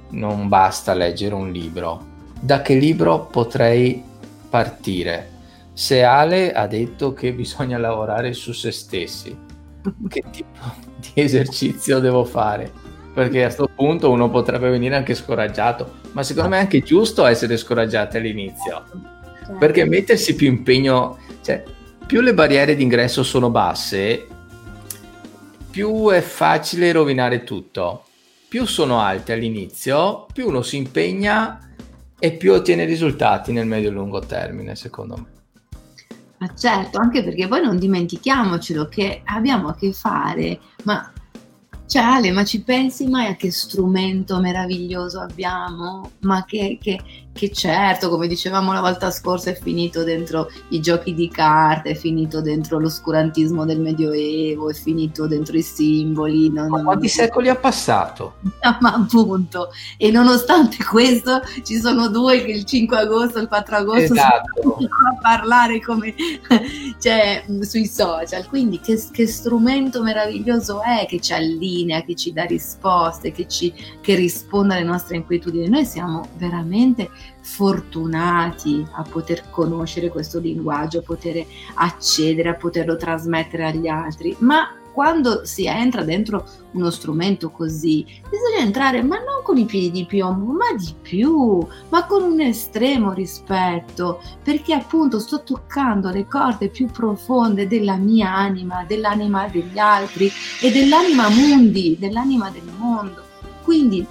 non 0.09 0.47
basta 0.47 0.93
leggere 0.93 1.35
un 1.35 1.51
libro, 1.51 2.05
da 2.39 2.61
che 2.61 2.75
libro 2.75 3.25
potrei 3.25 4.03
partire? 4.49 5.35
Se 5.73 6.03
Ale 6.03 6.53
ha 6.53 6.65
detto 6.67 7.13
che 7.13 7.33
bisogna 7.33 7.77
lavorare 7.77 8.33
su 8.33 8.51
se 8.51 8.71
stessi, 8.71 9.37
che 10.07 10.23
tipo 10.31 10.73
di 10.99 11.21
esercizio 11.21 11.99
devo 11.99 12.23
fare? 12.23 12.71
Perché 13.13 13.41
a 13.41 13.45
questo 13.45 13.69
punto 13.73 14.11
uno 14.11 14.29
potrebbe 14.29 14.69
venire 14.69 14.95
anche 14.95 15.15
scoraggiato, 15.15 15.95
ma 16.11 16.23
secondo 16.23 16.49
me 16.49 16.57
è 16.57 16.61
anche 16.61 16.81
giusto 16.81 17.25
essere 17.25 17.57
scoraggiati 17.57 18.17
all'inizio, 18.17 18.83
certo. 18.91 19.53
perché 19.57 19.85
mettersi 19.85 20.35
più 20.35 20.47
impegno, 20.47 21.17
cioè 21.41 21.63
più 22.05 22.21
le 22.21 22.33
barriere 22.33 22.75
d'ingresso 22.75 23.23
sono 23.23 23.49
basse, 23.49 24.27
più 25.69 26.09
è 26.09 26.21
facile 26.21 26.91
rovinare 26.91 27.43
tutto. 27.43 28.03
Più 28.49 28.65
sono 28.65 28.99
alte 28.99 29.33
all'inizio, 29.33 30.25
più 30.31 30.47
uno 30.47 30.61
si 30.61 30.77
impegna 30.77 31.59
e 32.17 32.31
più 32.31 32.53
ottiene 32.53 32.85
risultati 32.85 33.51
nel 33.51 33.67
medio 33.67 33.89
e 33.89 33.91
lungo 33.91 34.19
termine, 34.19 34.75
secondo 34.75 35.15
me. 35.17 35.25
Ma 36.39 36.53
certo, 36.53 36.99
anche 36.99 37.23
perché 37.23 37.47
poi 37.47 37.61
non 37.61 37.77
dimentichiamocelo 37.77 38.87
che 38.87 39.21
abbiamo 39.25 39.69
a 39.69 39.75
che 39.75 39.91
fare, 39.91 40.59
ma 40.83 41.11
cioè 41.87 42.01
Ale, 42.01 42.31
ma 42.31 42.43
ci 42.43 42.63
pensi 42.63 43.07
mai 43.07 43.27
a 43.27 43.35
che 43.35 43.49
strumento 43.49 44.39
meraviglioso 44.39 45.21
abbiamo? 45.21 46.11
Ma 46.19 46.43
che, 46.43 46.77
che, 46.81 46.99
che, 47.37 47.51
certo, 47.51 48.09
come 48.09 48.27
dicevamo 48.27 48.73
la 48.73 48.81
volta 48.81 49.11
scorsa, 49.11 49.51
è 49.51 49.55
finito 49.55 50.03
dentro 50.03 50.49
i 50.69 50.81
giochi 50.81 51.13
di 51.13 51.29
carte, 51.29 51.91
è 51.91 51.95
finito 51.95 52.41
dentro 52.41 52.79
l'oscurantismo 52.79 53.65
del 53.65 53.79
Medioevo, 53.79 54.69
è 54.69 54.73
finito 54.73 55.27
dentro 55.27 55.55
i 55.55 55.61
simboli. 55.61 56.49
Non, 56.49 56.69
ma 56.69 56.83
quanti 56.83 57.05
non... 57.05 57.15
secoli 57.15 57.49
ha 57.49 57.55
passato? 57.55 58.35
ma 58.81 58.93
appunto, 58.93 59.69
e 59.97 60.11
nonostante 60.11 60.83
questo 60.83 61.41
ci 61.63 61.77
sono 61.77 62.09
due 62.09 62.43
che 62.43 62.51
il 62.51 62.65
5 62.65 62.97
agosto, 62.97 63.39
il 63.39 63.47
4 63.47 63.75
agosto 63.75 64.13
esatto. 64.13 64.77
a 64.81 65.17
parlare 65.21 65.79
come 65.79 66.13
cioè, 66.99 67.45
sui 67.61 67.85
social. 67.85 68.47
Quindi 68.47 68.79
che, 68.79 69.01
che 69.11 69.27
strumento 69.27 70.01
meraviglioso 70.01 70.81
è 70.81 71.05
che 71.07 71.19
ci 71.19 71.33
allinea 71.33 71.65
linea, 71.67 72.03
che 72.03 72.15
ci 72.15 72.31
dà 72.33 72.45
risposte, 72.45 73.31
che, 73.31 73.47
ci, 73.47 73.73
che 74.01 74.15
risponde 74.15 74.75
alle 74.75 74.83
nostre 74.83 75.17
inquietudini. 75.17 75.69
Noi 75.69 75.85
siamo 75.85 76.27
veramente 76.37 77.09
fortunati 77.41 78.85
a 78.91 79.03
poter 79.03 79.49
conoscere 79.49 80.09
questo 80.09 80.39
linguaggio, 80.39 80.99
a 80.99 81.03
poter 81.03 81.45
accedere, 81.75 82.49
a 82.49 82.55
poterlo 82.55 82.95
trasmettere 82.97 83.65
agli 83.65 83.87
altri, 83.87 84.35
ma 84.39 84.71
quando 84.97 85.45
si 85.45 85.67
entra 85.67 86.03
dentro 86.03 86.43
uno 86.71 86.89
strumento 86.89 87.51
così, 87.51 88.03
bisogna 88.03 88.65
entrare 88.65 89.03
ma 89.03 89.17
non 89.17 89.43
con 89.43 89.55
i 89.55 89.65
piedi 89.65 89.91
di 89.91 90.05
piombo, 90.05 90.51
ma 90.53 90.73
di 90.75 90.91
più, 90.99 91.63
ma 91.89 92.07
con 92.07 92.23
un 92.23 92.41
estremo 92.41 93.13
rispetto, 93.13 94.19
perché 94.41 94.73
appunto 94.73 95.19
sto 95.19 95.43
toccando 95.43 96.09
le 96.09 96.25
corde 96.25 96.69
più 96.69 96.87
profonde 96.87 97.67
della 97.67 97.95
mia 97.95 98.33
anima, 98.33 98.85
dell'anima 98.85 99.47
degli 99.47 99.77
altri 99.77 100.31
e 100.63 100.71
dell'anima 100.71 101.29
mundi, 101.29 101.95
dell'anima 101.99 102.49
del 102.49 102.67
mondo. 102.75 103.21
Quindi 103.63 104.03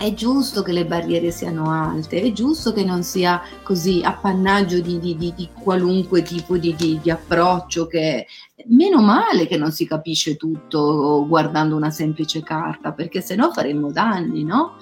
è 0.00 0.14
giusto 0.14 0.62
che 0.62 0.72
le 0.72 0.86
barriere 0.86 1.30
siano 1.30 1.70
alte, 1.70 2.22
è 2.22 2.32
giusto 2.32 2.72
che 2.72 2.84
non 2.84 3.02
sia 3.02 3.42
così 3.62 4.00
appannaggio 4.02 4.80
di, 4.80 4.98
di, 4.98 5.14
di, 5.14 5.34
di 5.36 5.50
qualunque 5.52 6.22
tipo 6.22 6.56
di, 6.56 6.98
approccio, 7.10 7.86
che 7.86 8.26
meno 8.68 9.02
male 9.02 9.46
che 9.46 9.58
non 9.58 9.72
si 9.72 9.86
capisce 9.86 10.36
tutto 10.36 11.26
guardando 11.28 11.76
una 11.76 11.90
semplice 11.90 12.42
carta, 12.42 12.92
perché 12.92 13.20
se 13.20 13.34
no 13.34 13.52
faremmo 13.52 13.92
danni, 13.92 14.42
no? 14.42 14.76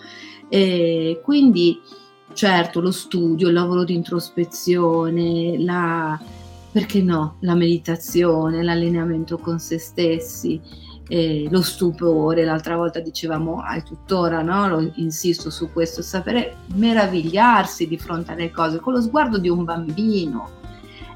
E 0.48 1.20
quindi 1.24 1.80
certo 2.32 2.80
lo 2.80 2.92
studio, 2.92 3.48
il 3.48 3.54
lavoro 3.54 3.82
di 3.82 3.94
introspezione, 3.94 5.58
la, 5.58 6.16
perché 6.70 7.02
no, 7.02 7.38
la 7.40 7.56
meditazione, 7.56 8.62
l'allineamento 8.62 9.36
con 9.38 9.58
se 9.58 9.78
stessi 9.78 10.86
eh, 11.08 11.48
lo 11.50 11.62
stupore, 11.62 12.44
l'altra 12.44 12.76
volta 12.76 13.00
dicevamo, 13.00 13.60
hai 13.60 13.82
tuttora, 13.82 14.42
no? 14.42 14.68
Lo 14.68 14.92
insisto 14.96 15.50
su 15.50 15.72
questo, 15.72 16.02
sapere 16.02 16.56
meravigliarsi 16.74 17.88
di 17.88 17.98
fronte 17.98 18.32
alle 18.32 18.50
cose 18.50 18.78
con 18.78 18.92
lo 18.92 19.00
sguardo 19.00 19.38
di 19.38 19.48
un 19.48 19.64
bambino. 19.64 20.50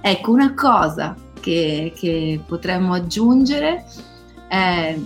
Ecco, 0.01 0.32
una 0.32 0.55
cosa 0.55 1.14
che, 1.38 1.93
che 1.95 2.40
potremmo 2.45 2.95
aggiungere 2.95 3.84
è 4.49 4.99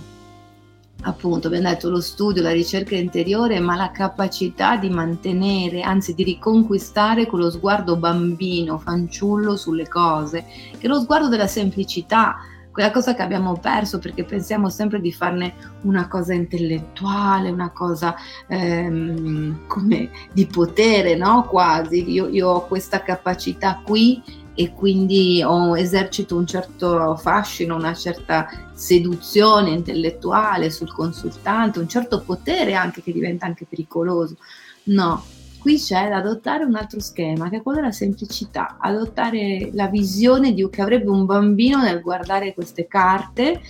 appunto, 1.01 1.47
abbiamo 1.47 1.69
detto 1.69 1.89
lo 1.89 2.01
studio, 2.01 2.41
la 2.41 2.51
ricerca 2.51 2.95
interiore, 2.95 3.59
ma 3.59 3.75
la 3.75 3.91
capacità 3.91 4.77
di 4.77 4.89
mantenere, 4.89 5.81
anzi 5.81 6.13
di 6.13 6.23
riconquistare 6.23 7.27
quello 7.27 7.49
sguardo 7.49 7.95
bambino, 7.95 8.77
fanciullo 8.77 9.55
sulle 9.55 9.87
cose, 9.87 10.45
che 10.77 10.85
è 10.85 10.87
lo 10.87 10.99
sguardo 10.99 11.27
della 11.27 11.47
semplicità, 11.47 12.37
quella 12.77 12.91
cosa 12.91 13.15
che 13.15 13.23
abbiamo 13.23 13.57
perso 13.57 13.97
perché 13.97 14.23
pensiamo 14.23 14.69
sempre 14.69 15.01
di 15.01 15.11
farne 15.11 15.55
una 15.81 16.07
cosa 16.07 16.35
intellettuale, 16.35 17.49
una 17.49 17.71
cosa 17.71 18.15
ehm, 18.47 19.65
come 19.65 20.11
di 20.31 20.45
potere, 20.45 21.15
no? 21.15 21.47
Quasi. 21.49 22.07
Io, 22.11 22.27
io 22.27 22.49
ho 22.49 22.67
questa 22.67 23.01
capacità 23.01 23.81
qui 23.83 24.21
e 24.53 24.73
quindi 24.73 25.41
ho, 25.43 25.75
esercito 25.75 26.35
un 26.35 26.45
certo 26.45 27.15
fascino, 27.15 27.75
una 27.75 27.95
certa 27.95 28.47
seduzione 28.73 29.71
intellettuale 29.71 30.69
sul 30.69 30.93
consultante, 30.93 31.79
un 31.79 31.89
certo 31.89 32.21
potere 32.21 32.75
anche 32.75 33.01
che 33.01 33.11
diventa 33.11 33.47
anche 33.47 33.65
pericoloso. 33.67 34.37
No, 34.83 35.23
qui 35.59 35.77
c'è 35.77 36.09
da 36.09 36.17
adottare 36.17 36.63
un 36.63 36.75
altro 36.75 36.99
schema, 36.99 37.49
che 37.49 37.57
è 37.57 37.61
quello 37.61 37.79
della 37.79 37.91
semplicità, 37.91 38.77
adottare 38.79 39.69
la 39.73 39.87
visione 39.87 40.53
di, 40.53 40.67
che 40.69 40.81
avrebbe 40.81 41.09
un 41.09 41.25
bambino 41.25 41.81
nel 41.81 42.01
guardare 42.01 42.53
queste 42.53 42.87
carte 42.87 43.61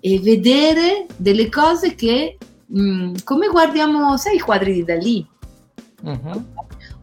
e 0.00 0.20
vedere 0.20 1.06
delle 1.16 1.48
cose 1.48 1.94
che, 1.94 2.38
mh, 2.66 2.82
mm, 2.82 3.14
come 3.24 3.48
guardiamo, 3.48 4.16
sai 4.16 4.36
i 4.36 4.40
quadri 4.40 4.72
di 4.72 4.84
Dalì? 4.84 5.26
Uh-huh 6.02 6.44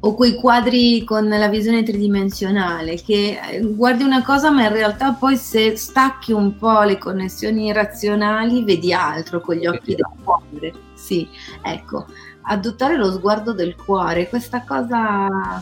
o 0.02 0.14
quei 0.14 0.36
quadri 0.36 1.04
con 1.04 1.28
la 1.28 1.50
visione 1.50 1.84
tridimensionale, 1.84 2.96
che 2.96 3.40
eh, 3.52 3.60
guardi 3.62 4.04
una 4.04 4.24
cosa 4.24 4.50
ma 4.50 4.64
in 4.64 4.72
realtà 4.72 5.12
poi 5.14 5.36
se 5.36 5.76
stacchi 5.76 6.32
un 6.32 6.56
po' 6.58 6.82
le 6.84 6.98
connessioni 6.98 7.72
razionali 7.74 8.64
vedi 8.64 8.94
altro 8.94 9.42
con 9.42 9.56
gli 9.56 9.68
occhi 9.68 9.96
del 9.96 10.08
cuore. 10.24 10.74
Sì, 10.94 11.28
ecco, 11.62 12.06
adottare 12.42 12.98
lo 12.98 13.12
sguardo 13.12 13.54
del 13.54 13.76
cuore, 13.76 14.30
questa 14.30 14.64
cosa 14.64 15.62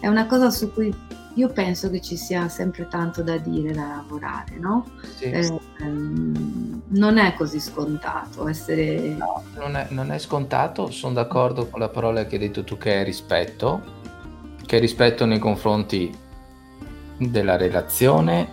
è 0.00 0.06
una 0.06 0.26
cosa 0.26 0.50
su 0.50 0.72
cui 0.72 0.94
io 1.34 1.48
penso 1.50 1.88
che 1.88 2.00
ci 2.00 2.16
sia 2.16 2.48
sempre 2.48 2.88
tanto 2.88 3.22
da 3.22 3.36
dire, 3.36 3.72
da 3.72 3.86
lavorare, 3.96 4.56
no? 4.58 4.86
Sì. 5.14 5.24
Eh, 5.24 5.60
ehm, 5.80 6.82
non 6.88 7.16
è 7.16 7.34
così 7.34 7.60
scontato 7.60 8.48
essere... 8.48 9.14
No, 9.16 9.44
non 9.54 9.76
è, 9.76 9.86
non 9.90 10.10
è 10.10 10.18
scontato, 10.18 10.90
sono 10.90 11.14
d'accordo 11.14 11.68
con 11.68 11.78
la 11.78 11.88
parola 11.88 12.26
che 12.26 12.34
hai 12.34 12.40
detto 12.40 12.64
tu 12.64 12.76
che 12.76 13.00
è 13.00 13.04
rispetto, 13.04 13.82
che 14.66 14.78
è 14.78 14.80
rispetto 14.80 15.26
nei 15.26 15.38
confronti 15.38 16.12
della 17.16 17.56
relazione, 17.56 18.48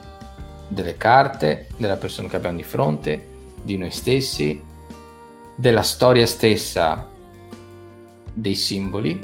delle 0.67 0.95
carte, 0.95 1.67
della 1.77 1.97
persona 1.97 2.27
che 2.27 2.35
abbiamo 2.35 2.57
di 2.57 2.63
fronte, 2.63 3.27
di 3.63 3.77
noi 3.77 3.91
stessi, 3.91 4.61
della 5.55 5.81
storia 5.81 6.27
stessa 6.27 7.13
dei 8.35 8.55
simboli 8.55 9.19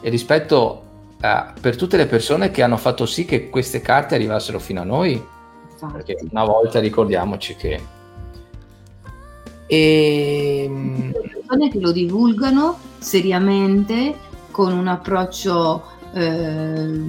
e 0.00 0.10
rispetto 0.10 0.82
uh, 1.22 1.60
per 1.60 1.76
tutte 1.76 1.96
le 1.96 2.06
persone 2.06 2.50
che 2.50 2.62
hanno 2.62 2.76
fatto 2.76 3.06
sì 3.06 3.24
che 3.24 3.48
queste 3.48 3.80
carte 3.80 4.16
arrivassero 4.16 4.58
fino 4.58 4.80
a 4.80 4.84
noi. 4.84 5.12
Infatti. 5.72 5.92
Perché 5.92 6.26
una 6.30 6.44
volta 6.44 6.80
ricordiamoci 6.80 7.54
che... 7.54 7.80
E... 9.66 10.64
Ehm, 10.66 11.12
persone 11.12 11.70
che 11.70 11.80
lo 11.80 11.92
divulgano 11.92 12.78
seriamente 12.98 14.28
con 14.50 14.72
un 14.72 14.88
approccio, 14.88 15.82
eh, 16.12 17.00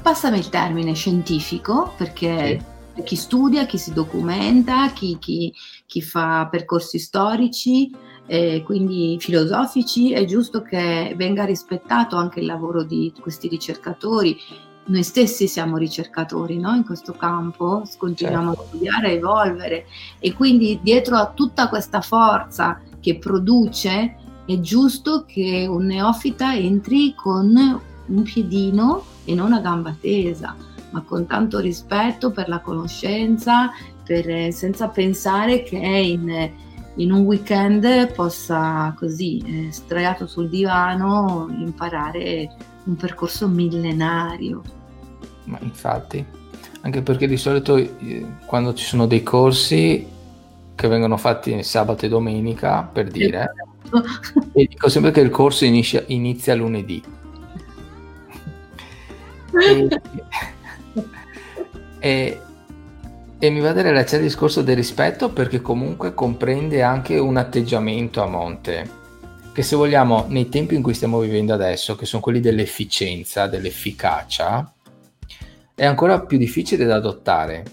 passami 0.00 0.38
il 0.38 0.48
termine, 0.48 0.94
scientifico, 0.94 1.92
perché 1.96 2.64
sì. 2.94 3.02
chi 3.02 3.16
studia, 3.16 3.66
chi 3.66 3.78
si 3.78 3.92
documenta, 3.92 4.90
chi, 4.92 5.18
chi, 5.18 5.52
chi 5.86 6.02
fa 6.02 6.48
percorsi 6.50 6.98
storici, 6.98 7.90
eh, 8.28 8.62
quindi 8.62 9.16
filosofici, 9.18 10.12
è 10.12 10.26
giusto 10.26 10.60
che 10.60 11.14
venga 11.16 11.44
rispettato 11.44 12.16
anche 12.16 12.40
il 12.40 12.46
lavoro 12.46 12.82
di 12.82 13.10
questi 13.18 13.48
ricercatori. 13.48 14.38
Noi 14.84 15.02
stessi 15.02 15.48
siamo 15.48 15.78
ricercatori 15.78 16.58
no? 16.58 16.74
in 16.74 16.84
questo 16.84 17.12
campo, 17.12 17.82
continuiamo 17.96 18.48
certo. 18.50 18.62
a 18.62 18.66
studiare, 18.66 19.08
a 19.08 19.12
evolvere 19.12 19.86
e 20.18 20.34
quindi 20.34 20.78
dietro 20.82 21.16
a 21.16 21.32
tutta 21.34 21.68
questa 21.68 22.02
forza 22.02 22.80
che 23.00 23.16
produce 23.16 24.16
è 24.46 24.60
giusto 24.60 25.24
che 25.26 25.66
un 25.66 25.86
neofita 25.86 26.54
entri 26.54 27.14
con 27.14 27.80
un 28.06 28.22
piedino 28.22 29.04
e 29.24 29.34
non 29.34 29.54
a 29.54 29.60
gamba 29.60 29.96
tesa, 29.98 30.54
ma 30.90 31.02
con 31.02 31.26
tanto 31.26 31.60
rispetto 31.60 32.30
per 32.30 32.48
la 32.48 32.60
conoscenza, 32.60 33.70
per, 34.02 34.52
senza 34.52 34.88
pensare 34.88 35.62
che 35.62 35.80
è 35.80 35.96
in 35.96 36.66
in 36.98 37.12
un 37.12 37.20
weekend 37.20 38.12
possa 38.12 38.94
così, 38.96 39.42
eh, 39.44 39.72
sdraiato 39.72 40.26
sul 40.26 40.48
divano, 40.48 41.48
imparare 41.50 42.50
un 42.84 42.96
percorso 42.96 43.46
millenario. 43.48 44.62
Ma 45.44 45.58
infatti, 45.60 46.24
anche 46.80 47.02
perché 47.02 47.28
di 47.28 47.36
solito 47.36 47.76
eh, 47.76 48.26
quando 48.46 48.74
ci 48.74 48.84
sono 48.84 49.06
dei 49.06 49.22
corsi 49.22 50.06
che 50.74 50.88
vengono 50.88 51.16
fatti 51.16 51.62
sabato 51.62 52.04
e 52.04 52.08
domenica, 52.08 52.82
per 52.82 53.08
dire, 53.08 53.52
esatto. 53.84 54.50
e 54.52 54.66
dico 54.66 54.88
sempre 54.88 55.12
che 55.12 55.20
il 55.20 55.30
corso 55.30 55.64
inizia, 55.64 56.02
inizia 56.06 56.54
lunedì. 56.54 57.02
e, 62.00 62.40
e 62.40 62.42
e 63.40 63.50
mi 63.50 63.60
va 63.60 63.70
a 63.70 63.80
rilanciare 63.80 64.22
il 64.22 64.28
discorso 64.28 64.62
del 64.62 64.74
rispetto 64.74 65.30
perché 65.30 65.60
comunque 65.60 66.12
comprende 66.12 66.82
anche 66.82 67.18
un 67.18 67.36
atteggiamento 67.36 68.20
a 68.20 68.26
monte, 68.26 68.90
che 69.52 69.62
se 69.62 69.76
vogliamo 69.76 70.26
nei 70.28 70.48
tempi 70.48 70.74
in 70.74 70.82
cui 70.82 70.94
stiamo 70.94 71.20
vivendo 71.20 71.54
adesso, 71.54 71.94
che 71.94 72.04
sono 72.04 72.20
quelli 72.20 72.40
dell'efficienza, 72.40 73.46
dell'efficacia, 73.46 74.72
è 75.74 75.84
ancora 75.84 76.20
più 76.22 76.36
difficile 76.36 76.84
da 76.84 76.96
adottare. 76.96 77.64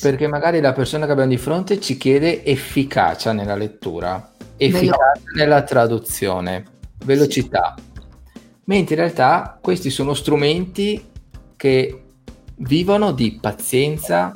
Perché 0.00 0.26
magari 0.26 0.60
la 0.60 0.72
persona 0.72 1.06
che 1.06 1.12
abbiamo 1.12 1.30
di 1.30 1.38
fronte 1.38 1.80
ci 1.80 1.96
chiede 1.96 2.44
efficacia 2.44 3.32
nella 3.32 3.56
lettura, 3.56 4.32
efficacia 4.56 5.12
Velo- 5.14 5.36
nella 5.36 5.62
traduzione, 5.62 6.64
velocità. 7.04 7.74
Sì. 7.76 8.00
Mentre 8.64 8.94
in 8.94 9.00
realtà 9.00 9.58
questi 9.60 9.90
sono 9.90 10.14
strumenti 10.14 11.10
che 11.56 12.01
vivono 12.62 13.12
di 13.12 13.38
pazienza, 13.40 14.32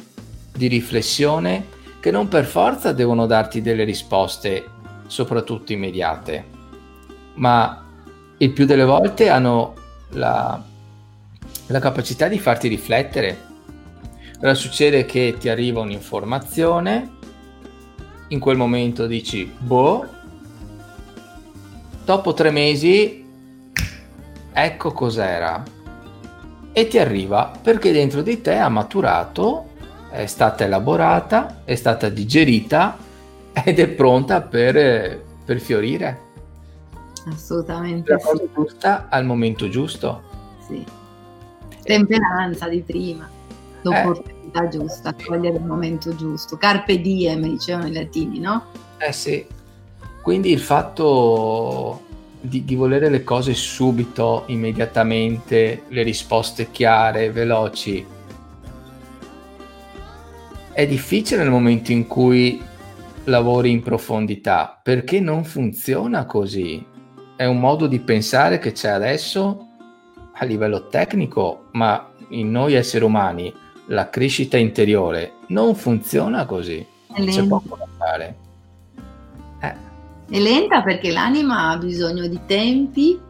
di 0.53 0.67
riflessione, 0.67 1.75
che 2.01 2.11
non 2.11 2.29
per 2.29 2.45
forza 2.45 2.93
devono 2.93 3.27
darti 3.27 3.61
delle 3.61 3.85
risposte, 3.85 4.65
soprattutto 5.07 5.73
immediate, 5.73 6.45
ma 7.35 7.85
il 8.39 8.53
più 8.53 8.67
delle 8.67 8.85
volte 8.85 9.29
hanno 9.29 9.75
la, 10.11 10.63
la 11.67 11.79
capacità 11.79 12.29
di 12.29 12.39
farti 12.39 12.69
riflettere. 12.69 13.45
Allora 14.37 14.55
succede 14.55 15.05
che 15.07 15.37
ti 15.39 15.49
arriva 15.49 15.81
un'informazione, 15.81 17.15
in 18.29 18.41
quel 18.41 18.57
momento 18.57 19.07
dici, 19.07 19.51
boh, 19.57 20.05
dopo 22.05 22.35
tre 22.35 22.51
mesi, 22.51 23.25
ecco 24.53 24.93
cos'era 24.93 25.75
e 26.79 26.89
ti 26.89 26.99
arriva 26.99 27.51
perché 27.63 27.91
dentro 27.91 28.21
di 28.21 28.43
te 28.43 28.59
ha 28.59 28.69
maturato, 28.69 29.71
è 30.11 30.27
stata 30.27 30.65
elaborata, 30.65 31.63
è 31.65 31.75
stata 31.75 32.11
digerita 32.11 32.99
ed 33.65 33.79
è 33.79 33.89
pronta 33.89 34.43
per, 34.43 35.23
per 35.43 35.59
fiorire. 35.59 36.21
Assolutamente. 37.33 38.13
La 38.13 38.19
cosa 38.19 38.45
giusta 38.55 39.07
al 39.09 39.25
momento 39.25 39.71
giusto. 39.71 40.23
Sì. 40.69 40.85
Temperanza 41.83 42.69
di 42.69 42.83
prima, 42.83 43.27
l'opportunità 43.81 44.65
eh. 44.65 44.69
giusta, 44.69 45.15
cogliere 45.15 45.57
il 45.57 45.65
momento 45.65 46.15
giusto. 46.15 46.59
Carpe 46.59 47.01
diem, 47.01 47.41
dicevano 47.41 47.87
i 47.87 47.93
latini, 47.95 48.39
no? 48.39 48.67
Eh 48.99 49.13
sì. 49.13 49.47
Quindi 50.21 50.53
il 50.53 50.61
fatto 50.61 52.03
di, 52.47 52.65
di, 52.65 52.75
volere 52.75 53.09
le 53.09 53.23
cose 53.25 53.55
subito, 53.55 54.45
immediatamente, 54.47 55.83
le 55.89 56.03
risposte 56.03 56.71
chiare, 56.71 57.31
veloci. 57.31 58.05
È 60.73 60.87
difficile 60.87 61.43
nel 61.43 61.51
momento 61.51 61.93
in 61.93 62.07
cui 62.07 62.63
lavori 63.25 63.71
in 63.71 63.83
profondità, 63.83 64.79
perché 64.83 65.21
non 65.21 65.45
funziona 65.45 66.27
così. 66.27 66.85
È 67.37 67.45
un 67.45 67.59
modo 67.59 67.87
di 67.87 68.01
pensare 68.01 68.59
che 68.59 68.73
c'è 68.73 68.89
adesso 68.89 69.69
a 70.33 70.45
livello 70.45 70.89
tecnico, 70.89 71.69
ma 71.73 72.13
in 72.31 72.51
noi 72.51 72.75
esseri 72.75 73.05
umani 73.05 73.53
la 73.89 74.11
crescita 74.11 74.57
interiore 74.57 75.35
non 75.49 75.75
funziona 75.75 76.45
così. 76.45 76.85
C'è 77.13 77.47
poco 77.47 77.77
da 77.77 77.87
fare. 77.97 78.46
È 80.29 80.39
lenta 80.39 80.83
perché 80.83 81.13
l'anima 81.13 81.71
ha 81.71 81.77
bisogno 81.77 82.27
di 82.27 82.41
tempi 82.47 83.21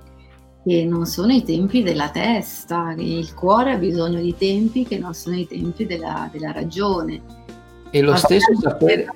che 0.65 0.85
non 0.85 1.07
sono 1.07 1.33
i 1.33 1.45
tempi 1.45 1.83
della 1.83 2.09
testa, 2.09 2.95
il 2.97 3.35
cuore 3.35 3.73
ha 3.73 3.77
bisogno 3.77 4.21
di 4.21 4.35
tempi 4.37 4.85
che 4.85 4.99
non 4.99 5.15
sono 5.15 5.37
i 5.37 5.47
tempi 5.47 5.87
della, 5.87 6.29
della 6.33 6.53
ragione. 6.53 7.23
E 7.91 8.01
lo 8.01 8.17
stesso 8.17 8.53
sapere... 8.61 9.07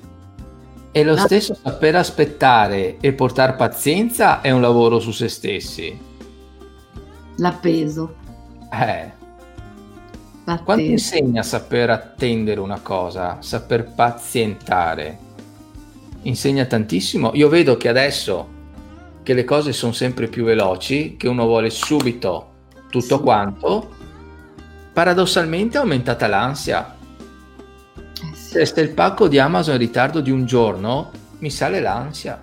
E 0.93 1.05
lo 1.05 1.15
no. 1.15 1.21
stesso 1.21 1.55
saper 1.55 1.97
aspettare 1.97 2.97
e 3.01 3.13
portare 3.13 3.55
pazienza 3.55 4.41
è 4.41 4.51
un 4.51 4.61
lavoro 4.61 4.99
su 4.99 5.13
se 5.13 5.29
stessi. 5.29 5.97
L'appeso. 7.37 8.15
Eh. 8.73 9.19
Quanto 10.45 10.83
insegna 10.83 11.41
a 11.41 11.45
saper 11.45 11.91
attendere 11.91 12.61
una 12.61 12.81
cosa, 12.81 13.39
saper 13.41 13.93
pazientare? 13.93 15.30
Insegna 16.23 16.65
tantissimo. 16.67 17.33
Io 17.35 17.49
vedo 17.49 17.77
che 17.77 17.89
adesso 17.89 18.59
che 19.23 19.35
le 19.35 19.45
cose 19.45 19.73
sono 19.73 19.93
sempre 19.93 20.29
più 20.29 20.45
veloci, 20.45 21.17
che 21.17 21.29
uno 21.29 21.47
vuole 21.47 21.71
subito 21.71 22.49
tutto 22.91 23.17
sì. 23.17 23.23
quanto, 23.23 23.91
paradossalmente 24.93 25.79
è 25.79 25.81
aumentata 25.81 26.27
l'ansia. 26.27 26.97
Eh 27.95 28.35
sì. 28.35 28.65
Se 28.65 28.81
il 28.81 28.91
pacco 28.91 29.29
di 29.29 29.39
Amazon 29.39 29.75
in 29.75 29.81
ritardo 29.81 30.21
di 30.21 30.31
un 30.31 30.45
giorno, 30.45 31.11
mi 31.39 31.51
sale 31.51 31.81
l'ansia. 31.81 32.41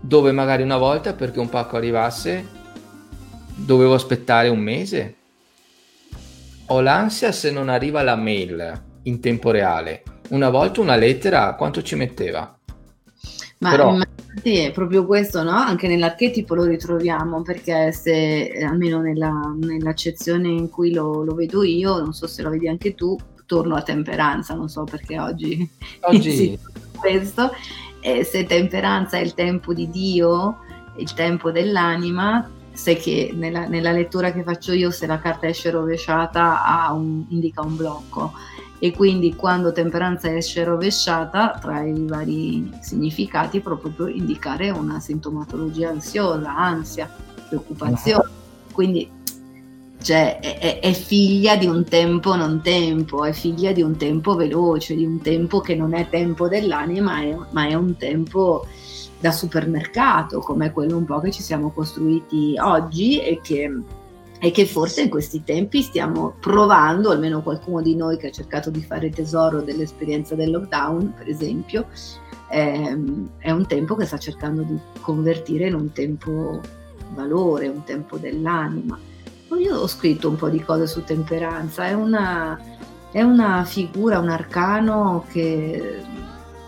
Dove 0.00 0.32
magari 0.32 0.62
una 0.62 0.78
volta 0.78 1.14
perché 1.14 1.40
un 1.40 1.48
pacco 1.48 1.76
arrivasse 1.76 2.54
dovevo 3.54 3.94
aspettare 3.94 4.48
un 4.48 4.60
mese. 4.60 5.14
Ho 6.66 6.80
l'ansia 6.80 7.32
se 7.32 7.50
non 7.50 7.68
arriva 7.68 8.02
la 8.02 8.16
mail 8.16 8.82
in 9.02 9.20
tempo 9.20 9.50
reale. 9.50 10.02
Una 10.28 10.50
volta 10.50 10.80
una 10.80 10.96
lettera 10.96 11.54
quanto 11.54 11.82
ci 11.82 11.94
metteva? 11.94 12.56
Ma 13.58 13.70
Però... 13.70 13.96
Sì, 14.42 14.58
è 14.58 14.70
proprio 14.70 15.06
questo, 15.06 15.42
no? 15.42 15.52
Anche 15.52 15.88
nell'archetipo 15.88 16.54
lo 16.54 16.64
ritroviamo, 16.64 17.40
perché 17.42 17.90
se, 17.90 18.52
almeno 18.62 19.00
nella, 19.00 19.32
nell'accezione 19.58 20.48
in 20.48 20.68
cui 20.68 20.92
lo, 20.92 21.22
lo, 21.24 21.34
vedo 21.34 21.62
io, 21.62 21.98
non 21.98 22.12
so 22.12 22.26
se 22.26 22.42
lo 22.42 22.50
vedi 22.50 22.68
anche 22.68 22.94
tu, 22.94 23.16
torno 23.46 23.76
a 23.76 23.82
temperanza, 23.82 24.54
non 24.54 24.68
so 24.68 24.84
perché 24.84 25.18
oggi... 25.18 25.68
Oggi... 26.02 26.58
questo, 26.98 27.50
eh, 28.00 28.24
se 28.24 28.44
temperanza 28.44 29.16
è 29.16 29.20
il 29.20 29.32
tempo 29.32 29.72
di 29.72 29.88
Dio, 29.88 30.58
il 30.98 31.14
tempo 31.14 31.50
dell'anima, 31.50 32.50
sai 32.72 32.96
che 32.96 33.30
nella, 33.32 33.66
nella 33.66 33.92
lettura 33.92 34.32
che 34.32 34.42
faccio 34.42 34.72
io, 34.72 34.90
se 34.90 35.06
la 35.06 35.18
carta 35.18 35.46
esce 35.46 35.70
rovesciata, 35.70 36.90
un, 36.92 37.24
indica 37.30 37.62
un 37.62 37.74
blocco 37.74 38.32
e 38.78 38.92
quindi 38.92 39.34
quando 39.34 39.72
temperanza 39.72 40.34
esce 40.34 40.64
rovesciata 40.64 41.58
tra 41.60 41.82
i 41.82 42.04
vari 42.06 42.70
significati 42.80 43.60
proprio 43.60 44.06
indicare 44.06 44.70
una 44.70 45.00
sintomatologia 45.00 45.90
ansiosa, 45.90 46.54
ansia, 46.56 47.10
preoccupazione. 47.48 48.30
Quindi 48.72 49.10
cioè, 50.02 50.38
è, 50.38 50.78
è, 50.78 50.92
figlia 50.92 51.56
di 51.56 51.66
un 51.66 51.84
tempo 51.84 52.36
non 52.36 52.60
tempo, 52.62 53.24
è 53.24 53.32
figlia 53.32 53.72
di 53.72 53.82
un 53.82 53.96
tempo 53.96 54.34
veloce, 54.36 54.94
di 54.94 55.04
un 55.04 55.20
tempo 55.20 55.60
che 55.60 55.74
non 55.74 55.94
è 55.94 56.08
tempo 56.08 56.48
dell'anima, 56.48 57.22
è, 57.22 57.36
ma 57.50 57.66
è 57.66 57.74
un 57.74 57.96
tempo 57.96 58.66
da 59.18 59.32
supermercato, 59.32 60.40
come 60.40 60.70
quello 60.70 60.96
un 60.96 61.06
po' 61.06 61.18
che 61.20 61.32
ci 61.32 61.42
siamo 61.42 61.70
costruiti 61.70 62.54
oggi 62.58 63.20
e 63.20 63.40
che 63.42 63.82
e 64.38 64.50
che 64.50 64.66
forse 64.66 65.02
in 65.02 65.08
questi 65.08 65.42
tempi 65.44 65.82
stiamo 65.82 66.34
provando, 66.40 67.10
almeno 67.10 67.42
qualcuno 67.42 67.80
di 67.80 67.96
noi 67.96 68.18
che 68.18 68.28
ha 68.28 68.30
cercato 68.32 68.70
di 68.70 68.82
fare 68.82 69.10
tesoro 69.10 69.62
dell'esperienza 69.62 70.34
del 70.34 70.50
lockdown, 70.50 71.14
per 71.16 71.28
esempio, 71.28 71.86
ehm, 72.50 73.30
è 73.38 73.50
un 73.50 73.66
tempo 73.66 73.94
che 73.94 74.04
sta 74.04 74.18
cercando 74.18 74.62
di 74.62 74.78
convertire 75.00 75.68
in 75.68 75.74
un 75.74 75.92
tempo 75.92 76.60
valore, 77.14 77.68
un 77.68 77.84
tempo 77.84 78.18
dell'anima. 78.18 78.98
Io 79.58 79.76
ho 79.76 79.86
scritto 79.86 80.28
un 80.28 80.36
po' 80.36 80.48
di 80.48 80.62
cose 80.62 80.86
su 80.86 81.02
temperanza, 81.04 81.86
è 81.86 81.92
una, 81.92 82.60
è 83.10 83.22
una 83.22 83.64
figura, 83.64 84.18
un 84.18 84.28
arcano 84.28 85.24
che, 85.30 86.02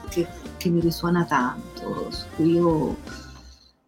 che, 0.09 0.27
che 0.57 0.69
mi 0.71 0.81
risuona 0.81 1.25
tanto, 1.25 2.11
su 2.11 2.25
cui 2.35 2.53
io 2.53 2.97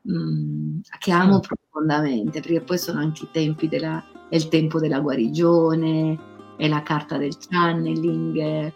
Mm, 0.08 0.80
che 0.98 1.12
amo 1.12 1.36
mm. 1.36 1.40
Profondamente, 1.70 2.40
perché 2.40 2.60
poi 2.60 2.78
sono 2.78 2.98
anche 2.98 3.24
i 3.24 3.28
tempi 3.30 3.68
della, 3.68 4.04
è 4.28 4.34
il 4.34 4.48
tempo 4.48 4.80
della 4.80 4.98
guarigione, 4.98 6.18
è 6.56 6.68
la 6.68 6.82
carta 6.82 7.16
del 7.16 7.36
channeling, 7.38 8.72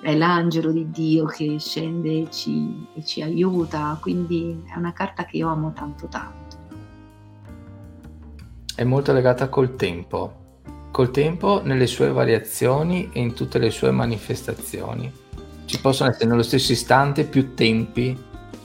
è 0.00 0.16
l'angelo 0.16 0.72
di 0.72 0.90
Dio 0.90 1.26
che 1.26 1.58
scende 1.58 2.22
e 2.22 2.30
ci, 2.30 2.86
e 2.94 3.04
ci 3.04 3.22
aiuta, 3.22 3.98
quindi 4.00 4.62
è 4.72 4.78
una 4.78 4.92
carta 4.92 5.24
che 5.24 5.36
io 5.36 5.48
amo 5.48 5.72
tanto 5.72 6.08
tanto. 6.08 6.56
È 8.74 8.84
molto 8.84 9.12
legata 9.12 9.48
col 9.48 9.76
tempo, 9.76 10.60
col 10.90 11.10
tempo 11.10 11.60
nelle 11.62 11.86
sue 11.86 12.10
variazioni 12.10 13.10
e 13.12 13.20
in 13.20 13.34
tutte 13.34 13.58
le 13.58 13.70
sue 13.70 13.90
manifestazioni. 13.90 15.12
Ci 15.64 15.80
possono 15.80 16.08
essere 16.10 16.30
nello 16.30 16.42
stesso 16.42 16.72
istante 16.72 17.24
più 17.24 17.54
tempi. 17.54 18.16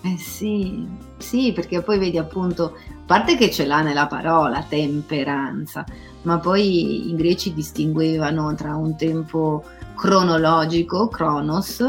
Eh 0.06 0.18
sì, 0.18 0.86
sì, 1.18 1.54
perché 1.54 1.82
poi 1.82 1.98
vedi 1.98 2.18
appunto, 2.18 2.76
a 2.76 3.04
parte 3.06 3.38
che 3.38 3.50
ce 3.50 3.66
l'ha 3.66 3.82
nella 3.82 4.08
parola 4.08 4.66
temperanza, 4.68 5.86
ma 6.24 6.40
poi 6.40 7.10
i 7.10 7.16
greci 7.16 7.54
distinguevano 7.54 8.54
tra 8.56 8.76
un 8.76 8.98
tempo 8.98 9.64
cronologico, 9.96 11.08
cronos, 11.08 11.82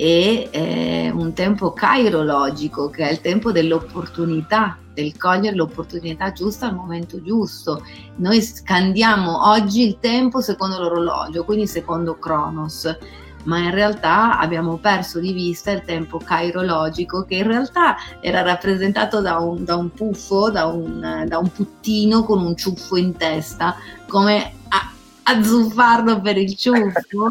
e 0.00 0.48
eh, 0.52 1.10
un 1.12 1.32
tempo 1.32 1.72
cairologico, 1.72 2.88
che 2.88 3.08
è 3.08 3.10
il 3.10 3.20
tempo 3.20 3.50
dell'opportunità, 3.50 4.78
del 4.94 5.16
cogliere 5.16 5.56
l'opportunità 5.56 6.30
giusta 6.32 6.68
al 6.68 6.76
momento 6.76 7.20
giusto. 7.20 7.82
Noi 8.16 8.40
scandiamo 8.40 9.48
oggi 9.48 9.86
il 9.86 9.98
tempo 9.98 10.40
secondo 10.40 10.78
l'orologio, 10.78 11.44
quindi 11.44 11.66
secondo 11.66 12.16
cronos 12.18 12.96
ma 13.44 13.58
in 13.58 13.70
realtà 13.70 14.38
abbiamo 14.38 14.76
perso 14.76 15.18
di 15.18 15.32
vista 15.32 15.70
il 15.70 15.82
tempo 15.82 16.18
cairologico 16.18 17.24
che 17.24 17.36
in 17.36 17.46
realtà 17.46 17.96
era 18.20 18.42
rappresentato 18.42 19.20
da 19.20 19.38
un, 19.38 19.64
da 19.64 19.76
un 19.76 19.90
puffo, 19.90 20.50
da 20.50 20.66
un, 20.66 21.24
da 21.26 21.38
un, 21.38 21.50
puttino 21.50 22.24
con 22.24 22.44
un 22.44 22.56
ciuffo 22.56 22.96
in 22.96 23.16
testa, 23.16 23.76
come 24.06 24.52
a, 24.68 24.92
azzuffarlo 25.22 26.20
per 26.20 26.36
il 26.36 26.54
ciuffo. 26.56 27.28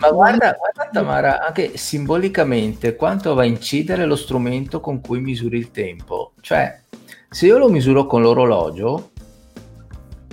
ma 0.00 0.10
guarda, 0.10 0.56
guarda 0.58 0.90
Tamara, 0.92 1.46
anche 1.46 1.76
simbolicamente 1.76 2.96
quanto 2.96 3.34
va 3.34 3.42
a 3.42 3.46
incidere 3.46 4.04
lo 4.04 4.16
strumento 4.16 4.80
con 4.80 5.00
cui 5.00 5.20
misuri 5.20 5.58
il 5.58 5.70
tempo. 5.70 6.32
Cioè, 6.40 6.80
se 7.28 7.46
io 7.46 7.58
lo 7.58 7.68
misuro 7.68 8.06
con 8.06 8.22
l'orologio, 8.22 9.10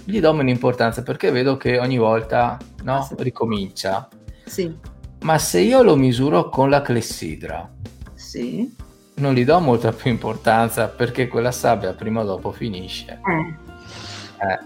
gli 0.06 0.20
do 0.20 0.34
meno 0.34 0.50
importanza 0.50 1.02
perché 1.02 1.32
vedo 1.32 1.58
che 1.58 1.80
ogni 1.80 1.98
volta 1.98 2.58
no, 2.84 3.08
ricomincia. 3.18 4.08
Sì. 4.46 4.92
Ma 5.24 5.38
se 5.38 5.62
io 5.62 5.84
lo 5.84 5.96
misuro 5.96 6.50
con 6.50 6.70
la 6.70 6.82
clessidra, 6.82 7.70
sì. 8.14 8.70
non 9.16 9.34
gli 9.34 9.46
do 9.46 9.58
molta 9.60 9.94
più 9.94 10.12
importanza 10.12 10.90
perché 10.90 11.30
quella 11.30 11.54
sabbia 11.54 11.94
prima 11.94 12.22
o 12.22 12.26
dopo 12.26 12.52
finisce. 12.52 13.22
Eh. 13.26 14.48
Eh. 14.48 14.60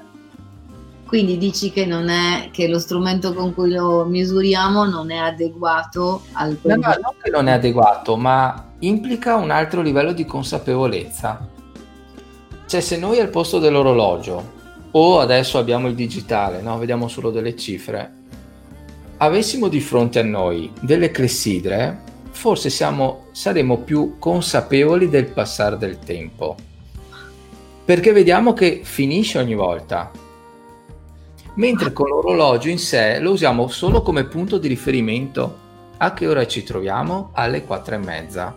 Quindi 1.06 1.38
dici 1.38 1.72
che, 1.72 1.86
non 1.86 2.10
è, 2.10 2.50
che 2.52 2.68
lo 2.68 2.80
strumento 2.80 3.36
con 3.36 3.54
cui 3.54 3.72
lo 3.72 4.04
misuriamo 4.06 4.86
non 4.86 5.12
è 5.12 5.18
adeguato 5.18 6.24
al... 6.34 6.58
No, 6.64 6.76
no, 6.76 6.82
non 6.82 7.14
che 7.22 7.30
non 7.30 7.48
è 7.48 7.52
adeguato, 7.52 8.18
ma 8.18 8.72
implica 8.80 9.36
un 9.36 9.52
altro 9.52 9.82
livello 9.82 10.12
di 10.12 10.26
consapevolezza. 10.26 11.48
Cioè 12.66 12.82
se 12.82 12.98
noi 12.98 13.20
al 13.20 13.30
posto 13.30 13.60
dell'orologio 13.60 14.56
o 14.90 15.20
adesso 15.20 15.60
abbiamo 15.60 15.88
il 15.88 15.94
digitale, 15.94 16.62
no? 16.62 16.80
vediamo 16.80 17.08
solo 17.08 17.30
delle 17.30 17.56
cifre, 17.56 18.26
avessimo 19.18 19.68
di 19.68 19.80
fronte 19.80 20.20
a 20.20 20.24
noi 20.24 20.72
delle 20.82 21.12
clessidre, 21.12 22.02
forse 22.32 22.70
siamo, 22.70 23.28
saremo 23.32 23.80
più 23.80 24.16
consapevoli 24.20 25.10
del 25.10 25.28
passare 25.28 25.78
del 25.78 26.00
tempo. 26.00 26.56
Perché 27.84 28.12
vediamo 28.12 28.54
che 28.54 28.82
finisce 28.84 29.40
ogni 29.40 29.56
volta. 29.56 30.12
Mentre 31.56 31.94
con 31.94 32.10
l'orologio 32.10 32.70
in 32.70 32.78
sé 32.78 33.20
lo 33.20 33.32
usiamo 33.32 33.68
solo 33.68 34.02
come 34.02 34.26
punto 34.26 34.58
di 34.58 34.68
riferimento. 34.68 35.66
A 35.98 36.14
che 36.14 36.28
ora 36.28 36.46
ci 36.46 36.62
troviamo? 36.64 37.32
Alle 37.34 37.64
quattro 37.64 37.96
e 37.96 37.98
mezza. 37.98 38.56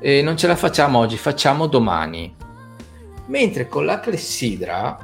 E 0.00 0.22
non 0.22 0.36
ce 0.36 0.48
la 0.48 0.56
facciamo 0.56 0.98
oggi, 0.98 1.16
facciamo 1.16 1.66
domani. 1.66 2.34
Mentre 3.26 3.68
con 3.68 3.84
la 3.84 4.00
clessidra 4.00 4.98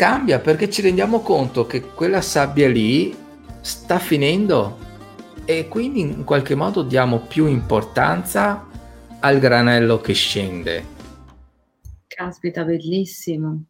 cambia 0.00 0.38
perché 0.38 0.70
ci 0.70 0.80
rendiamo 0.80 1.20
conto 1.20 1.66
che 1.66 1.82
quella 1.82 2.22
sabbia 2.22 2.66
lì 2.70 3.14
sta 3.60 3.98
finendo 3.98 4.78
e 5.44 5.68
quindi 5.68 6.00
in 6.00 6.24
qualche 6.24 6.54
modo 6.54 6.80
diamo 6.80 7.18
più 7.18 7.44
importanza 7.44 8.66
al 9.20 9.38
granello 9.38 10.00
che 10.00 10.14
scende. 10.14 10.86
Caspita, 12.06 12.64
bellissimo. 12.64 13.64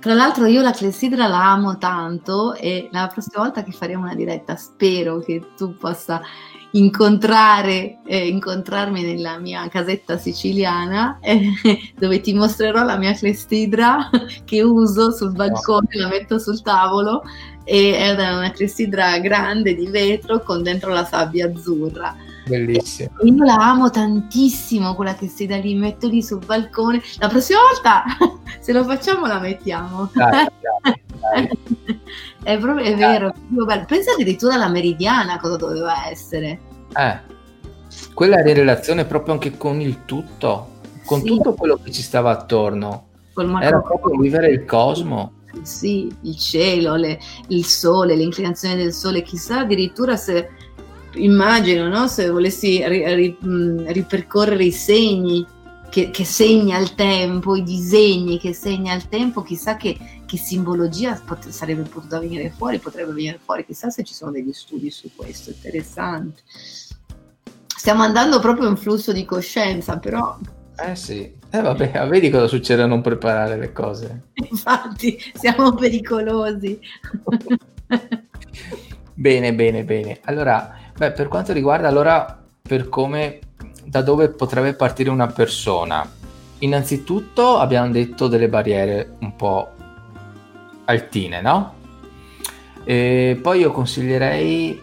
Tra 0.00 0.14
l'altro 0.14 0.46
io 0.46 0.60
la 0.60 0.72
clessidra 0.72 1.28
la 1.28 1.52
amo 1.52 1.78
tanto 1.78 2.54
e 2.54 2.88
la 2.90 3.06
prossima 3.06 3.44
volta 3.44 3.62
che 3.62 3.70
faremo 3.70 4.02
una 4.02 4.16
diretta 4.16 4.56
spero 4.56 5.20
che 5.20 5.40
tu 5.56 5.76
possa 5.76 6.20
incontrare, 6.74 7.98
eh, 8.06 8.28
incontrarmi 8.28 9.02
nella 9.02 9.38
mia 9.38 9.68
casetta 9.68 10.16
siciliana 10.16 11.18
eh, 11.20 11.50
dove 11.98 12.20
ti 12.20 12.34
mostrerò 12.34 12.84
la 12.84 12.96
mia 12.96 13.12
clestidra 13.12 14.10
che 14.44 14.62
uso 14.62 15.10
sul 15.10 15.32
balcone, 15.32 15.88
la 15.92 16.08
metto 16.08 16.38
sul 16.38 16.62
tavolo 16.62 17.22
e 17.64 17.96
è 17.96 18.10
una 18.12 18.50
clestidra 18.50 19.18
grande 19.18 19.74
di 19.74 19.86
vetro 19.86 20.42
con 20.42 20.62
dentro 20.62 20.92
la 20.92 21.04
sabbia 21.04 21.46
azzurra. 21.46 22.14
Bellissimo. 22.46 23.10
Io 23.22 23.44
la 23.44 23.54
amo 23.54 23.90
tantissimo 23.90 24.94
quella 24.94 25.14
che 25.14 25.28
si 25.28 25.46
da 25.46 25.56
lì, 25.56 25.74
metto 25.74 26.08
lì 26.08 26.22
sul 26.22 26.44
balcone. 26.44 27.02
La 27.18 27.28
prossima 27.28 27.60
volta, 27.60 28.04
se 28.60 28.72
lo 28.72 28.84
facciamo, 28.84 29.26
la 29.26 29.38
mettiamo. 29.38 30.10
Dai, 30.12 30.48
dai, 30.60 31.00
dai. 31.20 32.00
è 32.42 32.58
proprio 32.58 32.84
è 32.84 32.94
vero. 32.96 33.32
Pensa 33.86 34.12
addirittura 34.12 34.54
alla 34.54 34.68
meridiana 34.68 35.38
cosa 35.38 35.56
doveva 35.56 36.08
essere. 36.08 36.60
Eh, 36.96 37.18
quella 38.12 38.38
era 38.38 38.50
in 38.50 38.56
relazione 38.56 39.04
proprio 39.04 39.34
anche 39.34 39.56
con 39.56 39.80
il 39.80 40.04
tutto, 40.04 40.68
con 41.06 41.20
sì. 41.20 41.26
tutto 41.26 41.54
quello 41.54 41.78
che 41.82 41.90
ci 41.90 42.02
stava 42.02 42.30
attorno. 42.30 43.06
Era 43.60 43.80
proprio 43.80 44.16
vivere 44.16 44.48
il 44.48 44.64
cosmo 44.64 45.42
sì, 45.62 46.12
il 46.22 46.36
cielo, 46.36 46.96
le, 46.96 47.18
il 47.48 47.64
sole, 47.64 48.14
l'inclinazione 48.14 48.76
del 48.76 48.92
sole, 48.92 49.22
chissà 49.22 49.60
addirittura 49.60 50.16
se 50.16 50.50
immagino, 51.16 51.88
no? 51.88 52.06
se 52.08 52.28
volessi 52.28 52.86
ri, 52.86 53.14
ri, 53.14 53.36
ripercorrere 53.86 54.64
i 54.64 54.72
segni 54.72 55.46
che, 55.94 56.10
che, 56.10 56.24
segna 56.24 56.78
il 56.78 56.94
tempo, 56.96 57.54
i 57.54 57.62
disegni 57.62 58.38
che 58.38 58.52
segna 58.52 58.94
il 58.94 59.08
tempo, 59.08 59.42
chissà 59.42 59.76
che, 59.76 59.96
che 60.26 60.36
simbologia 60.36 61.20
pot- 61.24 61.50
sarebbe 61.50 61.82
potuta 61.82 62.18
venire 62.18 62.50
fuori, 62.50 62.80
potrebbe 62.80 63.12
venire 63.12 63.38
fuori, 63.42 63.64
chissà 63.64 63.90
se 63.90 64.02
ci 64.02 64.12
sono 64.12 64.32
degli 64.32 64.52
studi 64.52 64.90
su 64.90 65.10
questo, 65.14 65.50
interessante. 65.50 66.42
Stiamo 67.64 68.02
andando 68.02 68.40
proprio 68.40 68.68
in 68.68 68.76
flusso 68.76 69.12
di 69.12 69.24
coscienza, 69.24 69.98
però... 69.98 70.36
Eh 70.76 70.96
sì, 70.96 71.32
eh 71.48 71.60
vabbè, 71.60 72.08
vedi 72.08 72.30
cosa 72.30 72.48
succede 72.48 72.82
a 72.82 72.86
non 72.86 73.00
preparare 73.00 73.56
le 73.56 73.72
cose. 73.72 74.30
Infatti, 74.50 75.16
siamo 75.34 75.74
pericolosi. 75.74 76.80
bene, 79.14 79.54
bene, 79.54 79.84
bene. 79.84 80.18
Allora, 80.24 80.83
beh, 80.96 81.12
per 81.12 81.28
quanto 81.28 81.52
riguarda 81.52 81.88
allora 81.88 82.42
per 82.60 82.88
come 82.88 83.40
da 83.84 84.02
dove 84.02 84.30
potrebbe 84.30 84.74
partire 84.74 85.10
una 85.10 85.26
persona. 85.26 86.08
Innanzitutto 86.58 87.58
abbiamo 87.58 87.90
detto 87.90 88.26
delle 88.26 88.48
barriere 88.48 89.16
un 89.20 89.36
po' 89.36 89.68
altine, 90.86 91.40
no? 91.40 91.74
E 92.84 93.38
poi 93.40 93.60
io 93.60 93.70
consiglierei 93.70 94.80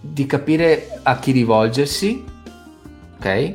di 0.00 0.26
capire 0.26 0.98
a 1.02 1.18
chi 1.18 1.32
rivolgersi, 1.32 2.24
ok? 3.16 3.54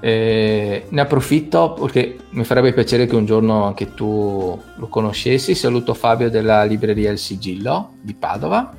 Eh, 0.00 0.86
ne 0.88 1.00
approfitto 1.00 1.72
perché 1.72 2.18
mi 2.30 2.44
farebbe 2.44 2.72
piacere 2.72 3.06
che 3.06 3.16
un 3.16 3.24
giorno 3.24 3.64
anche 3.64 3.94
tu 3.94 4.60
lo 4.76 4.86
conoscessi. 4.88 5.54
Saluto 5.54 5.94
Fabio 5.94 6.30
della 6.30 6.64
libreria 6.64 7.10
Il 7.10 7.18
Sigillo 7.18 7.94
di 8.00 8.14
Padova, 8.14 8.72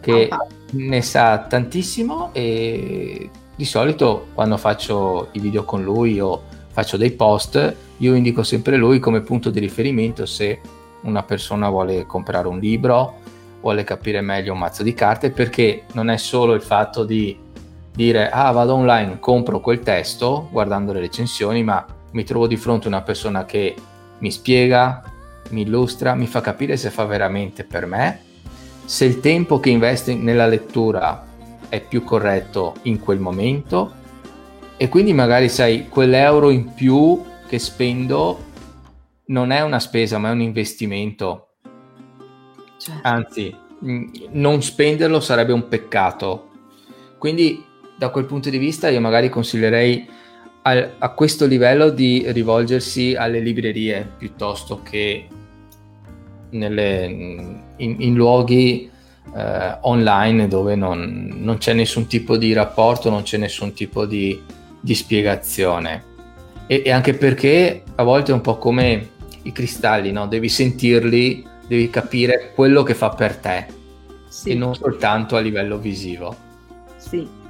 che 0.00 0.28
oh, 0.30 0.46
ne 0.72 1.02
sa 1.02 1.38
tantissimo 1.38 2.30
e 2.32 3.30
di 3.54 3.64
solito 3.64 4.26
quando 4.34 4.56
faccio 4.56 5.28
i 5.32 5.40
video 5.40 5.64
con 5.64 5.82
lui 5.82 6.20
o 6.20 6.42
faccio 6.70 6.96
dei 6.96 7.12
post, 7.12 7.74
io 7.98 8.14
indico 8.14 8.42
sempre 8.42 8.76
lui 8.76 8.98
come 8.98 9.22
punto 9.22 9.48
di 9.50 9.60
riferimento 9.60 10.26
se 10.26 10.60
una 11.02 11.22
persona 11.22 11.70
vuole 11.70 12.04
comprare 12.04 12.48
un 12.48 12.58
libro, 12.58 13.14
vuole 13.60 13.84
capire 13.84 14.20
meglio 14.20 14.52
un 14.52 14.58
mazzo 14.58 14.82
di 14.82 14.92
carte, 14.92 15.30
perché 15.30 15.84
non 15.92 16.10
è 16.10 16.18
solo 16.18 16.52
il 16.52 16.62
fatto 16.62 17.04
di 17.04 17.38
dire 17.94 18.28
ah 18.28 18.50
vado 18.50 18.74
online, 18.74 19.18
compro 19.18 19.60
quel 19.60 19.80
testo 19.80 20.48
guardando 20.50 20.92
le 20.92 21.00
recensioni, 21.00 21.64
ma 21.64 21.84
mi 22.12 22.24
trovo 22.24 22.46
di 22.46 22.56
fronte 22.56 22.86
a 22.86 22.88
una 22.88 23.02
persona 23.02 23.46
che 23.46 23.74
mi 24.18 24.30
spiega, 24.30 25.02
mi 25.50 25.62
illustra, 25.62 26.14
mi 26.14 26.26
fa 26.26 26.40
capire 26.42 26.76
se 26.76 26.90
fa 26.90 27.04
veramente 27.04 27.64
per 27.64 27.86
me, 27.86 28.20
se 28.86 29.04
il 29.04 29.18
tempo 29.18 29.58
che 29.58 29.70
investe 29.70 30.14
nella 30.14 30.46
lettura 30.46 31.26
è 31.68 31.80
più 31.80 32.04
corretto 32.04 32.76
in 32.82 33.00
quel 33.00 33.18
momento 33.18 33.92
e 34.76 34.88
quindi 34.88 35.12
magari 35.12 35.48
sai 35.48 35.88
quell'euro 35.88 36.50
in 36.50 36.72
più 36.72 37.20
che 37.48 37.58
spendo 37.58 38.44
non 39.26 39.50
è 39.50 39.60
una 39.62 39.80
spesa 39.80 40.18
ma 40.18 40.28
è 40.28 40.32
un 40.32 40.40
investimento 40.40 41.54
certo. 42.78 43.00
anzi 43.02 43.54
non 44.30 44.62
spenderlo 44.62 45.18
sarebbe 45.18 45.52
un 45.52 45.66
peccato 45.66 46.50
quindi 47.18 47.64
da 47.98 48.10
quel 48.10 48.26
punto 48.26 48.50
di 48.50 48.58
vista 48.58 48.88
io 48.88 49.00
magari 49.00 49.28
consiglierei 49.28 50.08
a, 50.62 50.90
a 50.98 51.08
questo 51.10 51.44
livello 51.44 51.90
di 51.90 52.24
rivolgersi 52.28 53.16
alle 53.16 53.40
librerie 53.40 54.08
piuttosto 54.16 54.80
che 54.82 55.26
nelle, 56.50 57.65
in, 57.76 57.96
in 57.98 58.14
luoghi 58.14 58.90
eh, 59.34 59.78
online 59.82 60.48
dove 60.48 60.74
non, 60.74 61.34
non, 61.36 61.58
c'è 61.58 61.72
nessun 61.72 62.06
tipo 62.06 62.36
di 62.36 62.52
rapporto, 62.52 63.10
non 63.10 63.22
c'è 63.22 63.36
nessun 63.36 63.72
tipo 63.72 64.06
di, 64.06 64.40
di 64.80 64.94
spiegazione. 64.94 66.14
E, 66.66 66.82
e, 66.84 66.90
anche 66.90 67.14
perché 67.14 67.82
a 67.94 68.02
volte 68.02 68.32
è 68.32 68.34
un 68.34 68.40
po' 68.40 68.58
come 68.58 69.10
i 69.42 69.52
cristalli, 69.52 70.10
no? 70.10 70.26
devi 70.26 70.48
sentirli, 70.48 71.46
devi 71.66 71.90
capire 71.90 72.52
quello 72.54 72.82
che 72.82 72.94
fa 72.94 73.10
per 73.10 73.36
te 73.36 73.66
sì. 74.28 74.50
e 74.50 74.54
non 74.54 74.74
soltanto 74.74 75.36
a 75.36 75.40
livello 75.40 75.78
visivo. 75.78 76.34
Sì. 76.96 77.44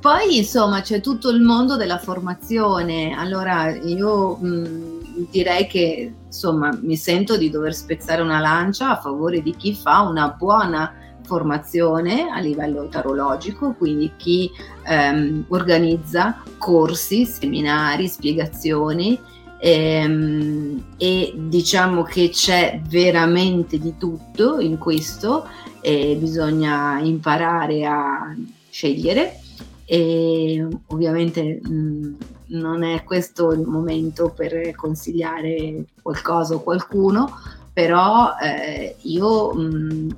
Poi 0.00 0.36
insomma 0.36 0.82
c'è 0.82 1.00
tutto 1.00 1.30
il 1.30 1.40
mondo 1.40 1.76
della 1.76 1.98
formazione. 1.98 3.14
Allora 3.16 3.74
io 3.74 4.36
mh, 4.36 4.93
direi 5.30 5.66
che 5.66 6.12
insomma 6.26 6.76
mi 6.82 6.96
sento 6.96 7.36
di 7.36 7.50
dover 7.50 7.74
spezzare 7.74 8.22
una 8.22 8.40
lancia 8.40 8.90
a 8.90 9.00
favore 9.00 9.42
di 9.42 9.54
chi 9.56 9.74
fa 9.74 10.00
una 10.00 10.28
buona 10.28 10.92
formazione 11.24 12.28
a 12.30 12.38
livello 12.38 12.88
tarologico, 12.88 13.74
quindi 13.76 14.12
chi 14.16 14.50
ehm, 14.86 15.46
organizza 15.48 16.42
corsi, 16.58 17.24
seminari, 17.24 18.08
spiegazioni 18.08 19.18
ehm, 19.58 20.84
e 20.98 21.32
diciamo 21.34 22.02
che 22.02 22.28
c'è 22.28 22.80
veramente 22.86 23.78
di 23.78 23.96
tutto 23.96 24.60
in 24.60 24.78
questo 24.78 25.48
e 25.80 26.16
bisogna 26.18 26.98
imparare 27.00 27.84
a 27.86 28.34
scegliere 28.70 29.40
e 29.84 30.66
ovviamente 30.88 31.60
mh, 31.62 32.16
non 32.48 32.82
è 32.82 33.02
questo 33.04 33.52
il 33.52 33.60
momento 33.60 34.32
per 34.34 34.74
consigliare 34.74 35.84
qualcosa 36.02 36.54
o 36.54 36.62
qualcuno, 36.62 37.28
però 37.72 38.34
eh, 38.40 38.96
io 39.02 39.52
mh, 39.52 40.16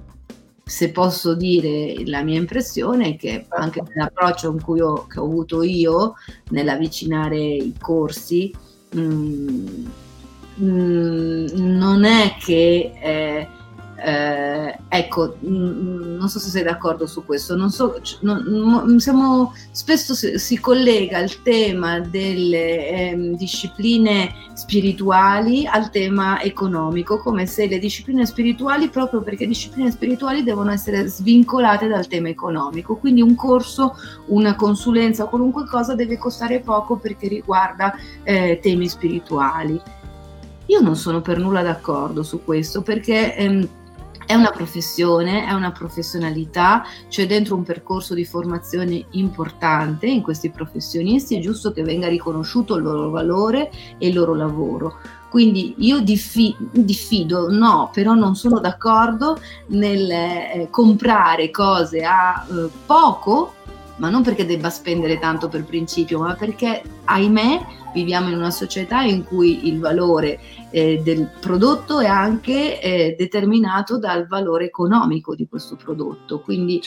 se 0.64 0.90
posso 0.90 1.34
dire 1.34 2.04
la 2.06 2.22
mia 2.22 2.38
impressione 2.38 3.10
è 3.10 3.16
che 3.16 3.46
anche 3.50 3.82
nell'approccio 3.82 4.48
ho, 4.48 5.06
che 5.06 5.20
ho 5.20 5.24
avuto 5.24 5.62
io 5.62 6.14
nell'avvicinare 6.50 7.38
i 7.38 7.74
corsi, 7.80 8.52
mh, 8.92 9.90
non 10.58 12.04
è 12.04 12.36
che 12.40 12.92
eh, 13.00 13.48
eh, 14.06 14.78
ecco, 14.88 15.36
mm, 15.44 15.52
mm, 15.52 16.16
non 16.16 16.28
so 16.28 16.38
se 16.38 16.48
sei 16.48 16.62
d'accordo 16.62 17.08
su 17.08 17.24
questo, 17.24 17.56
non 17.56 17.70
so, 17.70 18.00
non, 18.20 19.00
siamo, 19.00 19.52
spesso 19.72 20.14
si, 20.14 20.60
collega 20.60 21.18
il 21.18 21.42
tema 21.42 21.98
delle 21.98 22.88
eh, 22.88 23.32
discipline 23.36 24.32
spirituali 24.54 25.66
al 25.66 25.90
tema 25.90 26.40
economico, 26.40 27.18
come 27.18 27.46
se 27.46 27.66
le 27.66 27.80
discipline 27.80 28.24
spirituali, 28.26 28.90
proprio 28.90 29.22
perché 29.22 29.44
discipline 29.44 29.90
spirituali 29.90 30.44
devono 30.44 30.70
essere 30.70 31.08
svincolate 31.08 31.88
dal 31.88 32.06
tema 32.06 32.28
economico, 32.28 32.94
quindi 32.98 33.22
un 33.22 33.34
corso, 33.34 33.96
una 34.26 34.54
consulenza 34.54 35.24
qualunque 35.24 35.66
cosa 35.66 35.96
deve 35.96 36.16
costare 36.16 36.60
poco 36.60 36.94
perché 36.94 37.26
riguarda 37.26 37.92
eh, 38.22 38.60
temi 38.62 38.86
spirituali. 38.86 39.82
Io 40.66 40.80
non 40.80 40.94
sono 40.94 41.20
per 41.20 41.38
nulla 41.38 41.62
d'accordo 41.62 42.22
su 42.22 42.44
questo 42.44 42.82
perché... 42.82 43.34
Ehm, 43.34 43.68
è 44.26 44.34
una 44.34 44.50
professione, 44.50 45.46
è 45.46 45.52
una 45.52 45.70
professionalità, 45.70 46.84
c'è 47.08 47.26
dentro 47.26 47.54
un 47.54 47.62
percorso 47.62 48.12
di 48.12 48.24
formazione 48.24 49.06
importante 49.12 50.06
in 50.06 50.22
questi 50.22 50.50
professionisti, 50.50 51.36
è 51.36 51.40
giusto 51.40 51.72
che 51.72 51.82
venga 51.82 52.08
riconosciuto 52.08 52.74
il 52.74 52.82
loro 52.82 53.10
valore 53.10 53.70
e 53.98 54.08
il 54.08 54.14
loro 54.14 54.34
lavoro. 54.34 54.98
Quindi 55.30 55.74
io 55.78 56.00
diffi- 56.00 56.56
diffido, 56.72 57.50
no, 57.50 57.90
però 57.92 58.14
non 58.14 58.36
sono 58.36 58.58
d'accordo 58.58 59.38
nel 59.68 60.10
eh, 60.10 60.68
comprare 60.70 61.50
cose 61.50 62.02
a 62.02 62.46
eh, 62.48 62.68
poco 62.86 63.55
ma 63.96 64.10
non 64.10 64.22
perché 64.22 64.44
debba 64.44 64.70
spendere 64.70 65.18
tanto 65.18 65.48
per 65.48 65.64
principio, 65.64 66.20
ma 66.20 66.34
perché, 66.34 66.82
ahimè, 67.04 67.66
viviamo 67.94 68.28
in 68.28 68.36
una 68.36 68.50
società 68.50 69.02
in 69.02 69.24
cui 69.24 69.68
il 69.68 69.80
valore 69.80 70.38
eh, 70.70 71.00
del 71.02 71.30
prodotto 71.40 72.00
è 72.00 72.06
anche 72.06 72.80
eh, 72.80 73.14
determinato 73.18 73.98
dal 73.98 74.26
valore 74.26 74.66
economico 74.66 75.34
di 75.34 75.46
questo 75.48 75.76
prodotto. 75.76 76.40
Quindi 76.40 76.82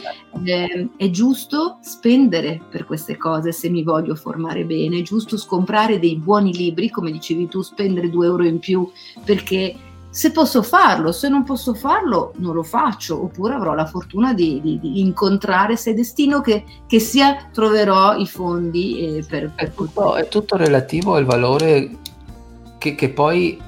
eh, 0.45 0.89
è 0.95 1.09
giusto 1.09 1.79
spendere 1.81 2.61
per 2.69 2.85
queste 2.85 3.17
cose 3.17 3.51
se 3.51 3.69
mi 3.69 3.83
voglio 3.83 4.13
formare 4.13 4.65
bene, 4.65 4.99
è 4.99 5.01
giusto 5.01 5.37
comprare 5.47 5.97
dei 5.97 6.15
buoni 6.17 6.53
libri, 6.53 6.89
come 6.89 7.11
dicevi 7.11 7.47
tu, 7.47 7.61
spendere 7.61 8.09
due 8.09 8.27
euro 8.27 8.45
in 8.45 8.59
più 8.59 8.87
perché 9.23 9.75
se 10.09 10.31
posso 10.31 10.63
farlo, 10.63 11.11
se 11.11 11.29
non 11.29 11.43
posso 11.43 11.73
farlo 11.73 12.33
non 12.37 12.53
lo 12.53 12.63
faccio, 12.63 13.23
oppure 13.23 13.53
avrò 13.53 13.73
la 13.73 13.85
fortuna 13.85 14.33
di, 14.33 14.59
di, 14.61 14.79
di 14.79 14.99
incontrare, 14.99 15.77
se 15.77 15.93
destino 15.93 16.41
che, 16.41 16.63
che, 16.87 16.99
sia, 16.99 17.49
troverò 17.51 18.15
i 18.15 18.27
fondi 18.27 19.17
eh, 19.17 19.25
per, 19.27 19.51
per 19.53 19.67
è, 19.67 19.73
tutto, 19.73 20.15
è, 20.15 20.27
tutto, 20.27 20.57
relativo 20.57 21.15
al 21.15 21.25
valore 21.25 21.97
che, 22.77 22.95
che, 22.95 23.09
poi 23.09 23.61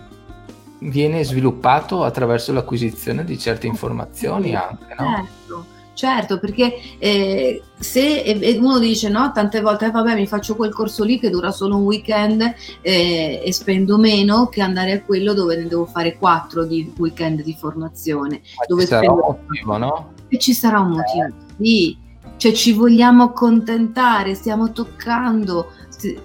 viene 0.79 1.23
sviluppato 1.23 2.03
attraverso 2.03 2.51
l'acquisizione 2.53 3.23
di 3.23 3.37
certe 3.37 3.67
informazioni 3.67 4.55
anche, 4.55 4.95
no? 4.97 5.05
Certo 5.15 5.70
Certo, 6.01 6.39
perché 6.39 6.79
eh, 6.97 7.61
se 7.77 8.57
uno 8.59 8.79
dice 8.79 9.07
no, 9.07 9.31
tante 9.31 9.61
volte 9.61 9.85
eh, 9.85 9.91
vabbè 9.91 10.15
mi 10.15 10.25
faccio 10.25 10.55
quel 10.55 10.73
corso 10.73 11.03
lì 11.03 11.19
che 11.19 11.29
dura 11.29 11.51
solo 11.51 11.77
un 11.77 11.83
weekend 11.83 12.41
eh, 12.81 13.39
e 13.45 13.53
spendo 13.53 13.99
meno 13.99 14.47
che 14.47 14.63
andare 14.63 14.93
a 14.93 15.03
quello 15.03 15.35
dove 15.35 15.57
ne 15.57 15.67
devo 15.67 15.85
fare 15.85 16.17
quattro 16.17 16.65
di 16.65 16.91
weekend 16.97 17.43
di 17.43 17.53
formazione. 17.53 18.41
Ma 18.57 18.65
dove 18.67 18.81
ci 18.81 18.87
sarà 18.87 19.11
un 19.11 19.19
motivo, 19.19 19.77
no? 19.77 20.13
E 20.27 20.39
ci 20.39 20.53
sarà 20.55 20.79
un 20.79 20.89
motivo, 20.89 21.35
sì. 21.59 21.95
Cioè 22.37 22.51
ci 22.53 22.73
vogliamo 22.73 23.25
accontentare, 23.25 24.33
stiamo 24.33 24.71
toccando 24.71 25.71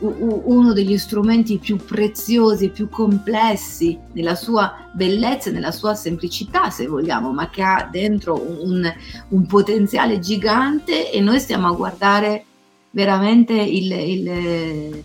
uno 0.00 0.72
degli 0.72 0.96
strumenti 0.98 1.58
più 1.58 1.76
preziosi 1.76 2.66
e 2.66 2.70
più 2.70 2.88
complessi 2.88 3.98
nella 4.12 4.34
sua 4.34 4.90
bellezza 4.92 5.50
nella 5.50 5.72
sua 5.72 5.94
semplicità, 5.94 6.70
se 6.70 6.86
vogliamo, 6.86 7.32
ma 7.32 7.50
che 7.50 7.62
ha 7.62 7.88
dentro 7.90 8.34
un, 8.34 8.90
un 9.28 9.46
potenziale 9.46 10.18
gigante 10.18 11.12
e 11.12 11.20
noi 11.20 11.38
stiamo 11.38 11.68
a 11.68 11.72
guardare 11.72 12.44
veramente 12.90 13.52
il, 13.52 13.92
il, 13.92 15.04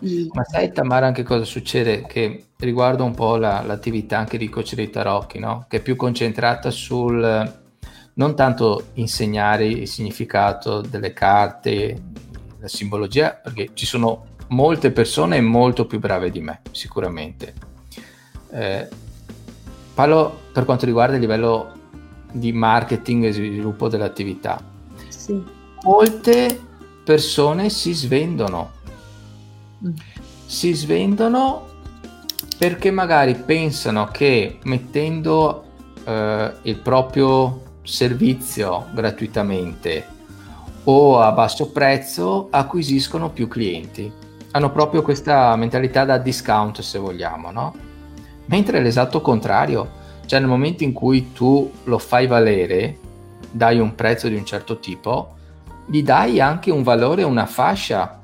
il... 0.00 0.30
Ma 0.32 0.44
sai 0.44 0.72
Tamara 0.72 1.06
anche 1.06 1.24
cosa 1.24 1.44
succede? 1.44 2.06
Che 2.06 2.44
riguarda 2.58 3.02
un 3.02 3.14
po' 3.14 3.36
la, 3.36 3.62
l'attività 3.62 4.18
anche 4.18 4.38
di 4.38 4.48
coach 4.48 4.74
dei 4.74 4.90
tarocchi, 4.90 5.38
no? 5.38 5.66
che 5.68 5.78
è 5.78 5.82
più 5.82 5.96
concentrata 5.96 6.70
sul 6.70 7.64
non 8.14 8.34
tanto 8.34 8.90
insegnare 8.94 9.66
il 9.66 9.88
significato 9.88 10.80
delle 10.80 11.12
carte, 11.12 12.00
la 12.66 12.68
simbologia 12.68 13.30
perché 13.30 13.70
ci 13.74 13.86
sono 13.86 14.34
molte 14.48 14.90
persone 14.90 15.40
molto 15.40 15.86
più 15.86 15.98
brave 15.98 16.30
di 16.30 16.40
me, 16.40 16.60
sicuramente. 16.72 17.54
Eh, 18.50 18.88
parlo 19.94 20.40
per 20.52 20.64
quanto 20.64 20.84
riguarda 20.84 21.14
il 21.14 21.20
livello 21.20 21.72
di 22.32 22.52
marketing 22.52 23.24
e 23.24 23.32
sviluppo 23.32 23.88
dell'attività. 23.88 24.62
Sì. 25.08 25.40
Molte 25.82 26.60
persone 27.04 27.70
si 27.70 27.92
svendono. 27.92 28.72
Mm. 29.84 29.92
Si 30.46 30.72
svendono 30.74 31.74
perché 32.58 32.90
magari 32.90 33.34
pensano 33.34 34.06
che 34.06 34.58
mettendo 34.64 35.64
eh, 36.04 36.52
il 36.62 36.76
proprio 36.78 37.62
servizio 37.82 38.86
gratuitamente 38.92 40.14
o 40.88 41.20
a 41.20 41.32
basso 41.32 41.70
prezzo 41.70 42.48
acquisiscono 42.50 43.30
più 43.30 43.48
clienti. 43.48 44.10
Hanno 44.52 44.70
proprio 44.70 45.02
questa 45.02 45.54
mentalità 45.56 46.04
da 46.04 46.18
discount, 46.18 46.80
se 46.80 46.98
vogliamo, 46.98 47.50
no? 47.50 47.74
Mentre 48.46 48.78
è 48.78 48.82
l'esatto 48.82 49.20
contrario, 49.20 50.04
cioè 50.26 50.38
nel 50.38 50.48
momento 50.48 50.84
in 50.84 50.92
cui 50.92 51.32
tu 51.32 51.70
lo 51.84 51.98
fai 51.98 52.26
valere, 52.26 52.98
dai 53.50 53.78
un 53.80 53.94
prezzo 53.94 54.28
di 54.28 54.36
un 54.36 54.44
certo 54.44 54.78
tipo, 54.78 55.34
gli 55.86 56.02
dai 56.02 56.40
anche 56.40 56.70
un 56.70 56.82
valore, 56.82 57.24
una 57.24 57.46
fascia. 57.46 58.20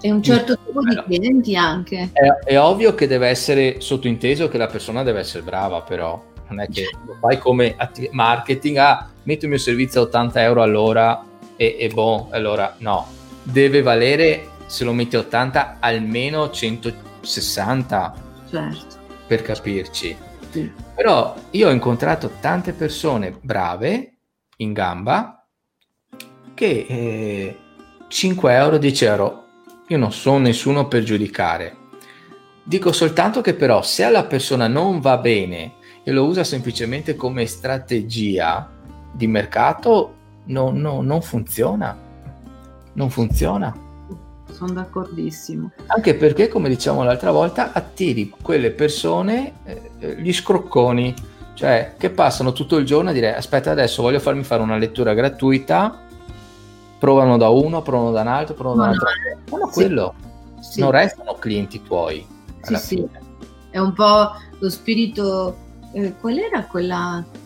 E 0.00 0.10
un 0.10 0.22
certo 0.22 0.58
tipo 0.58 0.80
di 0.82 1.00
clienti 1.04 1.56
anche. 1.56 2.10
È, 2.12 2.50
è, 2.50 2.58
ovvio 2.58 2.94
che 2.94 3.06
deve 3.06 3.28
essere 3.28 3.80
sottointeso 3.80 4.48
che 4.48 4.58
la 4.58 4.66
persona 4.66 5.04
deve 5.04 5.20
essere 5.20 5.44
brava, 5.44 5.80
però 5.82 6.20
non 6.48 6.60
è 6.60 6.68
che 6.68 6.90
lo 7.06 7.16
fai 7.20 7.38
come 7.38 7.76
marketing, 8.10 8.76
ah, 8.78 9.08
metto 9.22 9.44
il 9.44 9.52
mio 9.52 9.60
servizio 9.60 10.00
a 10.00 10.04
80 10.04 10.42
euro 10.42 10.62
all'ora 10.62 11.30
e, 11.56 11.76
e 11.78 11.88
boh, 11.88 12.28
allora 12.30 12.74
no, 12.78 13.06
deve 13.42 13.82
valere 13.82 14.50
se 14.66 14.84
lo 14.84 14.92
metti 14.92 15.16
a 15.16 15.20
80 15.20 15.76
almeno 15.80 16.50
160 16.50 18.14
certo. 18.48 18.96
per 19.26 19.42
capirci. 19.42 20.16
Sì. 20.50 20.70
Però 20.94 21.34
io 21.50 21.68
ho 21.68 21.72
incontrato 21.72 22.32
tante 22.40 22.72
persone 22.72 23.38
brave 23.40 24.16
in 24.56 24.72
gamba 24.72 25.46
che 26.54 26.86
eh, 26.88 27.58
5 28.08 28.54
euro, 28.54 28.78
10 28.78 29.04
euro, 29.04 29.44
io 29.88 29.98
non 29.98 30.12
sono 30.12 30.38
nessuno 30.38 30.86
per 30.88 31.02
giudicare. 31.02 31.76
Dico 32.62 32.92
soltanto 32.92 33.40
che 33.40 33.54
però 33.54 33.82
se 33.82 34.04
alla 34.04 34.24
persona 34.24 34.68
non 34.68 35.00
va 35.00 35.18
bene 35.18 35.74
e 36.04 36.12
lo 36.12 36.24
usa 36.24 36.44
semplicemente 36.44 37.16
come 37.16 37.46
strategia 37.46 38.70
di 39.12 39.26
mercato, 39.26 40.16
no, 40.44 40.70
no, 40.70 41.00
non 41.02 41.22
funziona. 41.22 41.96
Non 42.94 43.10
funziona. 43.10 43.74
Sono 44.50 44.72
d'accordissimo. 44.72 45.70
Anche 45.86 46.14
perché, 46.14 46.48
come 46.48 46.68
diciamo 46.68 47.02
l'altra 47.02 47.30
volta, 47.30 47.72
attiri 47.72 48.28
quelle 48.28 48.70
persone, 48.70 49.54
eh, 49.64 49.90
eh, 49.98 50.20
gli 50.20 50.32
scrocconi, 50.32 51.14
cioè 51.54 51.94
che 51.96 52.10
passano 52.10 52.52
tutto 52.52 52.76
il 52.76 52.84
giorno 52.84 53.10
a 53.10 53.12
dire 53.12 53.34
aspetta 53.34 53.70
adesso 53.70 54.02
voglio 54.02 54.20
farmi 54.20 54.42
fare 54.42 54.62
una 54.62 54.76
lettura 54.76 55.14
gratuita, 55.14 56.00
provano 56.98 57.36
da 57.36 57.48
uno, 57.48 57.82
provano 57.82 58.12
da 58.12 58.20
un 58.20 58.28
altro, 58.28 58.54
provano 58.54 58.82
da 58.82 58.88
un 58.88 58.94
altro. 58.94 59.56
No, 59.56 59.66
sì. 59.66 59.72
quello. 59.72 60.14
Sì. 60.60 60.80
Non 60.80 60.90
restano 60.90 61.34
clienti 61.34 61.82
tuoi. 61.82 62.24
Sì, 62.60 62.76
sì. 62.76 63.08
È 63.70 63.78
un 63.78 63.92
po' 63.92 64.30
lo 64.58 64.70
spirito... 64.70 65.56
Eh, 65.94 66.14
qual 66.16 66.38
era 66.38 66.64
quella 66.64 67.22
eh, 67.22 67.38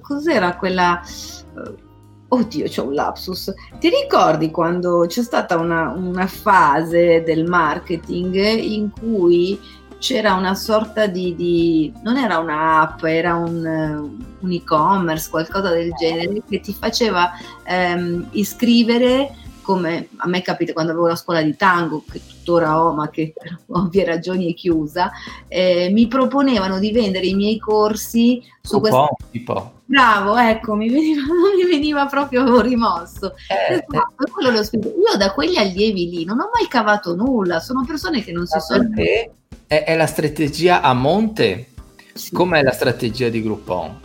cos'era 0.00 0.56
quella... 0.56 1.00
Eh, 1.00 1.86
oddio, 2.28 2.66
c'è 2.68 2.82
un 2.82 2.94
lapsus. 2.94 3.52
Ti 3.78 3.88
ricordi 3.88 4.50
quando 4.50 5.04
c'è 5.06 5.22
stata 5.22 5.56
una, 5.56 5.88
una 5.90 6.26
fase 6.26 7.22
del 7.24 7.44
marketing 7.44 8.34
in 8.34 8.90
cui 8.90 9.58
c'era 9.98 10.34
una 10.34 10.54
sorta 10.54 11.06
di, 11.06 11.34
di, 11.34 11.92
non 12.02 12.16
era 12.16 12.38
un'app, 12.38 13.02
era 13.04 13.34
un, 13.34 14.10
un, 14.40 14.52
e-commerce, 14.52 15.28
qualcosa 15.28 15.70
del 15.70 15.92
genere, 15.98 16.42
che 16.48 16.60
ti 16.60 16.72
faceva 16.72 17.32
ehm, 17.64 18.28
iscrivere 18.32 19.34
come 19.62 20.08
a 20.16 20.28
me 20.28 20.40
capita 20.40 20.72
quando 20.72 20.92
avevo 20.92 21.08
la 21.08 21.16
scuola 21.16 21.42
di 21.42 21.54
tango, 21.56 22.02
che 22.10 22.22
tuttora 22.48 22.82
ho, 22.82 22.94
ma 22.94 23.10
che 23.10 23.34
per 23.36 23.58
ovvie 23.66 24.04
ragioni 24.04 24.50
è 24.50 24.54
chiusa, 24.54 25.10
eh, 25.46 25.90
mi 25.92 26.08
proponevano 26.08 26.78
di 26.78 26.90
vendere 26.90 27.26
i 27.26 27.34
miei 27.34 27.58
corsi 27.58 28.42
su 28.62 28.80
questo. 28.80 29.16
Tipo. 29.30 29.72
Bravo, 29.84 30.36
ecco, 30.36 30.74
mi 30.74 30.88
veniva, 30.88 31.20
mi 31.56 31.70
veniva 31.70 32.06
proprio 32.06 32.60
rimosso. 32.60 33.34
Eh, 33.48 33.74
esatto. 33.74 34.76
Io 34.76 35.16
da 35.18 35.32
quegli 35.32 35.56
allievi 35.56 36.08
lì 36.08 36.24
non 36.24 36.40
ho 36.40 36.50
mai 36.52 36.66
cavato 36.68 37.14
nulla, 37.14 37.60
sono 37.60 37.84
persone 37.86 38.22
che 38.22 38.32
non 38.32 38.46
si 38.46 38.58
sono... 38.60 38.88
È, 39.66 39.84
è 39.84 39.96
la 39.96 40.06
strategia 40.06 40.80
a 40.80 40.94
monte, 40.94 41.68
sì. 42.14 42.32
com'è 42.32 42.62
la 42.62 42.72
strategia 42.72 43.28
di 43.28 43.42
Groupon? 43.42 44.00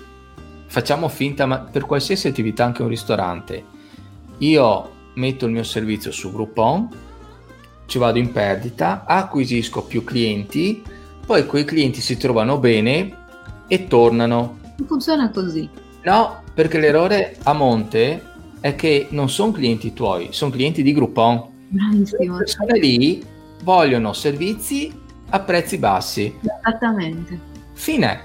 Facciamo 0.67 1.07
finta, 1.07 1.45
ma 1.45 1.59
per 1.59 1.85
qualsiasi 1.85 2.27
attività, 2.27 2.65
anche 2.65 2.81
un 2.81 2.89
ristorante, 2.89 3.63
io 4.39 4.91
metto 5.13 5.45
il 5.45 5.51
mio 5.51 5.63
servizio 5.63 6.11
su 6.11 6.31
Groupon, 6.31 7.02
ci 7.93 7.99
vado 7.99 8.17
in 8.17 8.31
perdita, 8.31 9.03
acquisisco 9.05 9.83
più 9.83 10.03
clienti, 10.03 10.81
poi 11.23 11.45
quei 11.45 11.63
clienti 11.63 12.01
si 12.01 12.17
trovano 12.17 12.57
bene 12.57 13.17
e 13.67 13.85
tornano. 13.85 14.57
Non 14.77 14.87
funziona 14.87 15.29
così. 15.29 15.69
No, 16.01 16.41
perché 16.55 16.79
l'errore 16.79 17.37
a 17.43 17.53
monte 17.53 18.19
è 18.61 18.73
che 18.73 19.09
non 19.11 19.29
sono 19.29 19.51
clienti 19.51 19.93
tuoi, 19.93 20.29
sono 20.31 20.49
clienti 20.49 20.81
di 20.81 20.91
Groupon. 20.91 21.67
Bravissimo. 21.67 22.33
Le 22.33 22.37
persone 22.39 22.79
lì 22.79 23.23
vogliono 23.61 24.11
servizi 24.13 24.91
a 25.29 25.39
prezzi 25.41 25.77
bassi. 25.77 26.35
Esattamente. 26.41 27.39
Fine. 27.73 28.21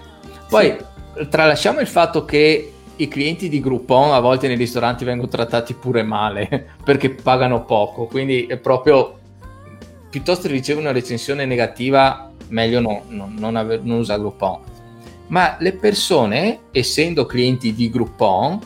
Poi 0.49 0.79
sì. 1.15 1.29
tralasciamo 1.29 1.81
il 1.81 1.89
fatto 1.89 2.25
che 2.25 2.73
i 2.97 3.07
clienti 3.07 3.51
di 3.51 3.61
Groupon 3.61 4.15
a 4.15 4.21
volte 4.21 4.49
nei 4.49 4.57
ristoranti 4.57 5.05
vengono 5.05 5.29
trattati 5.29 5.75
pure 5.75 6.03
male 6.03 6.71
perché 6.83 7.11
pagano 7.11 7.67
poco, 7.67 8.07
quindi 8.07 8.47
è 8.47 8.57
proprio 8.57 9.18
piuttosto 10.11 10.47
che 10.47 10.55
ricevere 10.55 10.87
una 10.87 10.95
recensione 10.95 11.45
negativa, 11.45 12.31
meglio 12.49 12.81
no, 12.81 13.03
no, 13.09 13.31
non, 13.37 13.57
aver, 13.57 13.83
non 13.83 13.99
usare 13.99 14.21
Groupon. 14.21 14.61
Ma 15.29 15.57
le 15.59 15.73
persone, 15.75 16.61
essendo 16.73 17.27
clienti 17.27 17.75
di 17.75 17.91
Groupon, 17.91 18.59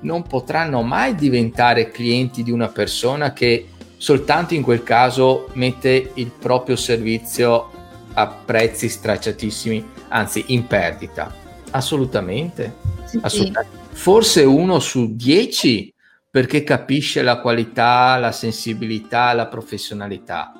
non 0.00 0.22
potranno 0.22 0.82
mai 0.82 1.14
diventare 1.14 1.90
clienti 1.90 2.42
di 2.42 2.50
una 2.50 2.68
persona 2.68 3.32
che 3.32 3.68
soltanto 3.96 4.54
in 4.54 4.62
quel 4.62 4.82
caso 4.82 5.48
mette 5.54 6.12
il 6.14 6.30
proprio 6.30 6.76
servizio 6.76 7.70
a 8.14 8.26
prezzi 8.26 8.88
stracciatissimi, 8.88 9.84
anzi 10.08 10.44
in 10.48 10.66
perdita. 10.66 11.34
Assolutamente. 11.70 12.76
Sì, 13.04 13.18
assolutamente. 13.20 13.78
Sì. 13.90 14.00
Forse 14.00 14.42
uno 14.44 14.78
su 14.78 15.14
dieci 15.14 15.92
perché 16.30 16.64
capisce 16.64 17.22
la 17.22 17.40
qualità, 17.40 18.16
la 18.18 18.32
sensibilità, 18.32 19.32
la 19.32 19.46
professionalità, 19.46 20.52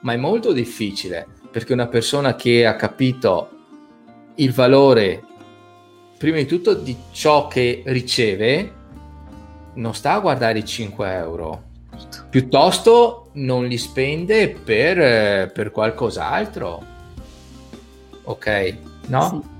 ma 0.00 0.12
è 0.12 0.16
molto 0.16 0.52
difficile 0.52 1.26
perché 1.50 1.72
una 1.72 1.88
persona 1.88 2.34
che 2.34 2.66
ha 2.66 2.76
capito 2.76 3.50
il 4.36 4.52
valore 4.52 5.24
prima 6.18 6.36
di 6.36 6.46
tutto 6.46 6.74
di 6.74 6.96
ciò 7.10 7.46
che 7.48 7.82
riceve 7.86 8.74
non 9.74 9.94
sta 9.94 10.14
a 10.14 10.20
guardare 10.20 10.58
i 10.58 10.64
5 10.64 11.12
euro 11.12 11.62
piuttosto 12.30 13.30
non 13.34 13.66
li 13.66 13.78
spende 13.78 14.48
per, 14.50 15.50
per 15.52 15.70
qualcos'altro 15.70 16.84
ok 18.24 18.76
no? 19.06 19.42
Sì. 19.42 19.56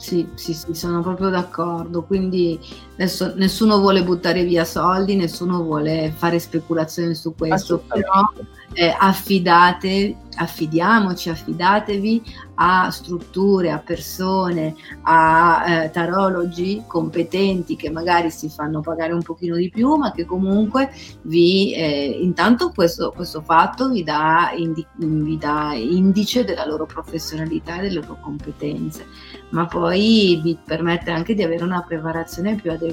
Sì, 0.00 0.26
sì, 0.34 0.54
sì, 0.54 0.72
sono 0.72 1.02
proprio 1.02 1.28
d'accordo. 1.28 2.04
Quindi 2.04 2.58
adesso 3.00 3.32
nessuno 3.36 3.78
vuole 3.78 4.04
buttare 4.04 4.44
via 4.44 4.66
soldi, 4.66 5.16
nessuno 5.16 5.62
vuole 5.62 6.12
fare 6.14 6.38
speculazioni 6.38 7.14
su 7.14 7.34
questo, 7.34 7.82
però 7.86 8.28
eh, 8.74 8.94
affidate, 8.96 10.16
affidiamoci, 10.36 11.30
affidatevi 11.30 12.22
a 12.56 12.90
strutture, 12.90 13.70
a 13.70 13.78
persone, 13.78 14.74
a 15.02 15.64
eh, 15.66 15.90
tarologi 15.90 16.84
competenti 16.86 17.74
che 17.74 17.90
magari 17.90 18.30
si 18.30 18.50
fanno 18.50 18.80
pagare 18.80 19.14
un 19.14 19.22
pochino 19.22 19.56
di 19.56 19.70
più, 19.70 19.96
ma 19.96 20.12
che 20.12 20.26
comunque 20.26 20.90
vi, 21.22 21.72
eh, 21.74 22.18
intanto 22.20 22.70
questo, 22.70 23.12
questo, 23.16 23.40
fatto 23.40 23.88
vi 23.88 24.04
dà, 24.04 24.52
indi, 24.54 24.86
vi 24.96 25.38
dà 25.38 25.72
indice 25.74 26.44
della 26.44 26.66
loro 26.66 26.84
professionalità 26.84 27.78
e 27.78 27.88
delle 27.88 28.00
loro 28.00 28.18
competenze, 28.20 29.06
ma 29.50 29.64
poi 29.66 30.38
vi 30.42 30.58
permette 30.62 31.10
anche 31.10 31.34
di 31.34 31.42
avere 31.42 31.64
una 31.64 31.82
preparazione 31.82 32.56
più 32.56 32.70
adeguata 32.70 32.89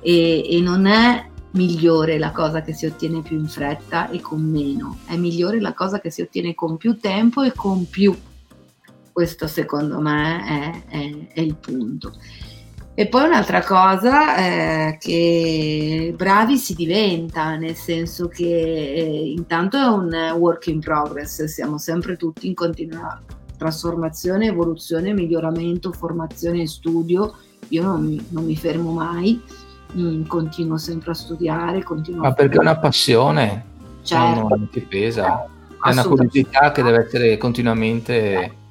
e, 0.00 0.56
e 0.56 0.60
non 0.60 0.86
è 0.86 1.30
migliore 1.52 2.18
la 2.18 2.32
cosa 2.32 2.62
che 2.62 2.72
si 2.72 2.86
ottiene 2.86 3.22
più 3.22 3.38
in 3.38 3.46
fretta 3.46 4.10
e 4.10 4.20
con 4.20 4.42
meno, 4.42 4.98
è 5.06 5.16
migliore 5.16 5.60
la 5.60 5.72
cosa 5.72 6.00
che 6.00 6.10
si 6.10 6.20
ottiene 6.20 6.54
con 6.54 6.76
più 6.76 6.98
tempo 6.98 7.42
e 7.42 7.52
con 7.52 7.88
più. 7.88 8.16
Questo 9.12 9.46
secondo 9.46 10.00
me 10.00 10.44
è, 10.44 10.84
è, 10.88 11.28
è 11.34 11.40
il 11.40 11.54
punto. 11.56 12.12
E 12.96 13.08
poi 13.08 13.24
un'altra 13.24 13.62
cosa 13.64 14.36
è 14.36 14.98
che 15.00 16.14
bravi 16.16 16.56
si 16.56 16.74
diventa, 16.74 17.56
nel 17.56 17.74
senso 17.74 18.28
che 18.28 18.44
eh, 18.44 19.30
intanto 19.30 19.76
è 19.76 19.84
un 19.84 20.12
work 20.38 20.68
in 20.68 20.78
progress, 20.78 21.42
siamo 21.44 21.76
sempre 21.78 22.16
tutti 22.16 22.46
in 22.46 22.54
continua 22.54 23.20
trasformazione, 23.56 24.46
evoluzione, 24.46 25.12
miglioramento, 25.12 25.90
formazione 25.90 26.62
e 26.62 26.68
studio. 26.68 27.34
Io 27.68 27.82
non 27.82 28.04
mi, 28.04 28.24
non 28.30 28.44
mi 28.44 28.56
fermo 28.56 28.92
mai 28.92 29.40
mm, 29.96 30.24
continuo 30.24 30.76
sempre 30.76 31.12
a 31.12 31.14
studiare. 31.14 31.82
Continuo 31.82 32.22
Ma 32.22 32.32
perché 32.32 32.56
è 32.56 32.60
una 32.60 32.78
passione, 32.78 33.64
certo. 34.02 34.48
non 34.48 34.68
ti 34.70 34.80
pesa, 34.80 35.44
è 35.82 35.90
una 35.90 36.04
curiosità 36.04 36.72
che 36.72 36.82
deve 36.82 37.04
essere 37.04 37.36
continuamente... 37.36 38.62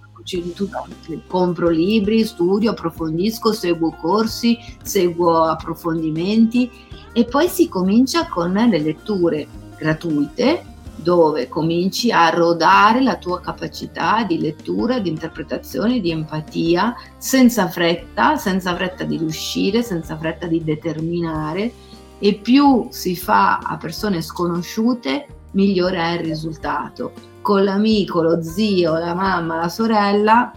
Compro 1.28 1.68
libri, 1.68 2.24
studio, 2.24 2.72
approfondisco, 2.72 3.52
seguo 3.52 3.92
corsi, 3.92 4.58
seguo 4.82 5.44
approfondimenti 5.44 6.72
e 7.12 7.26
poi 7.26 7.50
si 7.50 7.68
comincia 7.68 8.28
con 8.28 8.54
le 8.54 8.80
letture 8.80 9.46
gratuite 9.78 10.73
dove 11.04 11.48
cominci 11.48 12.12
a 12.12 12.30
rodare 12.30 13.04
la 13.04 13.18
tua 13.18 13.40
capacità 13.42 14.24
di 14.24 14.40
lettura, 14.40 15.00
di 15.00 15.10
interpretazione, 15.10 16.00
di 16.00 16.10
empatia, 16.10 16.96
senza 17.18 17.68
fretta, 17.68 18.38
senza 18.38 18.74
fretta 18.76 19.04
di 19.04 19.18
riuscire, 19.18 19.84
senza 19.84 20.18
fretta 20.18 20.48
di 20.48 20.64
determinare 20.64 21.72
e 22.20 22.36
più 22.36 22.88
si 22.90 23.18
fa 23.18 23.58
a 23.58 23.76
persone 23.76 24.22
sconosciute, 24.22 25.28
migliore 25.52 25.98
è 25.98 26.12
il 26.14 26.26
risultato. 26.26 27.12
Con 27.42 27.66
l'amico, 27.66 28.22
lo 28.22 28.42
zio, 28.42 28.98
la 28.98 29.14
mamma, 29.14 29.58
la 29.58 29.68
sorella 29.68 30.54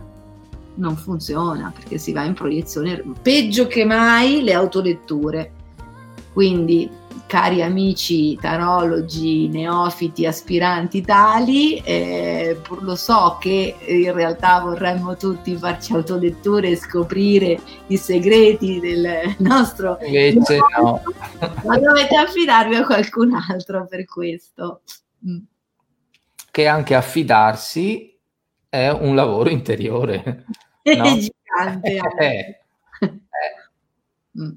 non 0.77 0.97
funziona 0.97 1.73
perché 1.75 1.99
si 1.99 2.13
va 2.13 2.23
in 2.23 2.35
proiezione, 2.35 3.03
peggio 3.21 3.67
che 3.67 3.85
mai 3.85 4.43
le 4.43 4.53
autoletture. 4.53 5.53
Quindi 6.33 6.89
cari 7.27 7.61
amici 7.63 8.37
tarologi, 8.37 9.49
neofiti, 9.49 10.27
aspiranti 10.27 11.03
tali, 11.03 11.79
eh, 11.79 12.59
pur 12.63 12.83
lo 12.83 12.95
so 12.95 13.37
che 13.41 13.77
in 13.87 14.13
realtà 14.13 14.61
vorremmo 14.61 15.17
tutti 15.17 15.57
farci 15.57 15.93
autoletture 15.93 16.71
e 16.71 16.77
scoprire 16.77 17.59
i 17.89 17.97
segreti 17.97 18.79
del 18.79 19.35
nostro... 19.39 19.99
Invece 20.03 20.59
no. 20.79 21.03
Ma 21.65 21.79
dovete 21.79 22.17
affidarvi 22.17 22.77
a 22.77 22.87
qualcun 22.87 23.35
altro 23.35 23.87
per 23.87 24.05
questo. 24.05 24.83
Mm. 25.29 25.39
Che 26.51 26.67
anche 26.67 26.95
affidarsi 26.95 28.17
è 28.69 28.89
un 28.89 29.15
lavoro 29.15 29.51
interiore. 29.51 30.45
No? 30.83 31.05
È 31.05 31.19
gigante. 31.19 32.01
eh. 32.21 32.61
Eh. 33.01 33.11
Mm. 34.41 34.53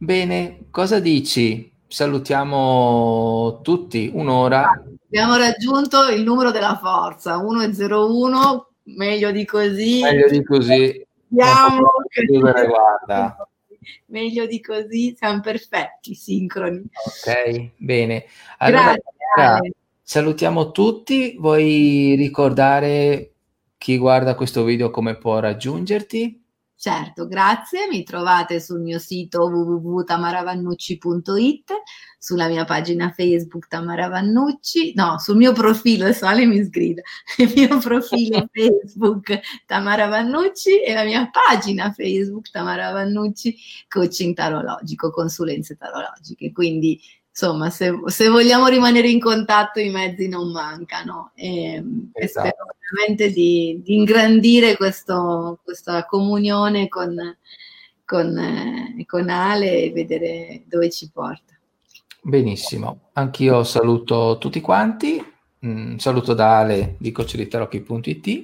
Bene, 0.00 0.66
cosa 0.70 1.00
dici? 1.00 1.72
Salutiamo 1.88 3.60
tutti, 3.62 4.08
un'ora. 4.14 4.80
Abbiamo 5.06 5.36
raggiunto 5.36 6.08
il 6.08 6.22
numero 6.22 6.52
della 6.52 6.78
forza, 6.80 7.38
101, 7.38 8.68
meglio 8.84 9.32
di 9.32 9.44
così. 9.44 10.00
Meglio 10.02 10.28
di 10.28 10.44
così. 10.44 11.04
Guarda. 11.28 11.78
Meglio 14.06 14.46
di 14.46 14.60
così, 14.60 15.16
siamo 15.18 15.40
perfetti, 15.40 16.14
sincroni. 16.14 16.78
Ok, 16.78 17.70
bene. 17.76 18.24
Allora, 18.58 18.94
Grazie. 19.34 19.72
Salutiamo 20.00 20.70
tutti, 20.70 21.36
vuoi 21.38 22.14
ricordare 22.16 23.32
chi 23.76 23.98
guarda 23.98 24.34
questo 24.34 24.64
video 24.64 24.90
come 24.90 25.16
può 25.16 25.38
raggiungerti? 25.38 26.44
Certo, 26.80 27.26
grazie. 27.26 27.88
Mi 27.88 28.04
trovate 28.04 28.60
sul 28.60 28.80
mio 28.80 29.00
sito 29.00 29.46
www.tamaravannucci.it, 29.46 31.72
sulla 32.16 32.46
mia 32.46 32.64
pagina 32.64 33.10
Facebook 33.10 33.66
Tamara 33.66 34.06
Vannucci, 34.06 34.92
no, 34.94 35.18
sul 35.18 35.38
mio 35.38 35.52
profilo, 35.52 36.06
Ale 36.20 36.46
mi 36.46 36.62
sgrida, 36.62 37.02
il 37.38 37.52
mio 37.52 37.80
profilo 37.80 38.48
Facebook 38.54 39.40
Tamara 39.66 40.06
Vannucci 40.06 40.80
e 40.80 40.94
la 40.94 41.02
mia 41.02 41.28
pagina 41.28 41.90
Facebook 41.90 42.48
Tamara 42.48 42.92
Vannucci 42.92 43.56
Coaching 43.88 44.36
Tarologico, 44.36 45.10
consulenze 45.10 45.76
tarologiche. 45.76 46.52
Quindi 46.52 47.00
insomma, 47.40 47.70
se, 47.70 47.96
se, 48.06 48.28
vogliamo 48.28 48.66
rimanere 48.66 49.08
in 49.08 49.20
contatto 49.20 49.78
i 49.78 49.90
mezzi 49.90 50.26
non 50.26 50.50
mancano 50.50 51.30
e, 51.36 51.80
esatto. 52.12 52.12
e 52.12 52.26
spero 52.26 52.66
veramente 52.90 53.32
di, 53.32 53.80
di 53.84 53.94
ingrandire 53.94 54.76
questo, 54.76 55.60
questa 55.62 56.04
comunione 56.04 56.88
con, 56.88 57.14
con, 58.04 58.36
eh, 58.36 59.04
con 59.06 59.28
Ale 59.28 59.84
e 59.84 59.92
vedere 59.92 60.64
dove 60.66 60.90
ci 60.90 61.08
porta. 61.12 61.56
Benissimo, 62.20 63.10
anch'io 63.12 63.62
saluto 63.62 64.38
tutti 64.38 64.60
quanti, 64.60 65.24
mm, 65.64 65.96
saluto 65.98 66.34
da 66.34 66.58
Ale 66.58 66.96
di 66.98 67.12
coachlitarocchi.it, 67.12 68.40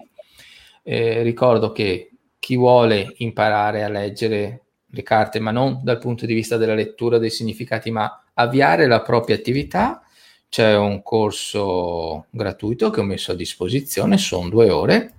eh, 0.84 1.22
ricordo 1.22 1.72
che 1.72 2.10
chi 2.38 2.56
vuole 2.56 3.12
imparare 3.18 3.82
a 3.82 3.88
leggere 3.88 4.63
le 4.94 5.02
carte, 5.02 5.40
ma 5.40 5.50
non 5.50 5.80
dal 5.82 5.98
punto 5.98 6.26
di 6.26 6.34
vista 6.34 6.56
della 6.56 6.74
lettura 6.74 7.18
dei 7.18 7.30
significati, 7.30 7.90
ma 7.90 8.24
avviare 8.34 8.86
la 8.86 9.02
propria 9.02 9.36
attività, 9.36 10.02
c'è 10.48 10.76
un 10.76 11.02
corso 11.02 12.26
gratuito 12.30 12.90
che 12.90 13.00
ho 13.00 13.04
messo 13.04 13.32
a 13.32 13.34
disposizione, 13.34 14.18
sono 14.18 14.48
due 14.48 14.70
ore, 14.70 15.12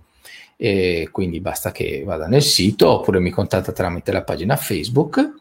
e 0.58 1.10
quindi 1.12 1.42
basta 1.42 1.72
che 1.72 2.04
vada 2.06 2.28
nel 2.28 2.42
sito 2.42 2.90
oppure 2.90 3.20
mi 3.20 3.30
contatta 3.30 3.74
tramite 3.74 4.12
la 4.12 4.24
pagina 4.24 4.56
Facebook. 4.56 5.34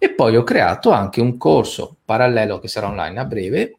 E 0.00 0.10
poi 0.10 0.36
ho 0.36 0.44
creato 0.44 0.90
anche 0.90 1.20
un 1.20 1.36
corso 1.36 1.96
parallelo 2.04 2.60
che 2.60 2.68
sarà 2.68 2.88
online 2.88 3.18
a 3.18 3.24
breve 3.24 3.78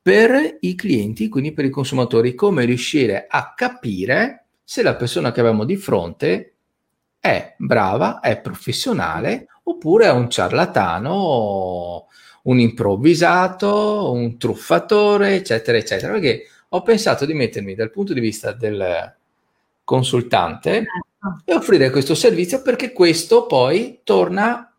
per 0.00 0.58
i 0.60 0.74
clienti, 0.74 1.28
quindi 1.28 1.52
per 1.52 1.64
i 1.64 1.70
consumatori, 1.70 2.34
come 2.34 2.64
riuscire 2.64 3.26
a 3.28 3.52
capire 3.56 4.44
se 4.62 4.82
la 4.82 4.94
persona 4.94 5.32
che 5.32 5.40
abbiamo 5.40 5.64
di 5.64 5.76
fronte 5.76 6.54
è 7.20 7.54
brava, 7.58 8.20
è 8.20 8.40
professionale 8.40 9.46
oppure 9.64 10.06
è 10.06 10.10
un 10.10 10.28
ciarlatano 10.30 12.06
un 12.42 12.58
improvvisato, 12.58 14.10
un 14.12 14.38
truffatore, 14.38 15.34
eccetera, 15.34 15.76
eccetera. 15.76 16.12
Perché 16.12 16.46
ho 16.70 16.82
pensato 16.82 17.26
di 17.26 17.34
mettermi 17.34 17.74
dal 17.74 17.90
punto 17.90 18.12
di 18.12 18.20
vista 18.20 18.52
del 18.52 19.14
consultante 19.84 20.86
e 21.44 21.54
offrire 21.54 21.90
questo 21.90 22.14
servizio 22.14 22.62
perché 22.62 22.92
questo 22.92 23.46
poi 23.46 24.00
torna 24.04 24.72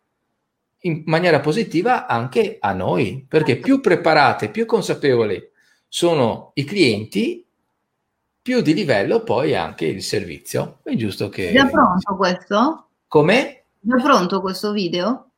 in 0.84 1.02
maniera 1.06 1.38
positiva 1.38 2.06
anche 2.06 2.56
a 2.58 2.72
noi, 2.72 3.24
perché 3.28 3.58
più 3.58 3.80
preparate, 3.80 4.48
più 4.48 4.66
consapevoli 4.66 5.40
sono 5.86 6.50
i 6.54 6.64
clienti, 6.64 7.46
più 8.42 8.60
di 8.60 8.74
livello 8.74 9.22
poi 9.22 9.54
anche 9.54 9.86
il 9.86 10.02
servizio. 10.02 10.80
È 10.82 10.94
giusto 10.94 11.28
che... 11.28 11.50
È 11.50 11.52
già 11.52 11.66
pronto 11.66 12.16
questo? 12.16 12.88
Come? 13.06 13.38
È 13.38 13.62
già 13.80 14.02
pronto 14.02 14.40
questo 14.40 14.72
video? 14.72 15.30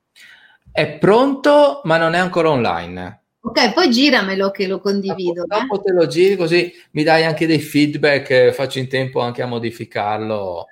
È 0.73 0.89
pronto, 0.99 1.83
ma 1.85 1.99
non 1.99 2.15
è 2.15 2.19
ancora 2.19 2.51
online. 2.51 3.21
Ok, 3.47 3.75
poi 3.75 3.91
giramelo 3.91 4.51
che 4.51 4.67
lo 4.67 4.81
condivido. 4.81 5.45
Dopo, 5.47 5.61
dopo 5.61 5.83
te 5.83 5.93
lo 5.93 6.07
giri 6.07 6.35
così 6.35 6.73
mi 6.93 7.03
dai 7.03 7.25
anche 7.25 7.47
dei 7.47 7.61
feedback, 7.61 8.31
eh, 8.31 8.53
faccio 8.55 8.79
in 8.79 8.89
tempo 8.89 9.21
anche 9.21 9.43
a 9.43 9.47
modificarlo. 9.47 10.67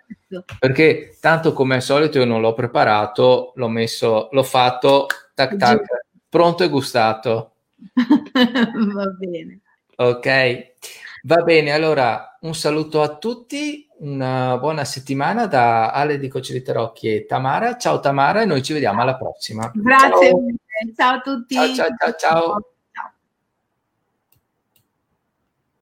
Perché 0.59 1.18
tanto 1.20 1.53
come 1.53 1.74
al 1.74 1.83
solito 1.83 2.18
io 2.18 2.24
non 2.24 2.41
l'ho 2.41 2.55
preparato, 2.55 3.53
l'ho 3.57 3.68
messo, 3.68 4.30
l'ho 4.33 4.43
fatto, 4.43 5.07
tac 5.35 5.57
tac, 5.57 5.83
pronto 6.30 6.64
e 6.64 6.70
gustato. 6.70 7.53
Va 7.95 9.07
bene. 9.18 9.61
Ok, 9.97 10.72
va 11.23 11.43
bene. 11.43 11.73
Allora, 11.73 12.39
un 12.41 12.55
saluto 12.55 13.03
a 13.03 13.16
tutti, 13.16 13.89
una 13.99 14.59
buona 14.59 14.85
settimana 14.85 15.47
da 15.47 15.93
Ale 15.93 16.18
di 16.18 16.29
Tarocchi 16.62 17.14
e 17.14 17.27
Tamara. 17.27 17.77
Ciao 17.77 18.01
Tamara 18.01 18.43
e 18.43 18.47
noi 18.47 18.62
ci 18.62 18.73
vediamo 18.73 19.03
alla 19.03 19.16
prossima. 19.16 19.70
Grazie. 19.75 20.29
Ciao, 20.29 20.39
ciao 20.97 21.14
a 21.14 21.20
tutti. 21.20 21.55
ciao 21.55 21.75
ciao 21.75 21.97
ciao. 21.97 22.14
ciao. 22.16 22.72